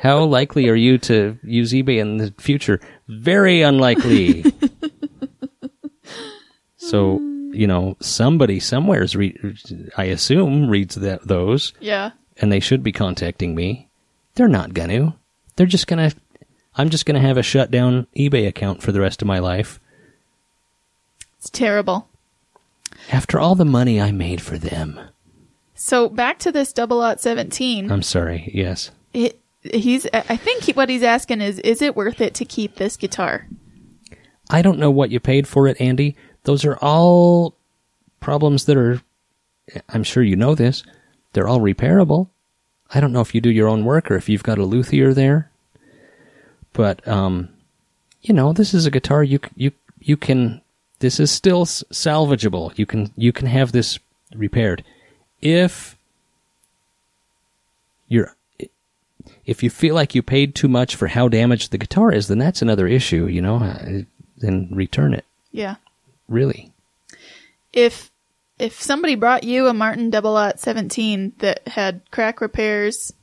How 0.04 0.24
likely 0.24 0.68
are 0.70 0.76
you 0.76 0.98
to 1.00 1.38
use 1.44 1.72
eBay 1.74 2.00
in 2.00 2.18
the 2.18 2.34
future? 2.40 2.80
Very 3.08 3.62
unlikely. 3.62 4.44
so, 6.78 7.20
you 7.54 7.68
know, 7.68 7.98
somebody 8.02 8.60
somewhere's 8.60 9.16
re- 9.16 9.38
I 9.98 10.06
assume 10.06 10.70
reads 10.70 10.96
that 10.96 11.28
those 11.28 11.74
Yeah. 11.80 12.12
and 12.38 12.52
they 12.52 12.60
should 12.60 12.84
be 12.84 12.92
contacting 12.92 13.54
me. 13.56 13.90
They're 14.36 14.48
not 14.48 14.74
going 14.74 14.90
to. 14.90 15.14
They're 15.56 15.66
just 15.68 15.88
going 15.88 16.10
to 16.10 16.16
I'm 16.74 16.90
just 16.90 17.06
going 17.06 17.22
to 17.22 17.28
have 17.28 17.36
a 17.38 17.44
shut 17.44 17.70
down 17.70 18.08
eBay 18.18 18.48
account 18.48 18.82
for 18.82 18.94
the 18.94 19.02
rest 19.02 19.22
of 19.22 19.28
my 19.28 19.40
life 19.40 19.81
It's 21.42 21.50
terrible. 21.50 22.08
after 23.12 23.40
all 23.40 23.56
the 23.56 23.66
money 23.66 24.00
I 24.00 24.12
made 24.12 24.42
for 24.42 24.60
them. 24.60 25.00
So 25.74 26.08
back 26.08 26.38
to 26.40 26.52
this 26.52 26.72
double 26.72 27.02
out 27.02 27.20
17. 27.20 27.92
I'm 27.92 28.04
sorry. 28.04 28.52
Yes. 28.54 28.92
it, 29.12 29.40
he's 29.64 30.06
I 30.14 30.38
think 30.38 30.64
he, 30.66 30.74
what 30.74 30.90
he's 30.90 31.02
asking 31.02 31.42
is 31.42 31.58
is 31.60 31.82
it 31.82 31.96
worth 31.96 32.22
it 32.22 32.36
to 32.36 32.46
keep 32.46 32.76
this 32.76 32.96
guitar? 32.96 33.48
I 34.52 34.62
don't 34.62 34.78
know 34.78 34.92
what 34.92 35.10
you 35.10 35.20
paid 35.20 35.48
for 35.48 35.68
it, 35.68 35.82
Andy. 35.82 36.16
Those 36.44 36.64
are 36.64 36.78
all 36.78 37.56
problems 38.20 38.66
that 38.66 38.78
are 38.78 39.02
I'm 39.90 40.04
sure 40.04 40.22
you 40.22 40.36
know 40.36 40.54
this. 40.54 40.84
They're 41.34 41.48
all 41.48 41.60
repairable. 41.60 42.30
I 42.94 43.00
don't 43.00 43.14
know 43.14 43.22
if 43.22 43.34
you 43.34 43.42
do 43.42 43.50
your 43.50 43.68
own 43.68 43.84
work 43.84 44.12
or 44.12 44.16
if 44.16 44.30
you've 44.30 44.44
got 44.44 44.60
a 44.60 44.66
luthier 44.66 45.12
there. 45.16 45.50
But 46.74 47.08
um 47.08 47.50
you 48.22 48.36
know, 48.36 48.54
this 48.54 48.76
is 48.76 48.86
a 48.86 48.92
guitar 48.92 49.24
you 49.24 49.40
you 49.56 49.72
you 50.00 50.18
can 50.18 50.62
this 51.02 51.20
is 51.20 51.30
still 51.30 51.66
salvageable. 51.66 52.78
You 52.78 52.86
can 52.86 53.12
you 53.16 53.32
can 53.32 53.48
have 53.48 53.72
this 53.72 54.00
repaired 54.34 54.84
if 55.42 55.98
you're 58.08 58.36
if 59.46 59.64
you 59.64 59.70
feel 59.70 59.96
like 59.96 60.16
you 60.16 60.22
paid 60.22 60.56
too 60.56 60.68
much 60.68 60.96
for 60.96 61.08
how 61.08 61.28
damaged 61.28 61.72
the 61.72 61.78
guitar 61.78 62.12
is, 62.12 62.28
then 62.28 62.38
that's 62.38 62.62
another 62.62 62.88
issue, 62.88 63.26
you 63.28 63.42
know. 63.42 63.58
Uh, 63.58 64.04
Then 64.38 64.70
return 64.72 65.14
it. 65.14 65.26
Yeah. 65.52 65.76
Really. 66.28 66.72
If 67.74 68.12
if 68.60 68.82
somebody 68.82 69.16
brought 69.16 69.44
you 69.44 69.68
a 69.68 69.74
Martin 69.74 70.10
double 70.10 70.34
Lot 70.34 70.60
17 70.60 71.34
that 71.40 71.68
had 71.68 72.02
crack 72.12 72.42
repairs, 72.42 73.14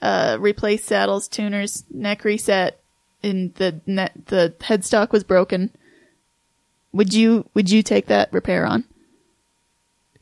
uh 0.00 0.36
replaced 0.40 0.86
saddles, 0.86 1.28
tuners, 1.28 1.84
neck 1.90 2.24
reset, 2.24 2.80
and 3.22 3.54
the 3.54 3.80
net 3.86 4.12
the 4.26 4.54
headstock 4.60 5.12
was 5.12 5.24
broken, 5.24 5.70
would 6.96 7.12
you 7.12 7.48
would 7.54 7.70
you 7.70 7.82
take 7.82 8.06
that 8.06 8.32
repair 8.32 8.66
on? 8.66 8.84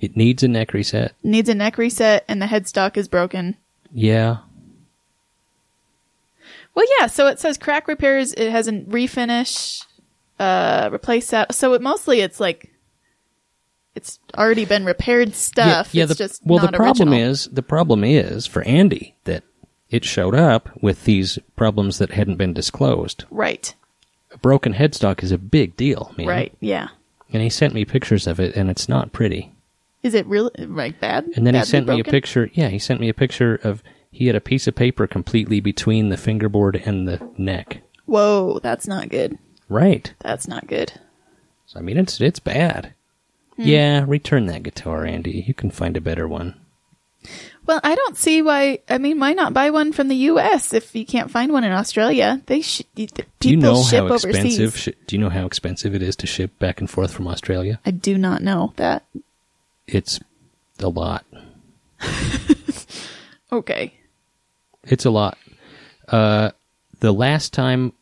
It 0.01 0.17
needs 0.17 0.43
a 0.43 0.49
neck 0.49 0.73
reset. 0.73 1.15
Needs 1.23 1.49
a 1.49 1.55
neck 1.55 1.79
reset 1.79 2.25
and 2.29 2.43
the 2.43 2.47
headstock 2.47 2.97
is 2.97 3.09
broken. 3.09 3.57
Yeah. 3.93 4.39
Well, 6.75 6.87
yeah. 6.99 7.07
So 7.07 7.27
it 7.29 7.39
says 7.39 7.57
crack 7.57 7.87
repairs. 7.87 8.33
It 8.35 8.51
has 8.51 8.67
a 8.67 8.73
refinish, 8.73 9.85
uh, 10.39 10.91
replace 10.93 11.31
that. 11.31 11.55
So 11.55 11.73
it 11.75 11.81
mostly 11.81 12.21
it's 12.21 12.41
like 12.41 12.73
it's 13.95 14.19
already 14.37 14.65
been 14.65 14.85
repaired 14.85 15.35
stuff. 15.35 15.95
Yeah, 15.95 16.05
it's 16.05 16.13
the, 16.13 16.19
just 16.19 16.43
well, 16.45 16.61
not 16.61 16.73
the 16.73 16.77
problem 16.77 17.11
original. 17.11 17.31
is 17.31 17.47
the 17.47 17.63
problem 17.63 18.03
is 18.05 18.47
for 18.47 18.63
Andy 18.63 19.15
that 19.25 19.45
it 19.89 20.05
showed 20.05 20.35
up 20.35 20.71
with 20.83 21.05
these 21.05 21.39
problems 21.55 21.99
that 21.99 22.11
hadn't 22.11 22.37
been 22.37 22.53
disclosed. 22.53 23.25
right, 23.31 23.75
broken 24.45 24.75
headstock 24.75 25.23
is 25.23 25.33
a 25.33 25.39
big 25.39 25.75
deal, 25.75 26.13
man. 26.19 26.27
right, 26.27 26.53
yeah. 26.61 26.89
And 27.33 27.43
he 27.43 27.49
sent 27.49 27.73
me 27.73 27.87
pictures 27.87 28.27
of 28.27 28.39
it, 28.39 28.55
and 28.55 28.69
it's 28.69 28.91
not 28.91 29.11
pretty. 29.11 29.51
Is 30.03 30.13
it 30.13 30.27
really 30.27 30.51
like 30.67 31.01
bad? 31.01 31.31
And 31.35 31.47
then 31.47 31.55
he 31.55 31.65
sent 31.65 31.89
me 31.89 31.99
a 31.99 32.05
picture. 32.05 32.51
Yeah, 32.53 32.69
he 32.69 32.79
sent 32.79 33.01
me 33.01 33.09
a 33.09 33.15
picture 33.15 33.59
of 33.65 33.83
he 34.11 34.27
had 34.27 34.37
a 34.37 34.43
piece 34.43 34.67
of 34.67 34.75
paper 34.75 35.07
completely 35.07 35.61
between 35.61 36.11
the 36.11 36.19
fingerboard 36.19 36.77
and 36.85 37.09
the 37.09 37.27
neck. 37.39 37.81
Whoa, 38.05 38.61
that's 38.63 38.87
not 38.87 39.09
good. 39.09 39.39
Right. 39.71 40.13
That's 40.21 40.47
not 40.47 40.67
good. 40.67 40.93
So 41.65 41.79
I 41.79 41.83
mean, 41.83 41.97
it's 41.97 42.21
it's 42.21 42.39
bad. 42.39 42.93
Hmm. 43.57 43.63
Yeah, 43.63 44.05
return 44.07 44.45
that 44.47 44.63
guitar, 44.63 45.07
Andy. 45.07 45.43
You 45.47 45.55
can 45.55 45.71
find 45.71 45.97
a 45.97 46.03
better 46.03 46.29
one. 46.29 46.61
Well, 47.67 47.81
I 47.83 47.95
don't 47.95 48.17
see 48.17 48.43
why. 48.43 48.81
I 48.89 48.99
mean, 48.99 49.19
why 49.19 49.33
not 49.33 49.55
buy 49.55 49.71
one 49.71 49.93
from 49.93 50.09
the 50.09 50.17
U.S. 50.17 50.75
if 50.75 50.95
you 50.95 51.07
can't 51.07 51.31
find 51.31 51.51
one 51.53 51.65
in 51.65 51.73
Australia? 51.73 52.43
They 52.47 52.61
sh- 52.61 52.83
people 52.95 53.25
Do 53.41 53.49
you 53.51 53.57
know 53.57 53.83
ship 53.83 54.07
how 54.07 54.15
expensive? 54.15 54.77
Sh- 54.77 54.89
do 55.07 55.17
you 55.17 55.21
know 55.21 55.31
how 55.31 55.47
expensive 55.47 55.95
it 55.95 56.03
is 56.03 56.15
to 56.17 56.27
ship 56.27 56.59
back 56.59 56.81
and 56.81 56.91
forth 56.91 57.13
from 57.13 57.27
Australia? 57.27 57.81
I 57.87 57.91
do 57.91 58.19
not 58.19 58.43
know 58.43 58.73
that. 58.77 59.05
It's 59.87 60.21
a 60.81 60.89
lot. 60.89 61.25
Okay. 63.53 63.95
It's 64.83 65.05
a 65.05 65.11
lot. 65.11 65.39
Uh, 66.09 66.51
the 66.99 67.13
last 67.13 67.53
time 67.53 67.93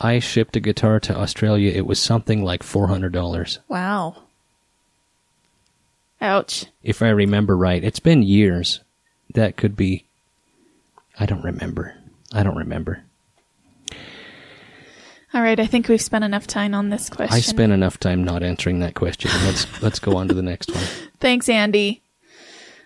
I 0.00 0.20
shipped 0.20 0.56
a 0.56 0.60
guitar 0.60 0.98
to 1.00 1.14
Australia, 1.16 1.70
it 1.70 1.86
was 1.86 2.00
something 2.00 2.42
like 2.42 2.62
four 2.62 2.88
hundred 2.88 3.12
dollars, 3.12 3.58
Wow. 3.68 4.22
Ouch. 6.20 6.64
if 6.82 7.02
I 7.02 7.10
remember 7.10 7.56
right. 7.56 7.84
It's 7.84 8.00
been 8.00 8.22
years. 8.22 8.80
That 9.34 9.56
could 9.56 9.76
be. 9.76 10.06
I 11.18 11.26
don't 11.26 11.42
remember. 11.42 11.94
I 12.32 12.42
don't 12.42 12.56
remember. 12.56 13.04
All 15.34 15.40
right, 15.40 15.58
I 15.58 15.66
think 15.66 15.88
we've 15.88 16.00
spent 16.00 16.24
enough 16.24 16.46
time 16.46 16.74
on 16.74 16.90
this 16.90 17.08
question. 17.08 17.34
I 17.34 17.40
spent 17.40 17.72
enough 17.72 17.98
time 17.98 18.22
not 18.22 18.42
answering 18.42 18.80
that 18.80 18.94
question. 18.94 19.30
Let's 19.44 19.82
let's 19.82 19.98
go 19.98 20.16
on 20.16 20.28
to 20.28 20.34
the 20.34 20.42
next 20.42 20.70
one. 20.70 20.84
Thanks, 21.20 21.48
Andy. 21.48 22.02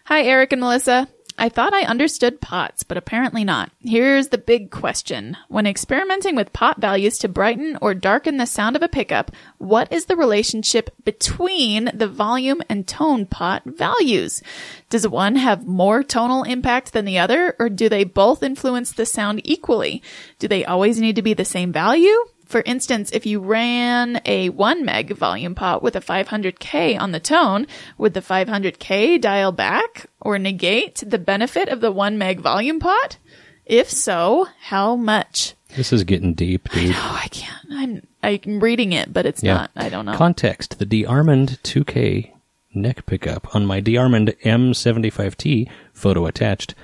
Hi, 0.05 0.23
Eric 0.23 0.53
and 0.53 0.61
Melissa. 0.61 1.09
I 1.39 1.51
thought 1.51 1.75
I 1.75 1.83
understood 1.83 2.41
pots, 2.41 2.83
but 2.83 2.97
apparently 2.97 3.45
not. 3.45 3.71
Here's 3.81 4.29
the 4.29 4.39
big 4.39 4.71
question. 4.71 5.37
When 5.49 5.67
experimenting 5.67 6.35
with 6.35 6.53
pot 6.53 6.81
values 6.81 7.19
to 7.19 7.29
brighten 7.29 7.77
or 7.83 7.93
darken 7.93 8.39
the 8.39 8.47
sound 8.47 8.75
of 8.75 8.83
a 8.83 8.89
pickup, 8.89 9.31
what 9.59 9.93
is 9.93 10.07
the 10.07 10.17
relationship 10.17 10.91
between 11.05 11.91
the 11.93 12.09
volume 12.09 12.63
and 12.71 12.89
tone 12.89 13.27
pot 13.27 13.63
values? 13.67 14.43
Does 14.89 15.07
one 15.07 15.37
have 15.37 15.67
more 15.67 16.03
tonal 16.03 16.43
impact 16.45 16.95
than 16.95 17.05
the 17.05 17.19
other, 17.19 17.55
or 17.59 17.69
do 17.69 17.91
they 17.91 18.05
both 18.05 18.43
influence 18.43 18.93
the 18.93 19.05
sound 19.05 19.43
equally? 19.45 20.03
Do 20.39 20.49
they 20.49 20.65
always 20.65 20.99
need 21.01 21.17
to 21.17 21.23
be 21.23 21.35
the 21.35 21.45
same 21.45 21.71
value? 21.71 22.17
For 22.47 22.63
instance, 22.65 23.11
if 23.13 23.27
you 23.27 23.41
ran 23.41 24.21
a 24.25 24.49
1 24.51 24.85
meg 24.85 25.17
volume 25.17 25.55
pot 25.55 25.83
with 25.83 25.97
a 25.97 26.01
500K 26.01 26.99
on 26.99 27.11
the 27.11 27.21
tone, 27.21 27.67
would 27.99 28.15
the 28.15 28.21
500K 28.21 29.21
dial 29.21 29.53
back 29.53 30.07
or 30.21 30.39
negate 30.39 31.03
the 31.05 31.19
benefit 31.19 31.69
of 31.69 31.81
the 31.81 31.91
1 31.91 32.17
meg 32.17 32.41
volume 32.41 32.79
pot? 32.79 33.19
If 33.65 33.91
so, 33.91 34.47
how 34.61 34.95
much? 34.95 35.55
This 35.75 35.93
is 35.93 36.05
getting 36.05 36.35
deep, 36.35 36.71
dude. 36.71 36.95
Oh, 36.95 37.21
I 37.23 37.29
can't. 37.29 37.67
I'm 37.71 38.07
I'm 38.23 38.61
reading 38.61 38.93
it, 38.93 39.13
but 39.13 39.27
it's 39.27 39.43
not. 39.43 39.71
I 39.77 39.89
don't 39.89 40.07
know. 40.07 40.17
Context: 40.17 40.79
The 40.79 40.87
DeArmond 40.87 41.59
2K 41.63 42.33
neck 42.75 43.07
pickup 43.07 43.55
on 43.55 43.67
my 43.67 43.81
DeArmond 43.81 44.41
M75T 44.43 45.69
photo 45.93 46.27
attached 46.27 46.75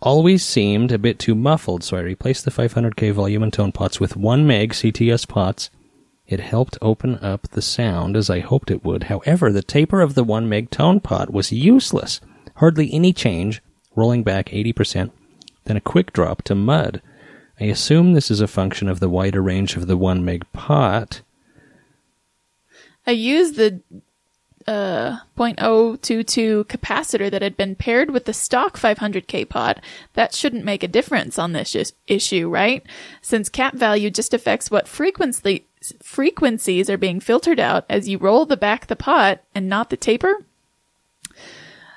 always 0.00 0.44
seemed 0.44 0.92
a 0.92 0.98
bit 0.98 1.18
too 1.18 1.34
muffled, 1.34 1.82
so 1.82 1.96
I 1.96 2.00
replaced 2.00 2.44
the 2.44 2.50
500K 2.50 3.12
volume 3.12 3.42
and 3.42 3.52
tone 3.52 3.72
pots 3.72 4.00
with 4.00 4.16
1 4.16 4.46
meg 4.46 4.72
CTS 4.72 5.26
pots. 5.26 5.70
It 6.26 6.40
helped 6.40 6.78
open 6.82 7.16
up 7.16 7.48
the 7.48 7.62
sound 7.62 8.16
as 8.16 8.28
I 8.28 8.40
hoped 8.40 8.70
it 8.70 8.84
would. 8.84 9.04
However, 9.04 9.50
the 9.50 9.62
taper 9.62 10.00
of 10.00 10.14
the 10.14 10.24
1 10.24 10.48
meg 10.48 10.70
tone 10.70 11.00
pot 11.00 11.32
was 11.32 11.52
useless. 11.52 12.20
Hardly 12.56 12.92
any 12.92 13.12
change, 13.12 13.62
rolling 13.96 14.22
back 14.22 14.46
80%, 14.50 15.10
then 15.64 15.76
a 15.76 15.80
quick 15.80 16.12
drop 16.12 16.42
to 16.42 16.54
mud. 16.54 17.00
I 17.60 17.64
assume 17.64 18.12
this 18.12 18.30
is 18.30 18.40
a 18.40 18.46
function 18.46 18.88
of 18.88 19.00
the 19.00 19.08
wider 19.08 19.42
range 19.42 19.76
of 19.76 19.86
the 19.86 19.96
1 19.96 20.24
meg 20.24 20.44
pot. 20.52 21.22
I 23.06 23.12
used 23.12 23.56
the 23.56 23.80
uh, 24.68 25.20
0.022 25.38 26.64
capacitor 26.66 27.30
that 27.30 27.40
had 27.40 27.56
been 27.56 27.74
paired 27.74 28.10
with 28.10 28.26
the 28.26 28.34
stock 28.34 28.78
500k 28.78 29.48
pot. 29.48 29.82
That 30.12 30.34
shouldn't 30.34 30.64
make 30.64 30.82
a 30.82 30.88
difference 30.88 31.38
on 31.38 31.52
this 31.52 31.74
is- 31.74 31.94
issue, 32.06 32.50
right? 32.50 32.84
Since 33.22 33.48
cap 33.48 33.74
value 33.74 34.10
just 34.10 34.34
affects 34.34 34.70
what 34.70 34.86
frequency 34.86 35.64
frequencies 36.02 36.90
are 36.90 36.98
being 36.98 37.20
filtered 37.20 37.60
out 37.60 37.86
as 37.88 38.08
you 38.08 38.18
roll 38.18 38.44
the 38.44 38.56
back 38.56 38.88
the 38.88 38.96
pot 38.96 39.40
and 39.54 39.68
not 39.68 39.88
the 39.88 39.96
taper. 39.96 40.44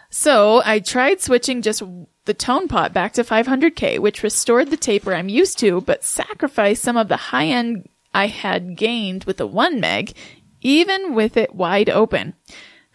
So 0.09 0.61
I 0.63 0.79
tried 0.79 1.19
switching 1.19 1.61
just 1.61 1.81
the 2.25 2.33
tone 2.33 2.67
pot 2.67 2.93
back 2.93 3.13
to 3.13 3.23
500k, 3.23 3.99
which 3.99 4.23
restored 4.23 4.69
the 4.69 4.77
taper 4.77 5.13
I'm 5.13 5.29
used 5.29 5.57
to, 5.59 5.81
but 5.81 6.03
sacrificed 6.03 6.83
some 6.83 6.95
of 6.95 7.07
the 7.07 7.17
high 7.17 7.47
end 7.47 7.89
I 8.13 8.27
had 8.27 8.77
gained 8.77 9.23
with 9.23 9.37
the 9.37 9.47
1 9.47 9.79
meg, 9.79 10.13
even 10.61 11.13
with 11.13 11.35
it 11.37 11.53
wide 11.53 11.89
open. 11.89 12.33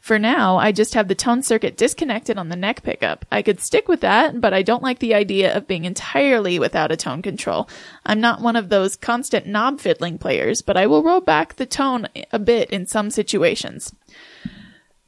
For 0.07 0.21
now, 0.21 0.57
I 0.57 0.71
just 0.71 0.95
have 0.95 1.09
the 1.09 1.17
tone 1.17 1.43
circuit 1.43 1.77
disconnected 1.77 2.39
on 2.39 2.49
the 2.49 2.55
neck 2.55 2.85
pickup. 2.85 3.27
I 3.33 3.43
could 3.43 3.61
stick 3.61 3.89
with 3.89 4.03
that, 4.03 4.41
but 4.41 4.55
I 4.55 4.63
don't 4.63 4.83
like 4.83 5.01
the 5.01 5.15
idea 5.15 5.53
of 5.53 5.67
being 5.67 5.85
entirely 5.85 6.61
without 6.61 6.93
a 6.93 6.97
tone 6.97 7.23
control. 7.23 7.69
I'm 8.05 8.21
not 8.21 8.41
one 8.41 8.55
of 8.55 8.69
those 8.69 8.95
constant 8.95 9.47
knob 9.47 9.81
fiddling 9.81 10.19
players, 10.19 10.63
but 10.63 10.77
I 10.77 10.87
will 10.87 11.03
roll 11.03 11.21
back 11.21 11.57
the 11.57 11.67
tone 11.67 12.07
a 12.31 12.39
bit 12.39 12.71
in 12.71 12.87
some 12.87 13.11
situations. 13.11 13.93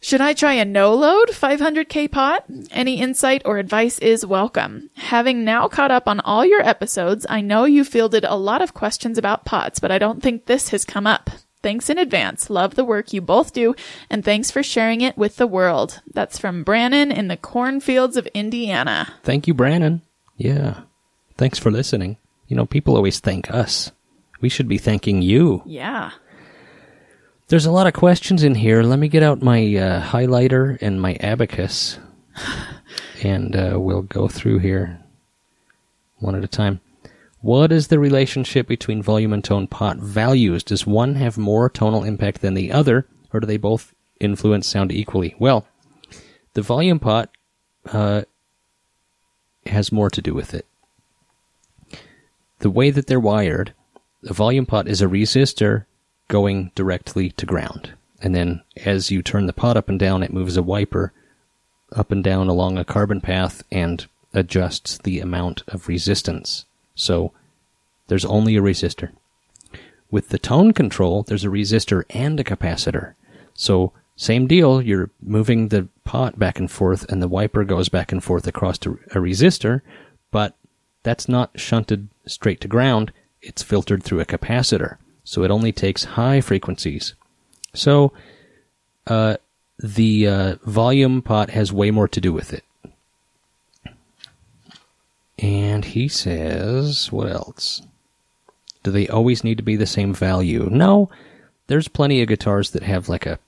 Should 0.01 0.21
I 0.21 0.33
try 0.33 0.55
a 0.55 0.65
no 0.65 0.95
load 0.95 1.29
500k 1.29 2.11
pot? 2.11 2.45
Any 2.73 3.01
insight 3.01 3.43
or 3.45 3.59
advice 3.59 4.01
is 4.01 4.27
welcome. 4.27 4.91
Having 4.97 5.45
now 5.45 5.69
caught 5.69 5.93
up 5.93 6.09
on 6.09 6.19
all 6.21 6.45
your 6.45 6.63
episodes, 6.63 7.25
I 7.29 7.41
know 7.41 7.67
you 7.67 7.85
fielded 7.85 8.25
a 8.25 8.35
lot 8.35 8.63
of 8.63 8.75
questions 8.75 9.17
about 9.17 9.45
pots, 9.45 9.79
but 9.79 9.93
I 9.93 9.99
don't 9.99 10.21
think 10.21 10.47
this 10.47 10.71
has 10.71 10.85
come 10.85 11.07
up. 11.07 11.31
Thanks 11.61 11.91
in 11.91 11.99
advance. 11.99 12.51
Love 12.51 12.77
the 12.77 12.85
work 12.85 13.13
you 13.13 13.21
both 13.21 13.53
do, 13.53 13.75
and 14.09 14.25
thanks 14.25 14.51
for 14.51 14.63
sharing 14.63 15.01
it 15.01 15.19
with 15.19 15.37
the 15.37 15.47
world. 15.47 16.01
That's 16.13 16.39
from 16.39 16.63
Brannon 16.63 17.11
in 17.11 17.29
the 17.29 17.37
cornfields 17.37 18.17
of 18.17 18.27
Indiana. 18.29 19.15
Thank 19.25 19.49
you, 19.49 19.55
Brannon. 19.55 20.03
Yeah. 20.37 20.83
Thanks 21.37 21.59
for 21.59 21.71
listening. 21.71 22.17
You 22.47 22.57
know, 22.57 22.67
people 22.67 22.97
always 22.97 23.19
thank 23.19 23.51
us. 23.51 23.91
We 24.41 24.49
should 24.49 24.69
be 24.69 24.79
thanking 24.79 25.21
you. 25.21 25.63
Yeah. 25.67 26.13
There's 27.49 27.67
a 27.67 27.73
lot 27.73 27.87
of 27.87 27.95
questions 27.95 28.43
in 28.45 28.55
here. 28.55 28.83
Let 28.83 28.99
me 28.99 29.09
get 29.09 29.23
out 29.23 29.43
my 29.43 29.61
uh, 29.75 30.03
highlighter 30.03 30.79
and 30.81 31.01
my 31.01 31.15
abacus, 31.15 31.99
and 33.23 33.57
uh, 33.57 33.81
we'll 33.81 34.03
go 34.03 34.29
through 34.29 34.59
here 34.59 35.01
one 36.19 36.35
at 36.35 36.45
a 36.45 36.49
time. 36.49 36.81
What 37.41 37.71
is 37.71 37.87
the 37.87 38.01
relationship 38.01 38.67
between 38.67 39.03
volume 39.03 39.33
and 39.33 39.45
tone 39.45 39.69
pot 39.69 39.99
values? 39.99 40.65
Does 40.65 40.87
one 40.87 41.15
have 41.15 41.39
more 41.39 41.71
tonal 41.71 42.03
impact 42.03 42.41
than 42.41 42.55
the 42.55 42.73
other, 42.73 43.07
or 43.33 43.41
do 43.41 43.47
they 43.47 43.57
both 43.57 43.95
influence 44.19 44.67
sound 44.67 44.91
equally? 44.91 45.37
Well, 45.39 45.67
the 46.55 46.63
volume 46.63 46.99
pot 46.99 47.31
uh, 47.87 48.23
has 49.67 49.93
more 49.93 50.11
to 50.11 50.21
do 50.21 50.35
with 50.35 50.53
it. 50.53 50.67
The 52.59 52.71
way 52.71 52.91
that 52.91 53.07
they're 53.07 53.21
wired, 53.21 53.73
the 54.23 54.35
volume 54.35 54.67
pot 54.67 54.89
is 54.89 55.01
a 55.01 55.07
resistor 55.07 55.87
going 56.27 56.73
directly 56.75 57.31
to 57.31 57.47
ground. 57.47 57.93
And 58.21 58.35
then 58.35 58.63
as 58.85 59.13
you 59.13 59.23
turn 59.23 59.47
the 59.47 59.53
pot 59.53 59.77
up 59.77 59.89
and 59.89 59.99
down, 59.99 60.25
it 60.25 60.33
moves 60.33 60.57
a 60.57 60.63
wiper 60.63 61.13
up 61.93 62.11
and 62.11 62.25
down 62.25 62.49
along 62.49 62.77
a 62.77 62.85
carbon 62.85 63.21
path 63.21 63.63
and 63.71 64.07
adjusts 64.35 64.99
the 64.99 65.21
amount 65.21 65.63
of 65.69 65.87
resistance. 65.87 66.65
So 66.99 67.33
there's 68.09 68.25
only 68.25 68.57
a 68.57 68.61
resistor. 68.61 69.11
With 70.11 70.31
the 70.31 70.39
tone 70.39 70.73
control, 70.73 71.23
there's 71.23 71.45
a 71.45 71.49
resistor 71.49 72.05
and 72.11 72.39
a 72.41 72.45
capacitor. 72.45 73.15
So 73.55 73.93
same 74.17 74.49
deal, 74.49 74.83
you're 74.83 75.11
moving 75.23 75.69
the 75.69 75.89
pot 76.05 76.39
back 76.39 76.59
and 76.59 76.71
forth 76.71 77.11
and 77.11 77.23
the 77.23 77.29
wiper 77.29 77.63
goes 77.65 77.89
back 77.89 78.11
and 78.11 78.23
forth 78.23 78.47
across 78.47 78.79
to 78.79 78.99
a 79.13 79.19
resistor, 79.19 79.81
but 80.33 80.57
that's 81.05 81.29
not 81.29 81.59
shunted 81.59 82.09
straight 82.27 82.61
to 82.63 82.69
ground, 82.69 83.13
it's 83.41 83.63
filtered 83.63 84.03
through 84.03 84.21
a 84.21 84.27
capacitor. 84.27 84.97
So 85.23 85.45
it 85.45 85.53
only 85.53 85.73
takes 85.73 86.05
high 86.05 86.41
frequencies. 86.41 87.15
So 87.75 88.13
uh, 89.07 89.37
the 89.79 90.27
uh, 90.27 90.55
volume 90.65 91.23
pot 91.23 91.51
has 91.51 91.73
way 91.73 91.93
more 91.93 92.09
to 92.09 92.21
do 92.21 92.33
with 92.33 92.53
it. 92.53 92.65
And 95.39 95.85
he 95.85 96.09
says, 96.09 97.13
what 97.13 97.31
else? 97.31 97.83
Do 98.83 98.91
they 98.91 99.09
always 99.09 99.45
need 99.45 99.57
to 99.59 99.63
be 99.63 99.77
the 99.77 99.87
same 99.87 100.13
value? 100.13 100.69
No. 100.71 101.11
There's 101.69 101.89
plenty 101.89 102.23
of 102.23 102.29
guitars 102.29 102.71
that 102.71 102.83
have 102.83 103.09
like 103.09 103.27
a 103.27 103.39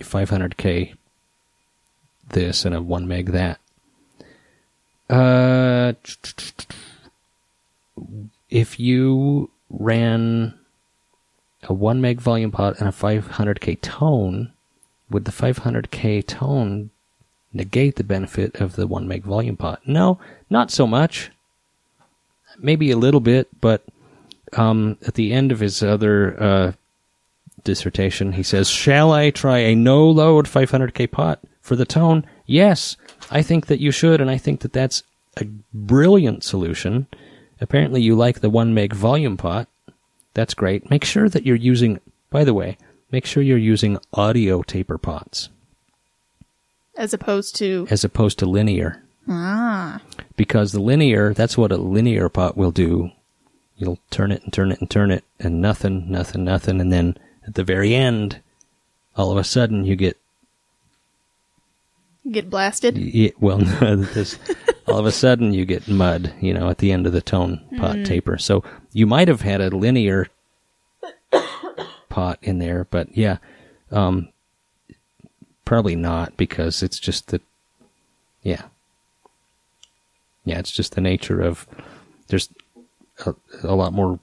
500k 0.00 0.94
this 2.30 2.64
and 2.64 2.74
a 2.74 2.82
1 2.82 3.08
meg 3.08 3.32
that. 3.32 3.58
Uh, 5.10 5.94
if 8.50 8.78
you 8.78 9.50
ran 9.70 10.54
a 11.64 11.72
1 11.72 12.00
meg 12.00 12.20
volume 12.20 12.50
pot 12.50 12.78
and 12.78 12.88
a 12.88 12.92
500k 12.92 13.80
tone, 13.80 14.52
would 15.10 15.24
the 15.24 15.32
500k 15.32 16.26
tone 16.26 16.90
negate 17.52 17.96
the 17.96 18.04
benefit 18.04 18.56
of 18.60 18.76
the 18.76 18.86
1 18.86 19.08
meg 19.08 19.24
volume 19.24 19.56
pot? 19.56 19.80
No, 19.86 20.18
not 20.50 20.70
so 20.70 20.86
much. 20.86 21.30
Maybe 22.58 22.90
a 22.90 22.96
little 22.96 23.20
bit, 23.20 23.48
but 23.60 23.82
um, 24.54 24.96
at 25.06 25.14
the 25.14 25.32
end 25.32 25.52
of 25.52 25.60
his 25.60 25.82
other 25.82 26.42
uh, 26.42 26.72
dissertation, 27.64 28.32
he 28.32 28.42
says, 28.42 28.68
Shall 28.68 29.12
I 29.12 29.30
try 29.30 29.58
a 29.58 29.74
no 29.74 30.08
load 30.08 30.46
500k 30.46 31.10
pot 31.10 31.40
for 31.60 31.76
the 31.76 31.84
tone? 31.84 32.26
Yes, 32.46 32.96
I 33.30 33.42
think 33.42 33.66
that 33.66 33.80
you 33.80 33.90
should, 33.90 34.20
and 34.20 34.30
I 34.30 34.38
think 34.38 34.60
that 34.60 34.72
that's 34.72 35.02
a 35.36 35.44
brilliant 35.72 36.42
solution. 36.42 37.06
Apparently, 37.60 38.00
you 38.00 38.14
like 38.14 38.40
the 38.40 38.50
1 38.50 38.74
meg 38.74 38.92
volume 38.92 39.36
pot. 39.36 39.68
That's 40.34 40.54
great. 40.54 40.90
Make 40.90 41.04
sure 41.04 41.28
that 41.28 41.44
you're 41.44 41.56
using, 41.56 42.00
by 42.30 42.44
the 42.44 42.54
way, 42.54 42.76
make 43.10 43.26
sure 43.26 43.42
you're 43.42 43.58
using 43.58 43.98
audio 44.12 44.62
taper 44.62 44.98
pots 44.98 45.48
As 46.98 47.14
opposed 47.14 47.54
to 47.56 47.86
as 47.90 48.02
opposed 48.04 48.38
to 48.40 48.46
linear. 48.46 49.02
ah, 49.28 50.02
Because 50.36 50.72
the 50.72 50.80
linear, 50.80 51.32
that's 51.32 51.56
what 51.56 51.72
a 51.72 51.76
linear 51.78 52.28
pot 52.28 52.56
will 52.56 52.72
do. 52.72 53.10
You'll 53.76 54.00
turn 54.10 54.32
it 54.32 54.42
and 54.42 54.52
turn 54.52 54.72
it 54.72 54.80
and 54.80 54.90
turn 54.90 55.10
it, 55.12 55.24
and 55.38 55.62
nothing, 55.62 56.10
nothing, 56.10 56.44
nothing, 56.44 56.80
and 56.80 56.92
then 56.92 57.16
at 57.46 57.54
the 57.54 57.62
very 57.64 57.94
end, 57.94 58.40
all 59.16 59.30
of 59.30 59.38
a 59.38 59.44
sudden 59.44 59.84
you 59.84 59.94
get 59.96 60.16
get 62.30 62.50
blasted. 62.50 62.98
Yeah, 62.98 63.30
well, 63.40 63.58
no, 63.80 63.96
this, 63.96 64.38
all 64.88 64.98
of 64.98 65.06
a 65.06 65.12
sudden 65.12 65.54
you 65.54 65.64
get 65.64 65.86
mud, 65.88 66.34
you 66.40 66.52
know, 66.52 66.68
at 66.68 66.78
the 66.78 66.90
end 66.92 67.06
of 67.06 67.12
the 67.12 67.22
tone 67.22 67.64
pot 67.78 68.04
taper. 68.04 68.36
So 68.38 68.64
you 68.92 69.06
might 69.06 69.28
have 69.28 69.42
had 69.42 69.60
a 69.60 69.70
linear 69.70 70.26
pot 72.08 72.38
in 72.42 72.58
there, 72.58 72.86
but 72.90 73.16
yeah, 73.16 73.38
um, 73.92 74.28
probably 75.68 75.94
not 75.94 76.34
because 76.38 76.82
it's 76.82 76.98
just 76.98 77.28
the, 77.28 77.42
yeah, 78.42 78.62
yeah, 80.46 80.58
it's 80.58 80.72
just 80.72 80.94
the 80.94 81.00
nature 81.02 81.42
of 81.42 81.68
there's 82.28 82.48
a, 83.26 83.34
a 83.62 83.74
lot 83.74 83.92
more 83.92 84.18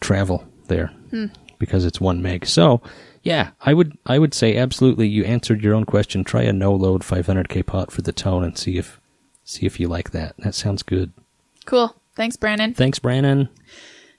travel 0.00 0.46
there 0.68 0.92
hmm. 1.10 1.26
because 1.58 1.84
it's 1.84 2.00
one 2.00 2.22
meg. 2.22 2.46
So 2.46 2.80
yeah, 3.24 3.50
I 3.60 3.74
would 3.74 3.98
I 4.06 4.20
would 4.20 4.32
say 4.32 4.56
absolutely. 4.56 5.08
You 5.08 5.24
answered 5.24 5.64
your 5.64 5.74
own 5.74 5.84
question. 5.84 6.22
Try 6.22 6.42
a 6.42 6.52
no 6.52 6.72
load 6.72 7.02
500k 7.02 7.66
pot 7.66 7.90
for 7.90 8.02
the 8.02 8.12
tone 8.12 8.44
and 8.44 8.56
see 8.56 8.78
if 8.78 9.00
see 9.42 9.66
if 9.66 9.80
you 9.80 9.88
like 9.88 10.12
that. 10.12 10.36
That 10.38 10.54
sounds 10.54 10.84
good. 10.84 11.12
Cool. 11.64 11.92
Thanks, 12.14 12.36
Brandon. 12.36 12.72
Thanks, 12.72 13.00
Brandon. 13.00 13.48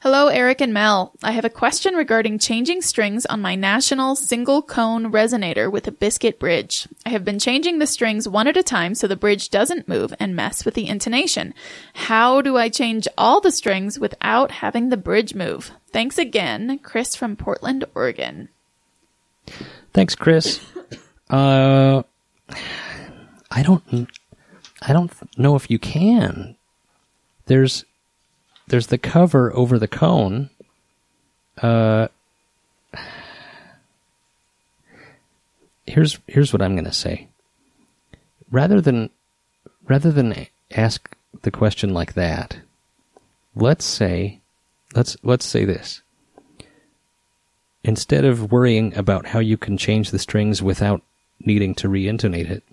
Hello, 0.01 0.29
Eric 0.29 0.61
and 0.61 0.73
Mel. 0.73 1.11
I 1.21 1.33
have 1.33 1.43
a 1.43 1.49
question 1.49 1.93
regarding 1.93 2.39
changing 2.39 2.81
strings 2.81 3.25
on 3.25 3.41
my 3.41 3.55
National 3.55 4.15
single 4.15 4.61
cone 4.61 5.11
resonator 5.11 5.69
with 5.69 5.89
a 5.89 5.91
biscuit 5.91 6.39
bridge. 6.39 6.87
I 7.05 7.09
have 7.09 7.25
been 7.25 7.37
changing 7.37 7.79
the 7.79 7.85
strings 7.85 8.25
one 8.25 8.47
at 8.47 8.55
a 8.55 8.63
time 8.63 8.95
so 8.95 9.07
the 9.07 9.17
bridge 9.17 9.49
doesn't 9.49 9.89
move 9.89 10.13
and 10.17 10.37
mess 10.37 10.63
with 10.63 10.75
the 10.75 10.87
intonation. 10.87 11.53
How 11.93 12.39
do 12.41 12.55
I 12.55 12.69
change 12.69 13.09
all 13.17 13.41
the 13.41 13.51
strings 13.51 13.99
without 13.99 14.51
having 14.51 14.87
the 14.87 14.95
bridge 14.95 15.35
move? 15.35 15.71
Thanks 15.91 16.17
again, 16.17 16.79
Chris 16.79 17.13
from 17.13 17.35
Portland, 17.35 17.83
Oregon. 17.93 18.47
Thanks, 19.93 20.15
Chris. 20.15 20.61
Uh, 21.29 22.03
I 23.51 23.63
don't, 23.63 24.07
I 24.81 24.93
don't 24.93 25.11
know 25.37 25.57
if 25.57 25.69
you 25.69 25.77
can. 25.77 26.55
There's, 27.47 27.83
there's 28.69 28.87
the 28.87 28.97
cover 28.97 29.53
over 29.55 29.77
the 29.77 29.87
cone. 29.87 30.49
Uh, 31.61 32.07
here's 35.85 36.19
here's 36.27 36.53
what 36.53 36.61
I'm 36.61 36.75
going 36.75 36.85
to 36.85 36.93
say. 36.93 37.27
Rather 38.51 38.79
than, 38.79 39.09
rather 39.87 40.11
than 40.11 40.47
ask 40.71 41.15
the 41.41 41.51
question 41.51 41.93
like 41.93 42.13
that, 42.13 42.59
let's 43.55 43.85
say, 43.85 44.39
let's 44.95 45.17
let's 45.23 45.45
say 45.45 45.65
this 45.65 46.01
instead 47.83 48.25
of 48.25 48.51
worrying 48.51 48.95
about 48.95 49.27
how 49.27 49.39
you 49.39 49.57
can 49.57 49.77
change 49.77 50.11
the 50.11 50.19
strings 50.19 50.61
without 50.61 51.01
needing 51.39 51.73
to 51.73 51.87
re-intonate 51.87 52.47
it, 52.47 52.63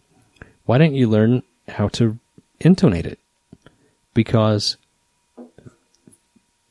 why 0.64 0.78
don't 0.78 0.94
you 0.94 1.08
learn 1.08 1.42
how 1.68 1.88
to 1.88 2.18
intonate 2.60 3.06
it? 3.06 3.18
Because 4.14 4.76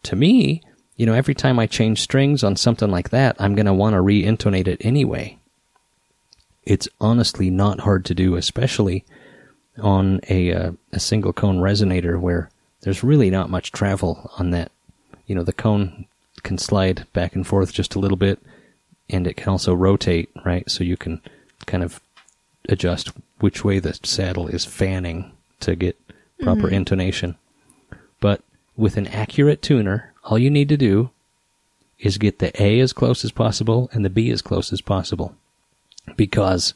to 0.06 0.16
me, 0.16 0.62
you 0.96 1.06
know, 1.06 1.14
every 1.14 1.36
time 1.36 1.60
I 1.60 1.68
change 1.68 2.02
strings 2.02 2.44
on 2.44 2.56
something 2.56 2.90
like 2.90 3.10
that, 3.10 3.36
I'm 3.40 3.56
going 3.56 3.66
to 3.66 3.74
want 3.74 3.94
to 3.94 4.02
re-intonate 4.02 4.68
it 4.68 4.86
anyway. 4.86 5.38
It's 6.64 6.88
honestly 7.00 7.50
not 7.50 7.82
hard 7.82 8.06
to 8.06 8.16
do, 8.16 8.36
especially 8.36 9.06
on 9.80 10.22
a 10.30 10.54
uh, 10.54 10.72
a 10.94 11.00
single 11.00 11.34
cone 11.34 11.60
resonator 11.60 12.20
where 12.20 12.50
there's 12.82 13.04
really 13.04 13.30
not 13.30 13.50
much 13.50 13.72
travel 13.72 14.32
on 14.40 14.52
that. 14.52 14.72
You 15.28 15.36
know, 15.36 15.44
the 15.44 15.54
cone 15.54 16.06
can 16.44 16.58
slide 16.58 17.06
back 17.14 17.36
and 17.36 17.46
forth 17.46 17.74
just 17.74 17.96
a 17.96 18.00
little 18.00 18.18
bit, 18.18 18.40
and 19.10 19.28
it 19.28 19.36
can 19.36 19.50
also 19.50 19.74
rotate, 19.74 20.30
right? 20.46 20.70
So 20.72 20.84
you 20.84 20.98
can 20.98 21.22
kind 21.66 21.84
of 21.84 22.00
adjust 22.70 23.12
which 23.40 23.64
way 23.64 23.80
the 23.80 24.00
saddle 24.04 24.48
is 24.48 24.66
fanning 24.66 25.32
to 25.60 25.76
get 25.76 26.00
proper 26.40 26.70
intonation. 26.70 27.36
But 28.20 28.42
with 28.78 28.98
an 28.98 29.08
accurate 29.08 29.62
tuner, 29.62 30.14
all 30.24 30.38
you 30.38 30.50
need 30.50 30.70
to 30.70 30.78
do 30.78 31.10
is 32.00 32.18
get 32.18 32.40
the 32.40 32.52
A 32.62 32.80
as 32.80 32.94
close 32.94 33.24
as 33.24 33.32
possible 33.32 33.90
and 33.94 34.04
the 34.04 34.10
B 34.10 34.30
as 34.32 34.42
close 34.42 34.74
as 34.74 34.82
possible. 34.82 35.36
Because 36.18 36.74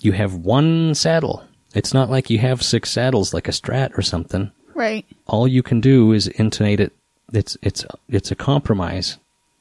you 0.00 0.12
have 0.12 0.34
one 0.34 0.94
saddle. 0.94 1.44
It's 1.74 1.94
not 1.94 2.10
like 2.10 2.30
you 2.30 2.38
have 2.38 2.62
six 2.62 2.90
saddles 2.90 3.32
like 3.32 3.48
a 3.48 3.52
strat 3.52 3.96
or 3.96 4.02
something 4.02 4.50
Right. 4.74 5.04
all 5.26 5.46
you 5.48 5.62
can 5.62 5.80
do 5.80 6.12
is 6.12 6.26
intonate 6.28 6.80
it. 6.80 6.92
It's 7.32 7.56
it's 7.62 7.84
it's 8.08 8.30
a 8.30 8.36
compromise. 8.36 9.18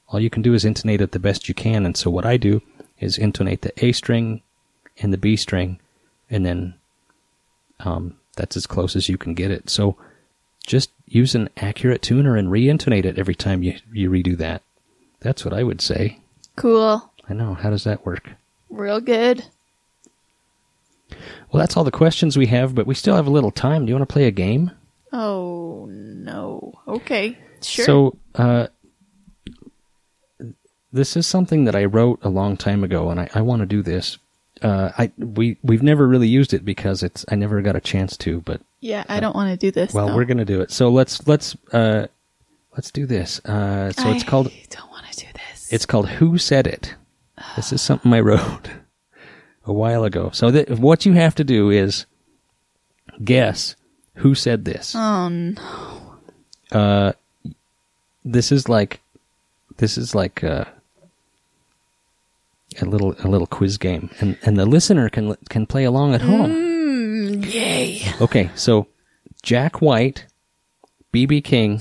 All 0.09 0.19
you 0.19 0.29
can 0.29 0.41
do 0.41 0.53
is 0.53 0.63
intonate 0.63 1.01
it 1.01 1.11
the 1.11 1.19
best 1.19 1.49
you 1.49 1.55
can. 1.55 1.85
And 1.85 1.97
so 1.97 2.09
what 2.09 2.25
I 2.25 2.37
do 2.37 2.61
is 2.99 3.17
intonate 3.17 3.61
the 3.61 3.73
A 3.85 3.91
string 3.91 4.41
and 4.99 5.11
the 5.11 5.17
B 5.17 5.35
string, 5.35 5.79
and 6.29 6.45
then 6.45 6.73
um, 7.81 8.15
that's 8.35 8.55
as 8.57 8.65
close 8.67 8.95
as 8.95 9.09
you 9.09 9.17
can 9.17 9.33
get 9.33 9.51
it. 9.51 9.69
So 9.69 9.97
just 10.67 10.91
use 11.07 11.33
an 11.33 11.49
accurate 11.57 12.03
tuner 12.03 12.35
and 12.35 12.51
re-intonate 12.51 13.05
it 13.05 13.17
every 13.17 13.33
time 13.33 13.63
you 13.63 13.79
you 13.91 14.11
redo 14.11 14.37
that. 14.37 14.61
That's 15.21 15.43
what 15.43 15.53
I 15.53 15.63
would 15.63 15.81
say. 15.81 16.19
Cool. 16.55 17.11
I 17.27 17.33
know. 17.33 17.55
How 17.55 17.71
does 17.71 17.85
that 17.85 18.05
work? 18.05 18.29
Real 18.69 18.99
good. 18.99 19.45
Well, 21.51 21.61
that's 21.61 21.75
all 21.77 21.83
the 21.83 21.91
questions 21.91 22.37
we 22.37 22.47
have, 22.47 22.75
but 22.75 22.85
we 22.85 22.93
still 22.93 23.15
have 23.15 23.27
a 23.27 23.31
little 23.31 23.51
time. 23.51 23.85
Do 23.85 23.89
you 23.89 23.95
want 23.95 24.07
to 24.07 24.13
play 24.13 24.25
a 24.25 24.31
game? 24.31 24.71
Oh, 25.13 25.87
no. 25.89 26.73
Okay. 26.87 27.37
Sure. 27.61 27.85
So, 27.85 28.17
uh, 28.35 28.67
this 30.91 31.15
is 31.15 31.25
something 31.25 31.63
that 31.65 31.75
I 31.75 31.85
wrote 31.85 32.19
a 32.21 32.29
long 32.29 32.57
time 32.57 32.83
ago, 32.83 33.09
and 33.09 33.21
I, 33.21 33.29
I 33.33 33.41
want 33.41 33.61
to 33.61 33.65
do 33.65 33.81
this. 33.81 34.17
Uh, 34.61 34.91
I 34.97 35.11
we 35.17 35.57
we've 35.63 35.83
never 35.83 36.07
really 36.07 36.27
used 36.27 36.53
it 36.53 36.65
because 36.65 37.03
it's 37.03 37.23
I 37.29 37.35
never 37.35 37.61
got 37.61 37.75
a 37.75 37.81
chance 37.81 38.17
to, 38.17 38.41
but 38.41 38.61
yeah, 38.79 39.03
I 39.09 39.19
don't 39.19 39.35
want 39.35 39.51
to 39.51 39.57
do 39.57 39.71
this. 39.71 39.93
well, 39.93 40.07
though. 40.07 40.15
we're 40.15 40.25
gonna 40.25 40.45
do 40.45 40.61
it. 40.61 40.71
So 40.71 40.89
let's 40.89 41.25
let's 41.27 41.55
uh, 41.71 42.07
let's 42.75 42.91
do 42.91 43.05
this. 43.05 43.39
Uh, 43.45 43.91
so 43.91 44.09
it's 44.11 44.23
I 44.23 44.27
called 44.27 44.51
don't 44.69 44.89
want 44.91 45.05
to 45.11 45.19
do 45.25 45.27
this. 45.33 45.71
it's 45.71 45.85
called 45.85 46.07
Who 46.09 46.37
Said 46.37 46.67
It. 46.67 46.95
This 47.55 47.71
is 47.73 47.81
something 47.81 48.11
I 48.13 48.19
wrote 48.19 48.69
a 49.65 49.73
while 49.73 50.03
ago. 50.03 50.29
So 50.33 50.51
th- 50.51 50.69
what 50.69 51.05
you 51.05 51.13
have 51.13 51.35
to 51.35 51.43
do 51.43 51.69
is 51.69 52.05
guess 53.23 53.75
who 54.15 54.33
said 54.35 54.65
this. 54.65 54.93
Oh, 54.95 55.29
no. 55.29 56.15
uh 56.71 57.13
this 58.25 58.51
is 58.51 58.67
like 58.67 58.99
this 59.77 59.97
is 59.97 60.13
like 60.15 60.43
uh 60.43 60.65
a 62.81 62.85
little 62.85 63.15
a 63.23 63.27
little 63.27 63.47
quiz 63.47 63.77
game 63.77 64.09
and 64.19 64.37
and 64.43 64.57
the 64.57 64.65
listener 64.65 65.09
can 65.09 65.35
can 65.49 65.65
play 65.65 65.83
along 65.83 66.13
at 66.13 66.21
home 66.21 66.51
Mm. 66.51 66.76
Okay 68.21 68.49
so 68.55 68.87
jack 69.41 69.81
white 69.81 70.25
bb 71.13 71.43
king 71.43 71.79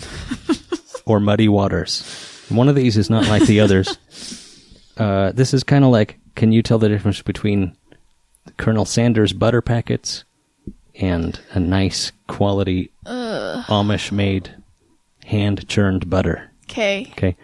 or 1.07 1.21
muddy 1.21 1.49
waters 1.49 2.03
one 2.49 2.69
of 2.69 2.75
these 2.75 2.97
is 2.97 3.11
not 3.11 3.27
like 3.29 3.43
the 3.45 3.61
others 3.61 3.99
uh 4.99 5.33
this 5.33 5.53
is 5.55 5.63
kind 5.63 5.85
of 5.85 5.91
like 5.91 6.19
can 6.35 6.53
you 6.53 6.63
tell 6.63 6.79
the 6.79 6.89
difference 6.89 7.23
between 7.23 7.77
colonel 8.57 8.85
sanders 8.85 9.33
butter 9.33 9.61
packets 9.63 10.25
and 10.95 11.41
a 11.53 11.61
nice 11.61 12.13
quality 12.27 12.91
amish 13.07 14.11
made 14.13 14.55
hand 15.25 15.69
churned 15.69 16.09
butter 16.09 16.51
Okay. 16.69 17.07
Okay. 17.13 17.37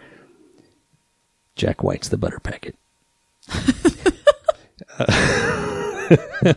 Jack 1.55 1.83
White's 1.83 2.09
the 2.09 2.17
butter 2.17 2.39
packet. 2.39 2.75
Uh, 4.99 6.15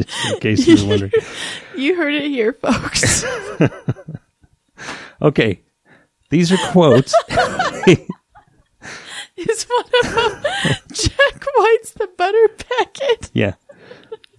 in 0.00 0.40
case 0.40 0.66
you 0.66 0.82
were 0.84 0.90
wondering. 0.90 1.12
You 1.76 1.96
heard 1.96 2.14
it 2.14 2.24
here, 2.24 2.52
folks. 2.52 3.24
Okay. 5.22 5.60
These 6.30 6.50
are 6.50 6.56
quotes. 6.72 7.14
Is 9.36 9.64
one 9.64 9.84
of 10.04 10.14
them 10.14 10.42
Jack 10.92 11.44
White's 11.56 11.92
the 11.92 12.08
butter 12.16 12.48
packet? 12.48 13.30
yeah. 13.32 13.54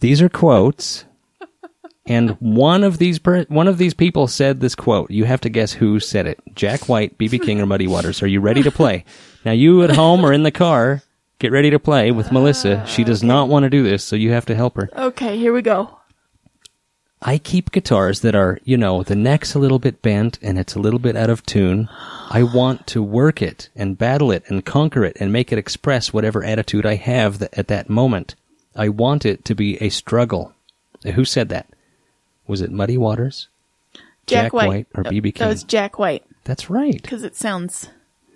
These 0.02 0.22
are 0.22 0.30
quotes. 0.30 1.06
And 2.06 2.32
one 2.42 2.84
of 2.84 2.98
these 2.98 3.18
per- 3.20 3.46
one 3.46 3.70
of 3.70 3.78
these 3.78 3.94
people 3.94 4.28
said 4.28 4.60
this 4.60 4.76
quote. 4.76 5.10
You 5.10 5.24
have 5.24 5.40
to 5.42 5.50
guess 5.50 5.72
who 5.72 6.02
said 6.02 6.28
it. 6.28 6.40
Jack 6.54 6.90
White, 6.90 7.18
BB 7.18 7.42
King, 7.44 7.62
or 7.62 7.66
Muddy 7.66 7.88
Waters. 7.88 8.22
Are 8.22 8.28
you 8.28 8.42
ready 8.42 8.62
to 8.64 8.72
play? 8.72 9.06
Now 9.46 9.54
you 9.54 9.84
at 9.84 9.92
home 9.96 10.26
or 10.26 10.34
in 10.34 10.44
the 10.44 10.52
car, 10.52 11.02
get 11.44 11.52
ready 11.52 11.70
to 11.70 11.78
play 11.78 12.10
with 12.10 12.32
Melissa. 12.32 12.86
She 12.88 13.04
does 13.04 13.22
not 13.22 13.50
want 13.50 13.64
to 13.64 13.70
do 13.70 13.84
this, 13.84 14.04
so 14.04 14.16
you 14.16 14.32
have 14.32 14.46
to 14.48 14.56
help 14.56 14.76
her. 14.78 14.90
Okay, 14.96 15.38
here 15.38 15.52
we 15.54 15.62
go. 15.62 16.00
I 17.22 17.38
keep 17.38 17.72
guitars 17.72 18.22
that 18.22 18.34
are, 18.34 18.60
you 18.64 18.78
know, 18.78 19.04
the 19.04 19.16
neck's 19.16 19.54
a 19.54 19.60
little 19.60 19.78
bit 19.80 20.02
bent 20.02 20.40
and 20.42 20.58
it's 20.58 20.76
a 20.76 20.80
little 20.80 21.00
bit 21.00 21.16
out 21.18 21.30
of 21.30 21.46
tune. 21.46 21.90
I 22.30 22.44
want 22.44 22.88
to 22.88 23.04
work 23.04 23.42
it 23.42 23.70
and 23.76 23.98
battle 23.98 24.32
it 24.32 24.44
and 24.48 24.66
conquer 24.66 25.04
it 25.06 25.16
and 25.20 25.32
make 25.34 25.52
it 25.52 25.58
express 25.58 26.12
whatever 26.14 26.44
attitude 26.44 26.86
I 26.86 26.96
have 26.96 27.40
th- 27.40 27.52
at 27.54 27.68
that 27.68 27.90
moment. 27.90 28.36
I 28.76 28.88
want 28.90 29.26
it 29.26 29.44
to 29.46 29.56
be 29.56 29.78
a 29.82 29.90
struggle. 29.90 30.54
Who 31.16 31.24
said 31.26 31.50
that? 31.50 31.68
Was 32.48 32.62
it 32.62 32.72
Muddy 32.72 32.98
Waters? 32.98 33.48
Jack, 34.28 34.46
Jack 34.46 34.54
White. 34.54 34.68
White 34.68 34.88
or 34.96 35.04
BB 35.04 35.24
That 35.24 35.36
King? 35.36 35.48
was 35.50 35.64
Jack 35.64 36.00
White 36.00 36.24
That's 36.46 36.70
right. 36.70 37.02
because 37.02 37.24
it 37.24 37.36
sounds 37.36 37.90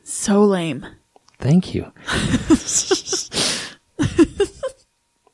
so 0.04 0.44
lame. 0.44 0.86
Thank 1.40 1.76
you. 1.76 1.92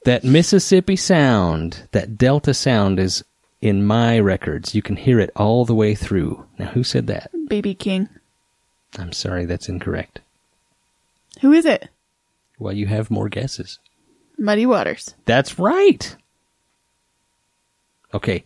that 0.05 0.23
Mississippi 0.23 0.95
sound, 0.95 1.87
that 1.91 2.17
Delta 2.17 2.53
sound 2.53 2.99
is 2.99 3.23
in 3.61 3.85
my 3.85 4.19
records. 4.19 4.75
You 4.75 4.81
can 4.81 4.97
hear 4.97 5.19
it 5.19 5.31
all 5.35 5.63
the 5.65 5.75
way 5.75 5.95
through. 5.95 6.45
Now, 6.59 6.67
who 6.67 6.83
said 6.83 7.07
that? 7.07 7.31
BB 7.47 7.79
King. 7.79 8.09
I'm 8.97 9.13
sorry, 9.13 9.45
that's 9.45 9.69
incorrect. 9.69 10.19
Who 11.41 11.53
is 11.53 11.65
it? 11.65 11.89
Well, 12.59 12.73
you 12.73 12.87
have 12.87 13.09
more 13.09 13.29
guesses. 13.29 13.79
Muddy 14.37 14.65
Waters. 14.65 15.15
That's 15.25 15.57
right. 15.57 16.15
Okay. 18.13 18.43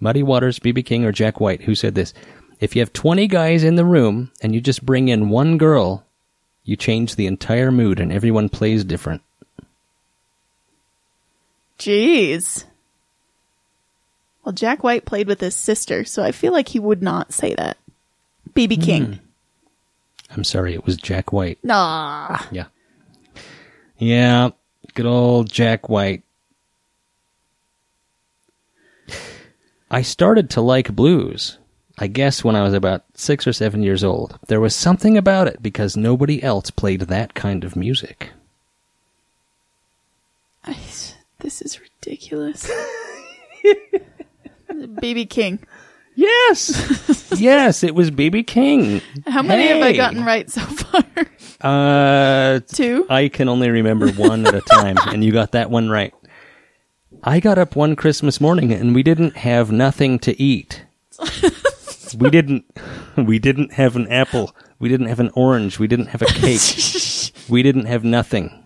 Muddy 0.00 0.22
Waters, 0.22 0.58
BB 0.58 0.84
King, 0.84 1.04
or 1.04 1.12
Jack 1.12 1.40
White. 1.40 1.62
Who 1.62 1.74
said 1.74 1.94
this? 1.94 2.14
If 2.60 2.74
you 2.74 2.80
have 2.80 2.92
20 2.92 3.26
guys 3.28 3.62
in 3.62 3.76
the 3.76 3.84
room 3.84 4.32
and 4.40 4.54
you 4.54 4.60
just 4.60 4.84
bring 4.84 5.08
in 5.08 5.28
one 5.28 5.58
girl, 5.58 6.04
you 6.68 6.76
change 6.76 7.16
the 7.16 7.26
entire 7.26 7.72
mood 7.72 7.98
and 7.98 8.12
everyone 8.12 8.50
plays 8.50 8.84
different. 8.84 9.22
Jeez. 11.78 12.66
Well, 14.44 14.52
Jack 14.52 14.84
White 14.84 15.06
played 15.06 15.28
with 15.28 15.40
his 15.40 15.54
sister, 15.54 16.04
so 16.04 16.22
I 16.22 16.30
feel 16.30 16.52
like 16.52 16.68
he 16.68 16.78
would 16.78 17.02
not 17.02 17.32
say 17.32 17.54
that. 17.54 17.78
BB 18.52 18.74
hmm. 18.76 18.82
King. 18.82 19.20
I'm 20.30 20.44
sorry, 20.44 20.74
it 20.74 20.84
was 20.84 20.98
Jack 20.98 21.32
White. 21.32 21.58
Nah. 21.62 22.38
Yeah. 22.50 22.66
Yeah, 23.96 24.50
good 24.92 25.06
old 25.06 25.50
Jack 25.50 25.88
White. 25.88 26.22
I 29.90 30.02
started 30.02 30.50
to 30.50 30.60
like 30.60 30.94
blues, 30.94 31.56
I 31.98 32.06
guess, 32.06 32.44
when 32.44 32.54
I 32.56 32.62
was 32.62 32.74
about 32.74 33.04
six 33.14 33.46
or 33.46 33.52
seven 33.52 33.82
years 33.82 34.04
old. 34.04 34.38
There 34.46 34.60
was 34.60 34.74
something 34.74 35.18
about 35.18 35.48
it 35.48 35.62
because 35.62 35.96
nobody 35.96 36.42
else 36.42 36.70
played 36.70 37.02
that 37.02 37.34
kind 37.34 37.64
of 37.64 37.76
music. 37.76 38.30
I, 40.64 40.76
this 41.40 41.60
is 41.62 41.80
ridiculous. 41.80 42.70
BB 44.70 45.28
King. 45.28 45.58
Yes! 46.14 47.32
yes, 47.38 47.82
it 47.82 47.94
was 47.94 48.10
BB 48.10 48.46
King. 48.46 49.00
How 49.26 49.42
many 49.42 49.68
have 49.68 49.82
I 49.82 49.92
gotten 49.92 50.24
right 50.24 50.50
so 50.50 50.60
far? 50.60 51.04
Uh, 51.60 52.60
Two? 52.72 53.06
I 53.08 53.28
can 53.28 53.48
only 53.48 53.70
remember 53.70 54.10
one 54.12 54.46
at 54.46 54.54
a 54.54 54.60
time, 54.60 54.96
and 55.06 55.24
you 55.24 55.32
got 55.32 55.52
that 55.52 55.70
one 55.70 55.88
right. 55.88 56.12
I 57.22 57.40
got 57.40 57.58
up 57.58 57.74
one 57.74 57.96
Christmas 57.96 58.40
morning 58.40 58.72
and 58.72 58.94
we 58.94 59.02
didn't 59.02 59.36
have 59.38 59.72
nothing 59.72 60.18
to 60.20 60.40
eat. 60.40 60.84
we 62.14 62.30
didn't 62.30 62.64
we 63.16 63.38
didn't 63.38 63.72
have 63.74 63.96
an 63.96 64.08
apple. 64.08 64.54
We 64.78 64.88
didn't 64.88 65.08
have 65.08 65.20
an 65.20 65.30
orange. 65.34 65.78
We 65.78 65.88
didn't 65.88 66.06
have 66.06 66.22
a 66.22 66.26
cake. 66.26 67.32
we 67.48 67.62
didn't 67.62 67.86
have 67.86 68.04
nothing. 68.04 68.64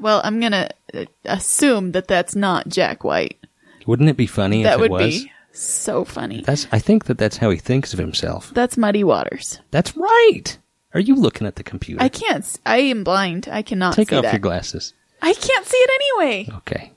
Well, 0.00 0.20
I'm 0.24 0.40
gonna 0.40 0.68
uh, 0.92 1.04
assume 1.24 1.92
that 1.92 2.08
that's 2.08 2.34
not 2.34 2.68
Jack 2.68 3.04
White. 3.04 3.38
Wouldn't 3.86 4.08
it 4.08 4.16
be 4.16 4.26
funny 4.26 4.62
That 4.62 4.74
if 4.74 4.80
would 4.80 4.90
it 4.90 4.92
was? 4.92 5.22
be 5.22 5.32
so 5.52 6.04
funny. 6.04 6.42
That's 6.42 6.66
I 6.72 6.78
think 6.78 7.04
that 7.04 7.18
that's 7.18 7.36
how 7.36 7.50
he 7.50 7.58
thinks 7.58 7.92
of 7.92 7.98
himself. 7.98 8.50
That's 8.54 8.76
Muddy 8.76 9.04
Waters. 9.04 9.60
That's 9.70 9.96
right. 9.96 10.58
Are 10.94 11.00
you 11.00 11.14
looking 11.16 11.46
at 11.46 11.56
the 11.56 11.62
computer? 11.64 12.02
I 12.02 12.08
can't. 12.08 12.44
I 12.64 12.78
am 12.78 13.02
blind. 13.04 13.48
I 13.50 13.62
cannot 13.62 13.94
Take 13.94 14.12
off 14.12 14.22
that. 14.22 14.32
your 14.32 14.40
glasses. 14.40 14.94
I 15.20 15.32
can't 15.34 15.66
see 15.66 15.76
it 15.76 15.90
anyway. 16.20 16.48
Okay. 16.58 16.92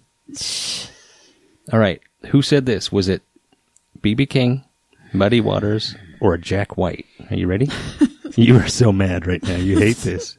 All 1.74 1.80
right. 1.80 2.02
Who 2.28 2.42
said 2.42 2.66
this? 2.66 2.92
Was 2.92 3.08
it 3.08 3.22
BB 4.02 4.30
King, 4.30 4.64
Muddy 5.14 5.42
Waters, 5.42 5.96
or 6.20 6.34
a 6.34 6.40
Jack 6.40 6.78
White? 6.78 7.06
Are 7.30 7.36
you 7.36 7.48
ready? 7.48 7.70
you 8.36 8.58
are 8.58 8.68
so 8.68 8.92
mad 8.92 9.28
right 9.28 9.42
now. 9.44 9.56
You 9.56 9.80
hate 9.80 9.98
this. 9.98 10.38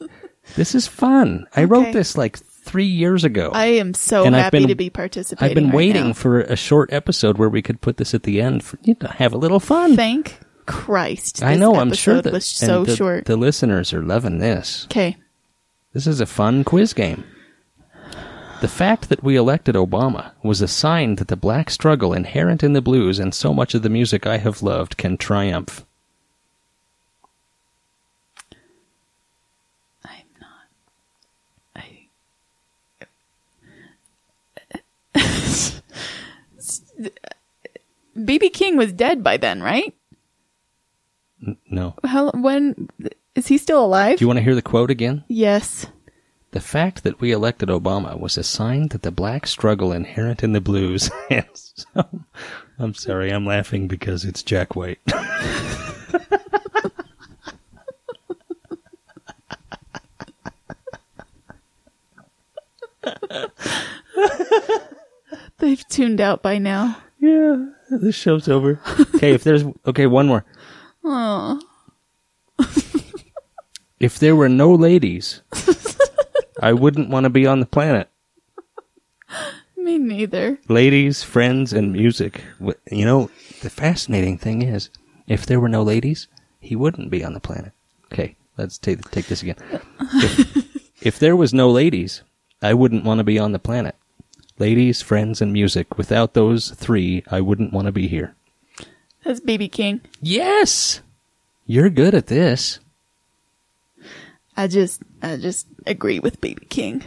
This 0.57 0.75
is 0.75 0.87
fun. 0.87 1.47
I 1.57 1.65
wrote 1.65 1.93
this 1.93 2.17
like 2.17 2.39
three 2.39 2.87
years 2.87 3.25
ago. 3.25 3.51
I 3.55 3.67
am 3.67 3.95
so 3.95 4.25
And 4.25 4.35
happy 4.35 4.61
been- 4.61 4.69
to 4.69 4.75
be 4.75 4.91
participating. 4.91 5.49
I've 5.51 5.55
been 5.55 5.67
right 5.69 5.75
waiting 5.77 6.07
now. 6.09 6.13
for 6.15 6.41
a 6.41 6.57
short 6.57 6.93
episode 6.93 7.39
where 7.39 7.49
we 7.49 7.63
could 7.63 7.81
put 7.81 7.97
this 7.97 8.15
at 8.15 8.23
the 8.25 8.41
end 8.41 8.63
for 8.65 8.79
you 8.83 8.95
to 8.97 9.09
have 9.09 9.33
a 9.33 9.39
little 9.39 9.61
fun. 9.61 9.97
Thank 9.97 10.39
Christ. 10.67 11.43
I 11.43 11.55
know. 11.57 11.77
I'm 11.77 11.93
sure 11.95 12.21
that 12.21 12.33
was 12.33 12.45
so 12.45 12.79
and 12.81 12.87
the, 12.87 12.97
short. 12.97 13.25
the 13.25 13.37
listeners 13.37 13.93
are 13.95 14.03
loving 14.03 14.39
this. 14.39 14.85
Okay. 14.87 15.17
This 15.95 16.07
is 16.07 16.21
a 16.21 16.27
fun 16.27 16.63
quiz 16.65 16.93
game. 16.93 17.25
The 18.61 18.69
fact 18.69 19.09
that 19.09 19.23
we 19.23 19.37
elected 19.37 19.77
Obama 19.77 20.33
was 20.43 20.61
a 20.61 20.67
sign 20.69 21.15
that 21.17 21.29
the 21.29 21.37
black 21.37 21.71
struggle 21.71 22.13
inherent 22.13 22.63
in 22.65 22.73
the 22.73 22.83
blues 22.83 23.19
and 23.21 23.33
so 23.35 23.55
much 23.55 23.73
of 23.75 23.83
the 23.83 23.89
music 23.89 24.27
I 24.27 24.39
have 24.39 24.63
loved 24.63 24.97
can 24.97 25.17
triumph. 25.17 25.85
I'm 30.05 30.27
not. 30.41 30.67
I. 31.77 32.09
BB 38.17 38.53
King 38.53 38.77
was 38.77 38.93
dead 38.93 39.23
by 39.23 39.37
then, 39.37 39.63
right? 39.63 39.95
N- 41.47 41.57
No. 41.71 41.95
How 42.05 42.31
when 42.33 42.89
is 43.37 43.47
he 43.47 43.59
still 43.59 43.85
alive? 43.85 44.19
Do 44.19 44.25
you 44.25 44.27
want 44.27 44.39
to 44.39 44.43
hear 44.45 44.55
the 44.57 44.63
quote 44.63 44.91
again? 44.91 45.25
yes. 45.29 45.87
The 46.59 46.65
fact 46.65 47.05
that 47.05 47.21
we 47.21 47.31
elected 47.31 47.69
Obama 47.69 48.19
was 48.19 48.37
a 48.37 48.43
sign 48.43 48.89
that 48.89 49.03
the 49.03 49.13
black 49.13 49.47
struggle 49.47 49.93
inherent 49.93 50.43
in 50.43 50.55
the 50.55 50.61
blues. 50.61 51.09
and 51.31 51.47
so, 51.55 52.05
I'm 52.81 52.95
sorry, 52.95 53.31
I'm 53.31 53.47
laughing 53.47 53.87
because 53.87 54.25
it's 54.25 54.43
Jack 54.43 54.75
White. 54.75 54.99
They've 65.59 65.87
tuned 65.89 66.21
out 66.21 66.43
by 66.43 66.59
now. 66.59 66.97
yeah, 67.21 67.67
this 67.89 68.17
show's 68.17 68.49
over. 68.49 68.81
Okay, 69.15 69.33
if 69.33 69.45
there's 69.45 69.63
okay, 69.87 70.09
one 70.09 70.27
more. 70.27 70.45
Oh. 71.05 71.61
If 74.01 74.21
there 74.21 74.37
were 74.37 74.49
no 74.49 74.73
ladies, 74.73 75.43
I 76.61 76.73
wouldn't 76.73 77.11
want 77.11 77.25
to 77.25 77.31
be 77.31 77.47
on 77.47 77.61
the 77.61 77.67
planet. 77.67 78.09
Me 79.77 79.99
neither. 79.99 80.59
Ladies, 80.69 81.23
friends, 81.23 81.73
and 81.73 81.93
music. 81.93 82.43
You 82.91 83.05
know, 83.05 83.31
the 83.63 83.71
fascinating 83.71 84.39
thing 84.39 84.63
is, 84.63 84.91
if 85.27 85.47
there 85.47 85.61
were 85.61 85.69
no 85.69 85.83
ladies, 85.83 86.27
he 86.61 86.77
wouldn't 86.77 87.11
be 87.11 87.25
on 87.25 87.33
the 87.33 87.41
planet. 87.41 87.73
Okay, 88.13 88.37
let's 88.57 88.79
take 88.79 89.09
take 89.11 89.27
this 89.27 89.43
again. 89.43 89.57
If, 90.01 90.93
if 91.03 91.19
there 91.19 91.37
was 91.37 91.55
no 91.55 91.71
ladies, 91.71 92.23
I 92.61 92.75
wouldn't 92.75 93.05
want 93.05 93.19
to 93.19 93.25
be 93.25 93.39
on 93.39 93.53
the 93.53 93.59
planet. 93.59 93.95
Ladies, 94.59 95.03
friends, 95.03 95.41
and 95.41 95.53
music. 95.53 95.97
Without 95.97 96.35
those 96.35 96.71
three, 96.71 97.23
I 97.31 97.41
wouldn't 97.41 97.73
want 97.73 97.87
to 97.87 97.93
be 97.93 98.09
here. 98.09 98.35
That's 99.25 99.41
BB 99.41 99.71
King. 99.71 100.01
Yes, 100.21 101.01
you're 101.67 101.91
good 101.91 102.15
at 102.15 102.27
this. 102.27 102.81
I 104.59 104.67
just 104.67 105.01
I 105.23 105.37
just 105.37 105.69
agree 105.87 106.19
with 106.19 106.41
BB 106.41 106.69
King. 106.69 107.05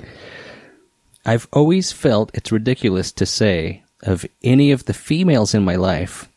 I've 1.26 1.50
always 1.52 1.92
felt 1.92 2.32
it's 2.34 2.52
ridiculous 2.52 3.12
to 3.12 3.26
say 3.26 3.84
of 4.04 4.26
any 4.42 4.72
of 4.72 4.86
the 4.86 4.94
females 4.94 5.54
in 5.54 5.64
my 5.64 5.76
life, 5.76 6.30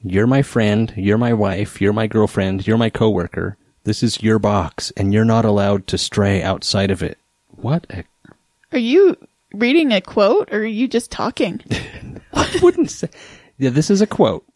you're 0.00 0.28
my 0.28 0.42
friend, 0.42 0.94
you're 0.96 1.18
my 1.18 1.32
wife, 1.32 1.80
you're 1.80 1.92
my 1.92 2.06
girlfriend, 2.06 2.68
you're 2.68 2.78
my 2.78 2.88
coworker. 2.88 3.56
This 3.82 4.04
is 4.04 4.22
your 4.22 4.38
box, 4.38 4.92
and 4.96 5.12
you're 5.12 5.24
not 5.24 5.44
allowed 5.44 5.88
to 5.88 5.98
stray 5.98 6.40
outside 6.40 6.92
of 6.92 7.02
it. 7.02 7.18
What? 7.48 7.86
A, 7.90 8.04
Are 8.70 8.78
you 8.78 9.16
reading 9.52 9.92
a 9.92 10.00
quote 10.00 10.52
or 10.52 10.58
are 10.58 10.64
you 10.64 10.86
just 10.86 11.10
talking? 11.10 11.60
I 12.32 12.58
wouldn't 12.62 12.92
say. 12.92 13.08
Yeah, 13.58 13.70
this 13.70 13.90
is 13.90 14.00
a 14.00 14.06
quote. 14.06 14.46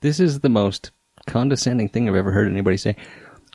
This 0.00 0.20
is 0.20 0.40
the 0.40 0.48
most 0.48 0.92
condescending 1.26 1.88
thing 1.88 2.08
I've 2.08 2.14
ever 2.14 2.30
heard 2.30 2.46
anybody 2.46 2.76
say. 2.76 2.96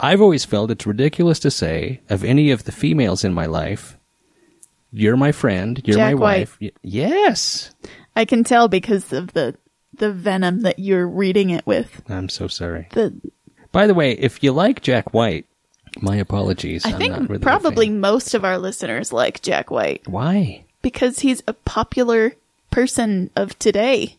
I've 0.01 0.21
always 0.21 0.43
felt 0.45 0.71
it's 0.71 0.85
ridiculous 0.87 1.39
to 1.39 1.51
say 1.51 2.01
of 2.09 2.23
any 2.23 2.51
of 2.51 2.63
the 2.65 2.71
females 2.71 3.23
in 3.23 3.33
my 3.33 3.45
life, 3.45 3.97
you're 4.91 5.15
my 5.15 5.31
friend, 5.31 5.81
you're 5.85 5.97
Jack 5.97 6.09
my 6.09 6.13
White. 6.15 6.39
wife. 6.39 6.57
Y- 6.59 6.71
yes. 6.81 7.71
I 8.15 8.25
can 8.25 8.43
tell 8.43 8.67
because 8.67 9.13
of 9.13 9.33
the 9.33 9.55
the 9.93 10.11
venom 10.11 10.61
that 10.61 10.79
you're 10.79 11.07
reading 11.07 11.49
it 11.49 11.65
with. 11.67 12.01
I'm 12.09 12.29
so 12.29 12.47
sorry. 12.47 12.87
The 12.93 13.13
By 13.71 13.87
the 13.87 13.93
way, 13.93 14.11
if 14.13 14.41
you 14.43 14.51
like 14.53 14.81
Jack 14.81 15.13
White, 15.13 15.45
my 16.01 16.15
apologies. 16.15 16.85
I 16.85 16.91
I'm 16.91 16.97
think 16.97 17.11
not 17.11 17.21
really 17.29 17.35
a 17.35 17.39
probably 17.39 17.87
fan. 17.87 17.99
most 17.99 18.33
of 18.33 18.43
our 18.45 18.57
listeners 18.57 19.11
like 19.13 19.41
Jack 19.41 19.69
White 19.69 20.07
Why? 20.07 20.63
because 20.81 21.19
he's 21.19 21.43
a 21.47 21.53
popular 21.53 22.33
person 22.71 23.29
of 23.35 23.57
today. 23.59 24.17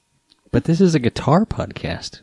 But 0.52 0.64
this 0.64 0.80
is 0.80 0.94
a 0.94 0.98
guitar 1.00 1.44
podcast. 1.46 2.20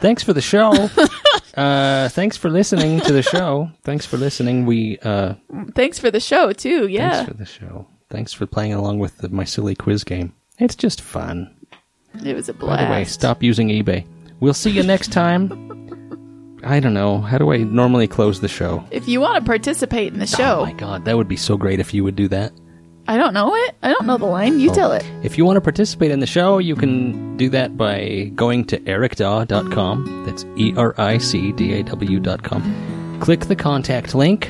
Thanks 0.00 0.22
for 0.22 0.32
the 0.32 0.40
show. 0.40 0.88
uh, 1.56 2.08
thanks 2.10 2.36
for 2.36 2.50
listening 2.50 3.00
to 3.00 3.12
the 3.12 3.22
show. 3.22 3.70
Thanks 3.82 4.06
for 4.06 4.16
listening. 4.16 4.66
We 4.66 4.98
uh, 5.02 5.34
Thanks 5.74 5.98
for 5.98 6.10
the 6.10 6.20
show 6.20 6.52
too. 6.52 6.86
Yeah. 6.88 7.10
thanks 7.12 7.30
for 7.30 7.36
the 7.36 7.46
show. 7.46 7.86
Thanks 8.10 8.32
for 8.32 8.46
playing 8.46 8.74
along 8.74 8.98
with 8.98 9.18
the, 9.18 9.28
my 9.28 9.44
silly 9.44 9.74
quiz 9.74 10.04
game. 10.04 10.34
It's 10.58 10.74
just 10.76 11.00
fun. 11.00 11.54
It 12.24 12.34
was 12.34 12.48
a 12.48 12.52
blast. 12.54 12.78
By 12.80 12.84
the 12.84 12.90
way, 12.90 13.04
stop 13.04 13.42
using 13.42 13.68
eBay. 13.68 14.06
We'll 14.40 14.54
see 14.54 14.70
you 14.70 14.82
next 14.82 15.12
time. 15.12 15.50
I 16.64 16.78
don't 16.78 16.94
know. 16.94 17.20
How 17.20 17.38
do 17.38 17.52
I 17.52 17.58
normally 17.58 18.06
close 18.06 18.40
the 18.40 18.48
show? 18.48 18.84
If 18.90 19.08
you 19.08 19.20
want 19.20 19.42
to 19.42 19.48
participate 19.48 20.12
in 20.12 20.18
the 20.18 20.24
Oh 20.34 20.36
show, 20.36 20.60
my 20.64 20.72
god, 20.74 21.04
that 21.06 21.16
would 21.16 21.26
be 21.28 21.36
so 21.36 21.56
great 21.56 21.80
if 21.80 21.92
you 21.94 22.04
would 22.04 22.16
do 22.16 22.28
that. 22.28 22.52
I 23.08 23.16
don't 23.16 23.34
know 23.34 23.54
it. 23.54 23.74
I 23.82 23.92
don't 23.92 24.06
know 24.06 24.16
the 24.16 24.26
line. 24.26 24.60
You 24.60 24.72
tell 24.72 24.92
it. 24.92 25.04
If 25.22 25.36
you 25.36 25.44
want 25.44 25.56
to 25.56 25.60
participate 25.60 26.10
in 26.10 26.20
the 26.20 26.26
show, 26.26 26.58
you 26.58 26.76
can 26.76 27.36
do 27.36 27.48
that 27.50 27.76
by 27.76 28.30
going 28.34 28.64
to 28.66 28.78
ericdaw.com. 28.80 30.24
That's 30.26 30.44
E 30.56 30.72
R 30.76 30.94
I 30.98 31.18
C 31.18 31.52
D 31.52 31.74
A 31.74 31.82
W.com. 31.82 33.18
Click 33.20 33.40
the 33.46 33.56
contact 33.56 34.14
link 34.14 34.48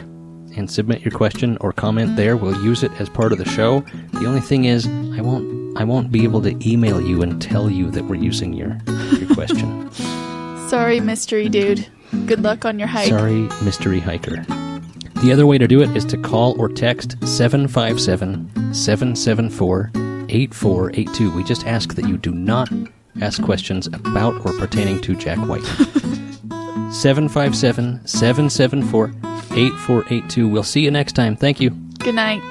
and 0.57 0.71
submit 0.71 1.03
your 1.03 1.13
question 1.13 1.57
or 1.61 1.73
comment 1.73 2.17
there. 2.17 2.37
We'll 2.37 2.63
use 2.63 2.83
it 2.83 2.93
as 3.01 3.09
part 3.09 3.33
of 3.33 3.39
the 3.39 3.47
show. 3.47 3.81
The 4.13 4.27
only 4.27 4.41
thing 4.41 4.65
is, 4.65 4.87
I 4.87 5.23
won't 5.23 5.79
I 5.79 5.85
won't 5.85 6.13
be 6.13 6.25
able 6.25 6.43
to 6.43 6.71
email 6.71 7.01
you 7.01 7.23
and 7.23 7.41
tell 7.41 7.71
you 7.71 7.91
that 7.91 8.05
we're 8.05 8.17
using 8.17 8.53
your 8.53 8.79
your 9.19 9.35
question. 9.35 9.91
Sorry, 10.69 11.01
mystery 11.01 11.49
dude. 11.49 11.87
Good 12.27 12.43
luck 12.43 12.67
on 12.67 12.79
your 12.79 12.89
hike. 12.89 13.09
Sorry, 13.09 13.49
mystery 13.63 14.01
hiker. 14.01 14.45
The 15.23 15.31
other 15.33 15.47
way 15.47 15.57
to 15.57 15.69
do 15.69 15.81
it 15.83 15.97
is 15.97 16.05
to 16.07 16.17
call 16.17 16.61
or 16.61 16.69
text 16.69 17.17
757 17.27 18.75
774 18.75 19.91
8482. 20.29 21.31
We 21.31 21.45
just 21.45 21.65
ask 21.65 21.95
that 21.95 22.09
you 22.09 22.19
do 22.19 22.33
not 22.33 22.69
ask 23.21 23.41
questions 23.41 23.87
about 23.87 24.45
or 24.45 24.53
pertaining 24.59 25.01
to 25.03 25.15
Jack 25.15 25.39
White. 25.39 25.63
757 26.93 28.05
774 28.05 29.09
8482. 29.53 30.49
We'll 30.49 30.65
see 30.65 30.81
you 30.81 30.91
next 30.91 31.13
time. 31.13 31.37
Thank 31.37 31.61
you. 31.61 31.71
Good 31.71 32.17
night. 32.17 32.43